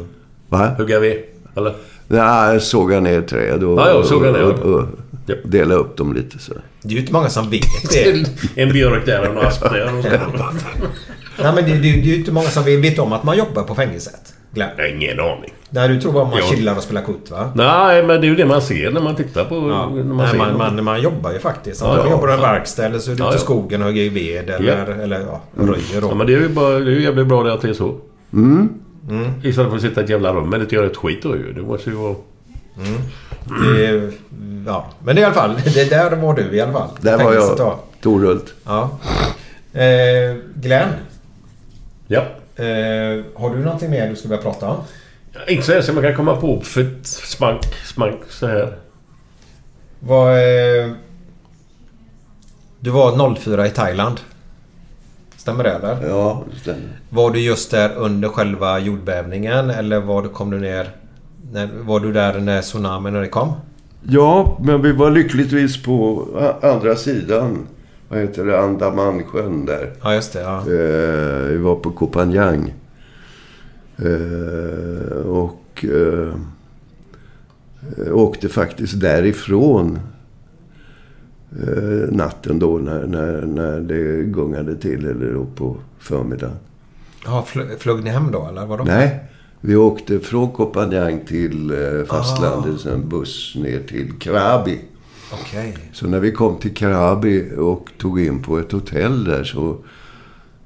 [0.48, 0.74] Va?
[0.78, 1.16] Hugga ved,
[1.56, 1.74] eller?
[2.08, 4.42] Nej, såga ner träd och, Ja, ja, såga ner.
[4.42, 4.84] och, och
[5.26, 5.34] Ja.
[5.44, 6.52] dela upp dem lite så.
[6.82, 7.62] Det är ju inte många som vet
[7.92, 8.24] det.
[8.62, 9.98] En björk där och några asp där.
[9.98, 10.04] Och.
[11.42, 13.62] Nej, men det, det, det är ju inte många som vet om att man jobbar
[13.62, 14.34] på fängelset.
[14.52, 14.68] Glenn.
[14.76, 15.52] Jag har ingen aning.
[15.70, 16.44] Nej, du tror bara man Ja.
[16.56, 17.52] chillar och spelar kort va?
[17.54, 19.54] Nej, men det är ju det man ser när man tittar på...
[19.54, 19.90] Ja.
[19.94, 21.80] När man Nej, ser man, man, man jobbar ju faktiskt.
[21.80, 22.16] Ja, Antingen ja.
[22.16, 24.08] jobbar i en verkstad eller så är du Ja, ute i skogen och hugger i
[24.08, 25.02] ved eller, Ja.
[25.02, 26.08] eller ja, röjer då.
[26.10, 27.72] Ja, men det är ju bara, det är ju jävligt bra det att det är
[27.74, 27.94] så.
[28.32, 28.68] Mm.
[29.42, 31.52] Istället för att sitta i ett jävla rum men inte göra ett skit då ju.
[31.52, 32.14] Det måste ju vara...
[33.76, 34.10] Det är,
[34.66, 34.86] ja.
[35.04, 36.88] Men det är i alla fall, det där var du i alla fall.
[37.00, 37.78] Där var jag.
[38.02, 38.54] Torhult.
[38.64, 38.90] Ja.
[39.72, 40.88] Eh, Glenn,
[42.08, 42.20] Ja.
[42.56, 44.76] eh, har du någonting mer du skulle vilja prata om?
[45.48, 48.76] Inte så här som man kan komma på för ett spank, spank så här.
[50.00, 50.90] Vad, eh,
[52.80, 54.20] du var 04 i Thailand.
[55.36, 56.08] Stämmer det eller?
[56.08, 57.00] Ja, det stämmer.
[57.10, 60.90] Var du just där under själva jordbävningen eller var du, kom du ner...
[61.52, 63.52] När, var du där när tsunamin när det kom?
[64.08, 66.26] Ja, men vi var lyckligtvis på
[66.62, 67.66] andra sidan.
[68.08, 68.60] Vad heter det?
[68.60, 69.92] Andamansjön där.
[70.02, 70.40] Ja, just det.
[70.40, 70.58] Ja.
[70.60, 72.74] Eh, vi var på Kopanjang.
[73.96, 76.34] Eh, och eh,
[78.06, 79.98] eh, åkte faktiskt därifrån
[81.62, 85.06] eh, natten då när, när, när det gungade till.
[85.06, 86.56] Eller då på förmiddagen.
[87.24, 88.66] Ja, fl- flög ni hem då eller?
[88.66, 88.84] Vadå?
[88.84, 89.24] Nej,
[89.60, 92.80] vi åkte från Kopanjang till eh, fastlandet.
[92.80, 94.80] Sen buss ner till Krabi.
[95.32, 95.78] Okej.
[95.92, 99.78] Så när vi kom till Krabi och tog in på ett hotell där så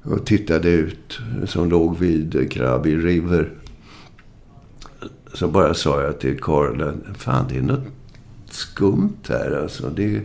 [0.03, 3.51] och tittade ut som låg vid Krabi River.
[5.33, 7.83] Så bara sa jag till Karl, fan det är något
[8.49, 9.89] skumt här alltså.
[9.89, 10.21] Det,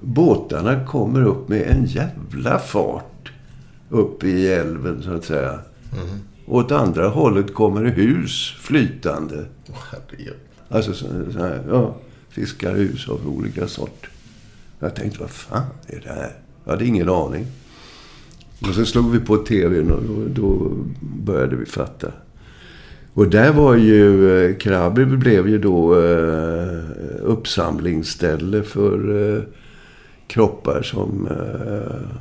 [0.00, 3.32] båtarna kommer upp med en jävla fart
[3.88, 5.58] upp i älven så att säga.
[6.46, 9.44] Och åt andra hållet kommer hus flytande.
[9.90, 10.36] Herregud.
[10.68, 11.96] Alltså så, så här, ja,
[12.32, 14.08] fiskarhus av olika sort.
[14.78, 16.32] Jag tänkte, vad fan är det här?
[16.64, 17.46] Jag hade ingen aning.
[18.60, 22.12] Och så slog vi på tvn och då, då började vi fatta.
[23.14, 26.78] Och där var ju, eh, Krabi blev ju då eh,
[27.22, 29.42] uppsamlingsställe för eh,
[30.26, 31.26] kroppar som...
[31.26, 32.18] Eh,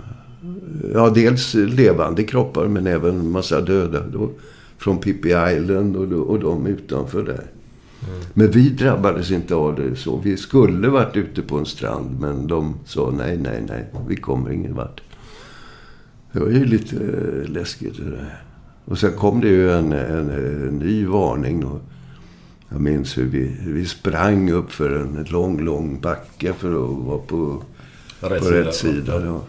[0.93, 3.99] ja, dels levande kroppar men även massa döda.
[4.07, 4.29] Då,
[4.77, 7.60] från Pippi Island och, och de utanför där.
[8.33, 10.17] Men vi drabbades inte av det så.
[10.17, 13.85] Vi skulle varit ute på en strand men de sa nej, nej, nej.
[14.07, 15.01] Vi kommer ingen vart.
[16.31, 18.43] Det var ju lite eh, läskigt det där.
[18.85, 21.65] Och sen kom det ju en, en, en ny varning.
[21.65, 21.81] Och
[22.69, 27.17] jag minns hur vi, vi sprang upp för en lång, lång backe för att vara
[27.17, 27.63] på,
[28.19, 28.59] Rätt på sida.
[28.59, 29.19] rätt sida.
[29.19, 29.41] Då.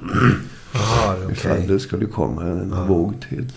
[0.75, 1.33] Jaha, okej.
[1.33, 3.53] Ifall det skulle komma en våg till.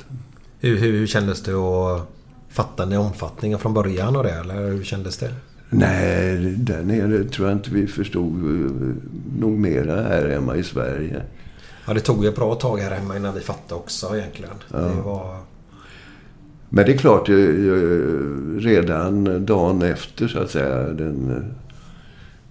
[0.59, 2.14] Hur, hur, hur kändes det att
[2.55, 4.31] fatta ni omfattningen från början och det?
[4.31, 5.33] Eller hur kändes det?
[5.69, 8.71] Nej, där nere tror jag inte vi förstod eh,
[9.39, 11.21] nog mera här hemma i Sverige.
[11.87, 14.55] Ja, det tog ju ett bra tag här hemma innan vi fattade också egentligen.
[14.69, 15.37] Det var...
[16.69, 21.45] Men det är klart, eh, eh, redan dagen efter så att säga, den,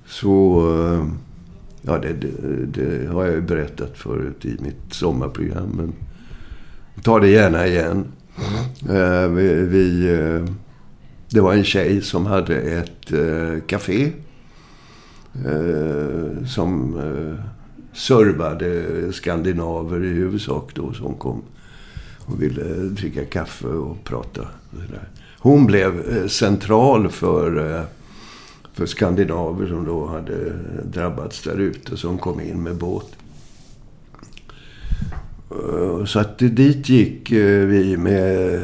[0.07, 0.63] så...
[1.83, 2.31] Ja, det, det,
[2.67, 5.93] det har jag ju berättat förut i mitt sommarprogram, men
[7.03, 8.05] tar det gärna igen.
[8.39, 9.35] Mm.
[9.35, 10.45] Vi, vi, eh,
[11.31, 14.13] det var en tjej som hade ett eh, café
[16.47, 17.01] som
[17.93, 21.43] servade skandinaver i huvudsak då som kom
[22.27, 24.41] och ville dricka kaffe och prata.
[24.71, 25.01] Och.
[25.39, 27.83] Hon blev central för,
[28.73, 30.53] för skandinaver som då hade
[30.85, 33.17] drabbats där ute som kom in med båt.
[35.55, 38.61] Eh, så att dit gick eh, vi med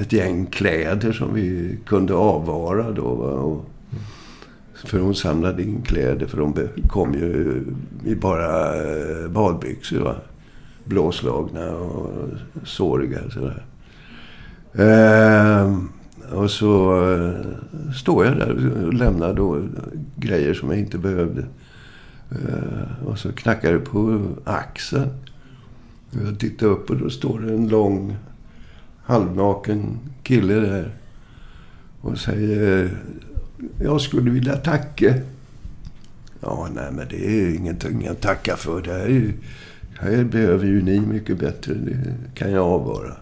[0.00, 3.04] ett gäng kläder som vi kunde avvara då.
[3.04, 3.64] Och
[4.84, 7.62] för hon samlade in kläder för de kom ju
[8.04, 10.00] i bara eh, badbyxor.
[10.00, 10.14] Va?
[10.84, 12.10] Blåslagna och
[12.64, 13.64] såriga sådär.
[14.74, 15.88] Ehm,
[16.32, 17.00] och så
[17.96, 19.62] står jag där och lämnar då
[20.16, 21.44] grejer som jag inte behövde.
[23.04, 25.10] Och så knackar det på axeln.
[26.10, 28.16] Jag tittar upp och då står det en lång
[29.04, 30.94] halvnaken kille där.
[32.00, 32.90] Och säger
[33.80, 35.14] jag skulle vilja tacka.
[36.40, 38.82] Ja, nej men det är ingenting att tacka för.
[38.82, 39.32] Det här, är ju,
[39.98, 41.74] här behöver ju ni mycket bättre.
[41.74, 43.16] Det kan jag avvara.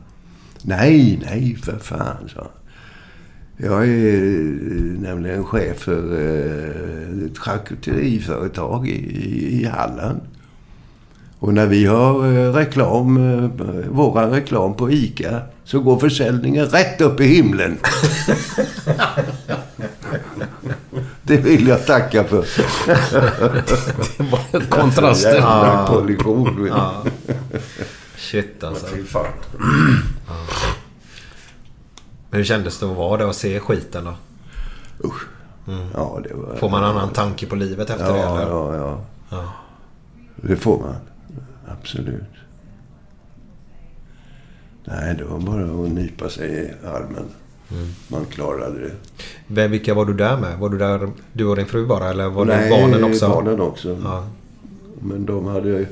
[0.63, 2.51] Nej, nej för fan, sa han.
[3.57, 10.21] Jag är eh, nämligen chef för eh, ett charkuteriföretag i, i, i Halland.
[11.45, 13.51] Och när vi har eh, reklam, eh,
[13.91, 17.79] våran reklam på ICA så går försäljningen rätt upp i himlen.
[21.23, 22.47] Det vill jag tacka för.
[24.17, 25.35] Det var kontraster.
[25.35, 26.67] Jävla kollision.
[26.71, 27.05] Ja.
[28.17, 28.87] Shit alltså.
[28.87, 29.27] Fy fan.
[32.31, 34.15] Men hur kändes det att vara där och se skiten då?
[35.09, 35.23] Usch.
[35.95, 36.57] Ja, det var...
[36.57, 38.51] Får man annan tanke på livet efter ja, det eller?
[38.51, 39.01] Ja, ja.
[39.31, 39.53] Ja.
[40.37, 40.95] Det får man.
[41.67, 42.23] Absolut.
[44.85, 47.25] Nej, det var bara att nypa sig i armen.
[47.71, 47.87] Mm.
[48.09, 48.91] Man klarade det.
[49.47, 50.59] Vem, vilka var du där med?
[50.59, 53.29] Var du där du och din fru bara eller var Nej, det barnen också?
[53.29, 53.99] barnen också.
[54.05, 54.27] Ja.
[55.01, 55.87] Men de hade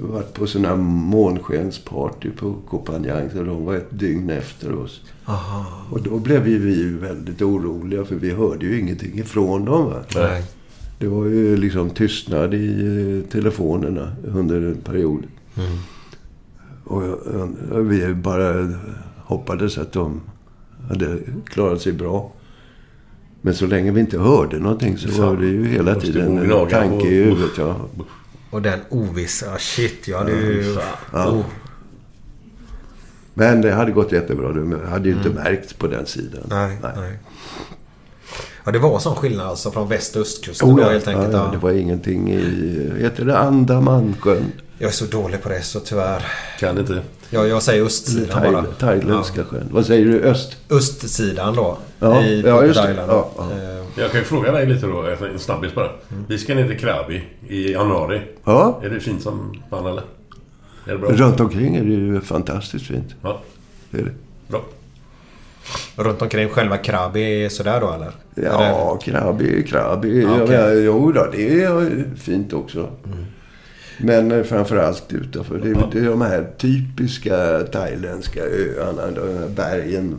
[0.00, 3.30] varit på sådana här månskensparty på Copenhagen.
[3.30, 5.00] Så de var ett dygn efter oss.
[5.24, 5.66] Aha.
[5.90, 9.84] Och då blev ju vi väldigt oroliga för vi hörde ju ingenting ifrån dem.
[9.84, 10.02] Va?
[10.14, 10.44] Nej.
[11.02, 15.24] Det var ju liksom tystnad i eh, telefonerna under en period.
[15.56, 15.78] Mm.
[17.70, 18.74] Och vi bara
[19.16, 20.20] hoppades att de
[20.88, 22.32] hade klarat sig bra.
[23.40, 25.26] Men så länge vi inte hörde någonting så Fan.
[25.26, 27.58] var det ju hela tiden en tanke i huvudet.
[27.58, 27.76] Ja.
[28.50, 29.58] Och den ovissa.
[29.58, 30.76] Shit, jag hade ju...
[31.12, 31.30] Ja.
[31.30, 31.44] Oh.
[33.34, 34.52] Men det hade gått jättebra.
[34.52, 36.42] Det hade ju inte märkts på den sidan.
[36.48, 37.18] Nej, nej.
[38.64, 40.88] Ja, det var sån skillnad alltså från väst och östkusten Oh, då ja.
[40.90, 41.32] helt enkelt.
[41.32, 42.90] ja, Ja, ja, det var ingenting i...
[42.98, 44.52] Heter det Andamansjön?
[44.78, 46.24] Jag är så dålig på det så tyvärr.
[46.60, 47.02] Kan inte.
[47.30, 48.62] Jag, jag säger östsidan bara.
[48.62, 49.68] Thail- Thailändska sjön.
[49.70, 50.20] Vad säger du?
[50.22, 50.56] Öst?
[50.70, 51.78] Östsidan då.
[51.98, 53.04] Ja, i, ja, just det.
[53.08, 53.48] Ja, ja.
[53.52, 55.02] Eh, Jag kan ju fråga dig lite då,
[55.32, 55.90] en snabbis bara.
[56.28, 58.20] Vi ska ner till Krabi i januari.
[58.44, 58.80] Ja.
[58.82, 60.02] Är det fint som fan eller?
[60.86, 61.10] Är det bra?
[61.10, 63.14] Runt omkring är det ju fantastiskt fint.
[63.22, 63.40] Ja,
[63.90, 64.12] Det är det.
[64.48, 64.60] bra.
[65.96, 68.12] Runt omkring själva Krabi är sådär då eller?
[68.34, 70.22] Ja, Krabi, Krabi.
[70.22, 72.90] Ja, Ja, jo då, det är fint också.
[73.98, 75.58] Men eh, framförallt utanför.
[75.58, 79.10] Det är, det är de här typiska thailändska öarna.
[79.10, 80.16] De här bergen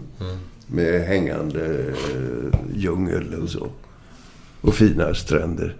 [0.67, 3.67] med hängande eh, djungel och så.
[4.61, 5.75] Och fina stränder.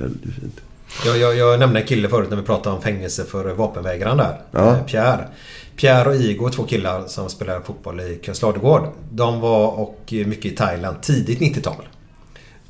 [0.00, 0.60] Väldigt fint.
[1.06, 4.40] Jag, jag, jag nämnde en kille förut när vi pratade om fängelse för vapenvägran där.
[4.50, 4.76] Ja.
[4.76, 5.28] Eh, Pierre.
[5.76, 8.88] Pierre och Igor, två killar som spelar fotboll i Kungsladugård.
[9.10, 11.88] De var och mycket i Thailand tidigt 90-tal.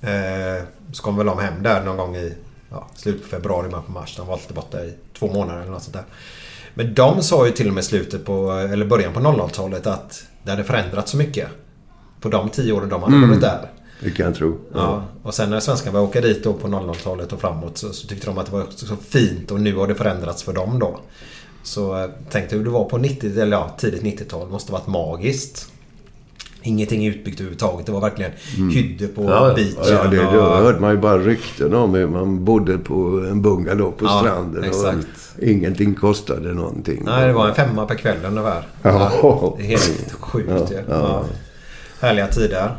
[0.00, 2.34] Eh, så kom väl de hem där någon gång i
[2.70, 4.16] ja, slutet på februari, början på mars.
[4.16, 6.04] De var alltid borta i två månader eller något sånt där.
[6.74, 10.50] Men de sa ju till och med slutet på, eller början på 00-talet att det
[10.50, 11.48] hade förändrats så mycket.
[12.20, 13.70] På de tio åren de hade varit där.
[14.00, 14.58] Det kan jag tro.
[14.74, 18.06] Ja, och sen när svenskarna började åka dit då på 00-talet och framåt så, så
[18.08, 21.00] tyckte de att det var så fint och nu har det förändrats för dem då.
[21.62, 24.48] Så eh, tänkte hur det var på 90, eller ja, tidigt 90-tal.
[24.48, 25.68] måste varit magiskt.
[26.62, 27.86] Ingenting utbyggt överhuvudtaget.
[27.86, 28.30] Det var verkligen
[28.72, 29.54] hyddor på Ja, ja.
[29.54, 29.74] beachen.
[29.94, 32.94] Ja, det, och- då hörde man ju bara rykten om hur man bodde på
[33.30, 34.64] en bungalow på Ja, stranden.
[34.64, 35.06] exakt.
[35.36, 37.02] Och ingenting kostade någonting.
[37.06, 38.66] Nej, det var en femma per kväll ungefär.
[38.82, 39.54] Ja.
[39.58, 40.76] Det helt sjukt Ja, ju.
[40.76, 40.82] ja.
[40.88, 41.24] Ja.
[42.00, 42.76] Härliga tider.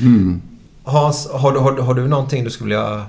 [0.00, 0.40] Mm.
[0.82, 3.02] Hans, har, du- har, har du någonting du skulle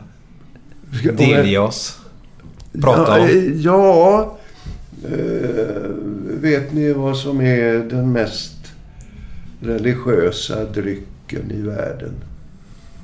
[0.92, 2.00] vilja delge oss?
[2.82, 3.30] Prata ja, om?
[3.30, 4.38] eh, Ja.
[5.04, 5.90] Eh,
[6.42, 8.54] vet ni vad som är den mest
[9.62, 12.14] religiösa drycken i världen?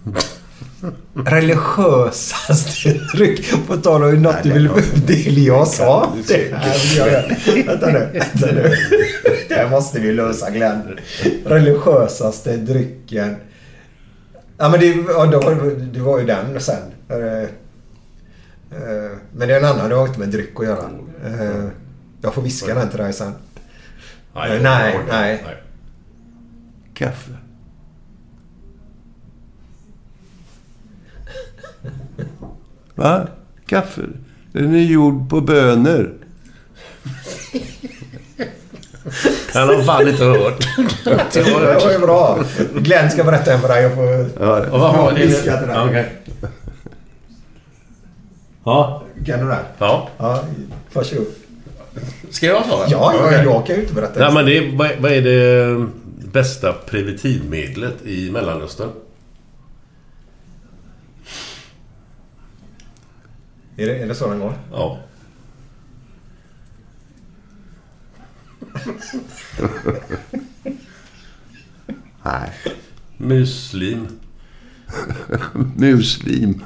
[1.26, 3.54] religiösaste dryck.
[3.68, 4.70] På tal om något du vill
[5.08, 5.78] delge oss.
[5.80, 7.24] Ja, det här jag göra.
[7.66, 8.10] Vänta nu.
[8.14, 8.76] Vänta nu.
[9.50, 10.82] Det här måste vi lösa Glenn.
[11.46, 13.36] Religiösaste drycken.
[14.64, 15.40] Ja men det, ja, då,
[15.94, 16.92] det var ju den sen.
[17.10, 17.50] Eh, eh,
[19.32, 19.90] Men det är en annan.
[19.90, 20.90] Det har inte med dryck att göra.
[21.26, 21.66] Eh,
[22.22, 23.34] Jag får viska den till dig sen.
[24.36, 25.44] Nej, nej, nej.
[26.94, 27.32] Kaffe.
[32.96, 33.28] Va?
[33.66, 34.02] Kaffe?
[34.52, 36.14] Den är gjord på bönor.
[39.54, 40.68] Han har fan inte hört.
[41.34, 41.42] Det
[41.84, 42.40] var ju bra.
[42.76, 43.84] Glenn ska berätta en för dig.
[43.84, 44.06] Jag får
[44.40, 45.20] Ja, Och vad har ni?
[45.20, 45.66] till dig.
[45.70, 46.10] Ja, okej.
[48.66, 49.04] Ja.
[49.26, 49.60] Kan du det?
[49.78, 50.10] Ja.
[50.18, 50.44] Ja,
[50.94, 51.26] varsågod.
[52.30, 52.86] Ska jag svara?
[52.90, 53.42] Ja, ja, Okej.
[53.44, 54.20] jag kan ju inte berätta.
[54.20, 55.88] Nej, men det är, vad, vad är det
[56.32, 58.90] bästa preventivmedlet i Mellanöstern?
[63.78, 64.54] Är det, är det så den går?
[64.72, 64.98] Ja.
[72.24, 72.50] Nej.
[73.18, 74.08] Muslim.
[75.76, 76.64] Muslim.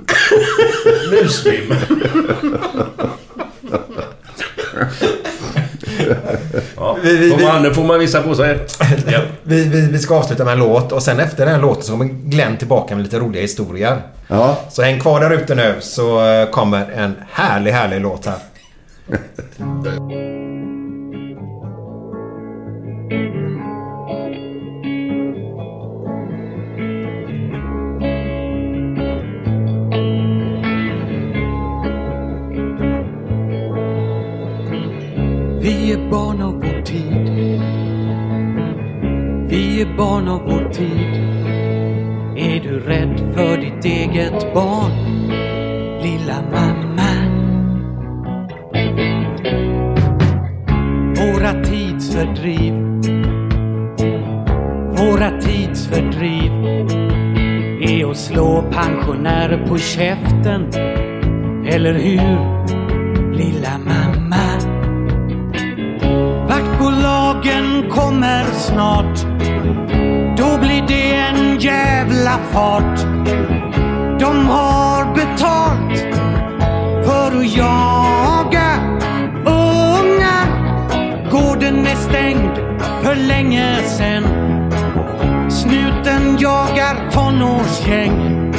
[1.11, 1.73] Muslim.
[6.75, 7.29] Ja, Vi- vi-
[7.73, 8.59] får man visa på sig.
[9.11, 9.19] Ja.
[9.43, 11.91] Vi, vi, vi ska avsluta med en låt och sen efter den här låten så
[11.91, 14.01] kommer Glenn tillbaka med lite roliga historier.
[14.27, 14.59] Ja.
[14.69, 16.21] Så häng kvar där ute nu så
[16.51, 18.38] kommer en härlig, härlig låt här.
[35.68, 37.27] Vi är barn av vår tid.
[39.49, 41.15] Vi är barn av vår tid.
[42.38, 44.91] Är du rädd för ditt eget barn,
[46.02, 47.11] lilla mamma?
[51.18, 52.73] Våra tidsfördriv.
[54.98, 56.52] Våra tidsfördriv
[57.81, 60.69] är att slå pensionärer på käften.
[61.65, 64.06] Eller hur, lilla mamma?
[68.18, 69.26] Kommer snart.
[70.38, 72.99] Då blir det en jävla fart.
[74.19, 75.99] De har betalt
[77.06, 78.98] för att jaga
[79.45, 80.48] ungar.
[81.31, 82.57] Gården är stängd
[83.03, 84.23] för länge sen.
[85.49, 88.52] Snuten jagar tonårsgäng.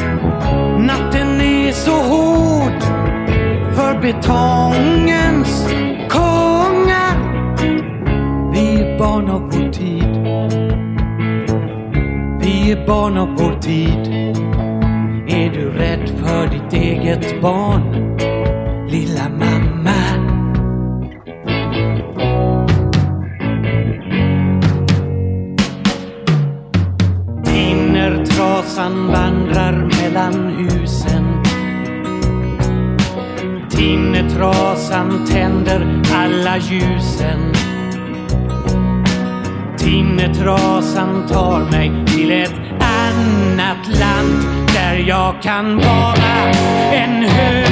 [0.86, 2.82] Natten är så hård
[3.74, 5.68] för betongens
[9.18, 10.02] barn av vår tid.
[12.40, 14.14] Vi är barn av vår tid.
[15.28, 18.16] Är du rädd för ditt eget barn,
[18.88, 19.92] lilla mamma?
[27.44, 31.24] Tinnertrasan vandrar mellan husen.
[33.70, 37.68] Tinnertrasan tänder alla ljusen.
[39.88, 44.44] Sinnetrasan tar mig till ett annat land
[44.74, 46.52] där jag kan vara
[46.92, 47.70] en höghusbaby.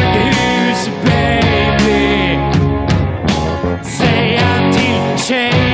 [3.83, 5.66] Säga till tjejen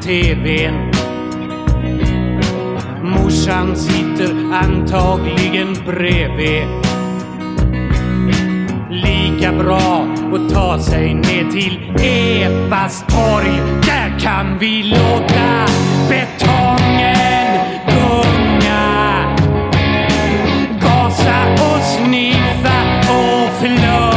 [0.00, 0.90] till TVn.
[3.02, 6.66] Morsan sitter antagligen bredvid.
[8.90, 13.60] Lika bra att ta sig ner till Ebas torg.
[13.86, 15.66] Där kan vi låta
[16.08, 19.36] betongen gunga.
[20.80, 24.13] Gasa och sniffa och flumma.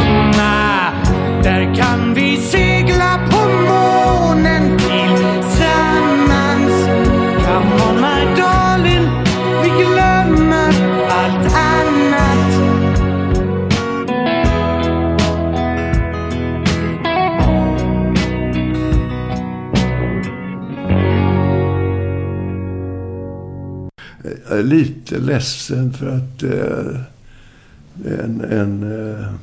[25.12, 27.02] Lite ledsen för att eh,
[28.06, 29.34] en, en, eh,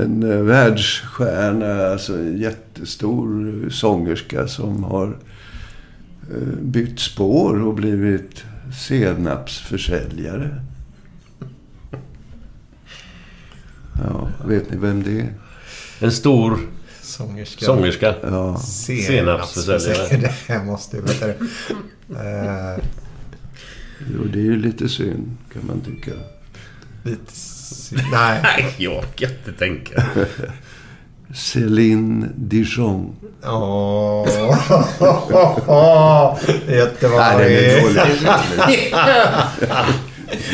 [0.00, 5.16] en eh, världsstjärna, alltså en jättestor sångerska som har
[6.30, 8.44] eh, bytt spår och blivit
[8.88, 10.62] senapsförsäljare.
[14.04, 15.34] Ja, vet ni vem det är?
[16.00, 16.58] En stor
[17.02, 17.66] Sångerska.
[17.66, 18.14] sångerska.
[18.22, 18.58] Ja.
[19.06, 20.32] Senapsförsäljare.
[20.46, 21.26] Det måste jag veta
[23.98, 26.10] Jo, det är ju lite synd, kan man tycka.
[27.02, 27.32] lite...
[27.32, 28.40] sy- Nej.
[28.42, 30.02] Nej, jag kan inte tänka.
[31.34, 33.16] Céline Dijon.
[33.44, 34.28] Åh.
[36.68, 37.18] Göteborg.
[37.18, 37.96] Nej, den är dålig.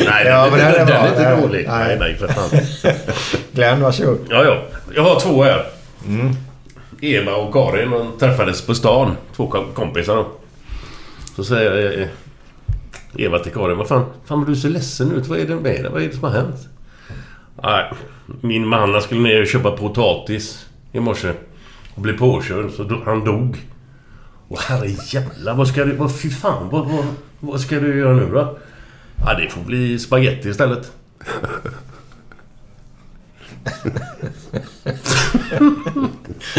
[0.05, 1.67] Nej, Ja, den, den är den, den är inte dålig.
[1.67, 1.87] nej.
[1.87, 2.49] Nej, nej, för fan.
[3.51, 4.19] Glenn, varsågod.
[4.29, 4.63] Ja, ja.
[4.95, 5.65] Jag har två här.
[7.01, 9.15] Eva och Karin de träffades på stan.
[9.35, 10.15] Två kom- kompisar.
[10.15, 10.27] då.
[11.35, 12.07] Så säger eh,
[13.17, 13.77] Eva till Karin.
[13.77, 15.27] Vad fan, fan vad du ser ledsen ut.
[15.27, 15.89] Vad är det med dig?
[15.91, 16.67] Vad är det som har hänt?
[17.63, 17.91] Nej,
[18.41, 21.33] min man han skulle ner och köpa potatis i morse.
[21.95, 22.71] Och blev påkörd.
[22.71, 23.57] Så do, han dog.
[24.47, 25.95] Och herrejävlar, vad ska du...
[25.95, 27.05] Vad, fy fan, vad, vad,
[27.39, 28.57] vad ska du göra nu då?
[29.25, 30.91] Ja, det får bli spaghetti istället.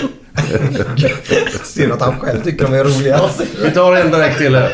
[1.77, 3.21] Du att han själv tycker de är roliga?
[3.65, 4.73] Vi tar en direkt till här.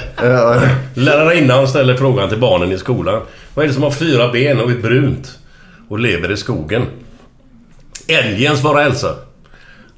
[0.94, 3.22] Lärarinnan ställer frågan till barnen i skolan.
[3.54, 5.38] Vad är det som har fyra ben och är brunt?
[5.88, 6.82] Och lever i skogen?
[8.06, 9.14] Älgen, svarar Elsa.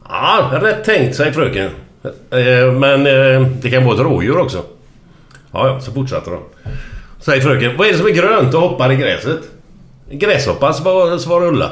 [0.09, 1.71] Ja, rätt tänkt, säger fröken.
[2.31, 4.63] Eh, Men eh, det kan vara ett rådjur också.
[5.53, 6.41] Ja, ja, så fortsätter de.
[7.21, 7.77] Säger fröken.
[7.77, 9.41] Vad är det som är grönt och hoppar i gräset?
[10.11, 11.71] Gräshoppa, svar- svarar Ulla.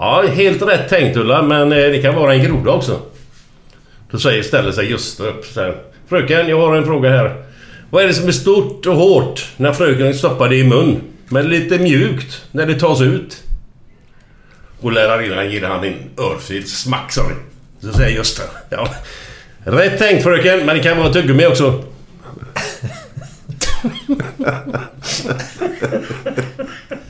[0.00, 3.00] Ja, helt rätt tänkt Ulla, men eh, det kan vara en groda också.
[4.10, 5.76] Då säger, ställer sig Gösta upp så här.
[6.08, 7.42] Fröken, jag har en fråga här.
[7.90, 11.00] Vad är det som är stort och hårt när fröken stoppar det i mun?
[11.28, 13.42] Men lite mjukt när det tas ut?
[14.80, 17.36] Och lärarinnan ger han en örfil smack sa det.
[17.86, 18.42] Så säger Gösta.
[18.70, 18.88] Ja.
[19.64, 21.84] Rätt tänkt fröken, men det kan vara tuggummi också.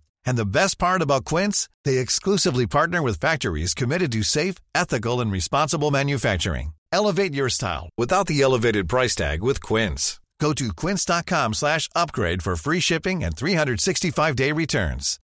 [0.25, 5.21] And the best part about Quince, they exclusively partner with factories committed to safe, ethical,
[5.21, 6.73] and responsible manufacturing.
[6.91, 10.19] Elevate your style without the elevated price tag with Quince.
[10.41, 15.19] Go to quince.com slash upgrade for free shipping and 365-day returns.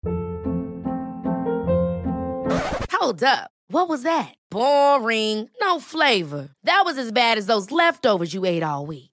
[2.92, 3.50] Hold up.
[3.68, 4.32] What was that?
[4.50, 5.50] Boring.
[5.60, 6.48] No flavor.
[6.64, 9.11] That was as bad as those leftovers you ate all week.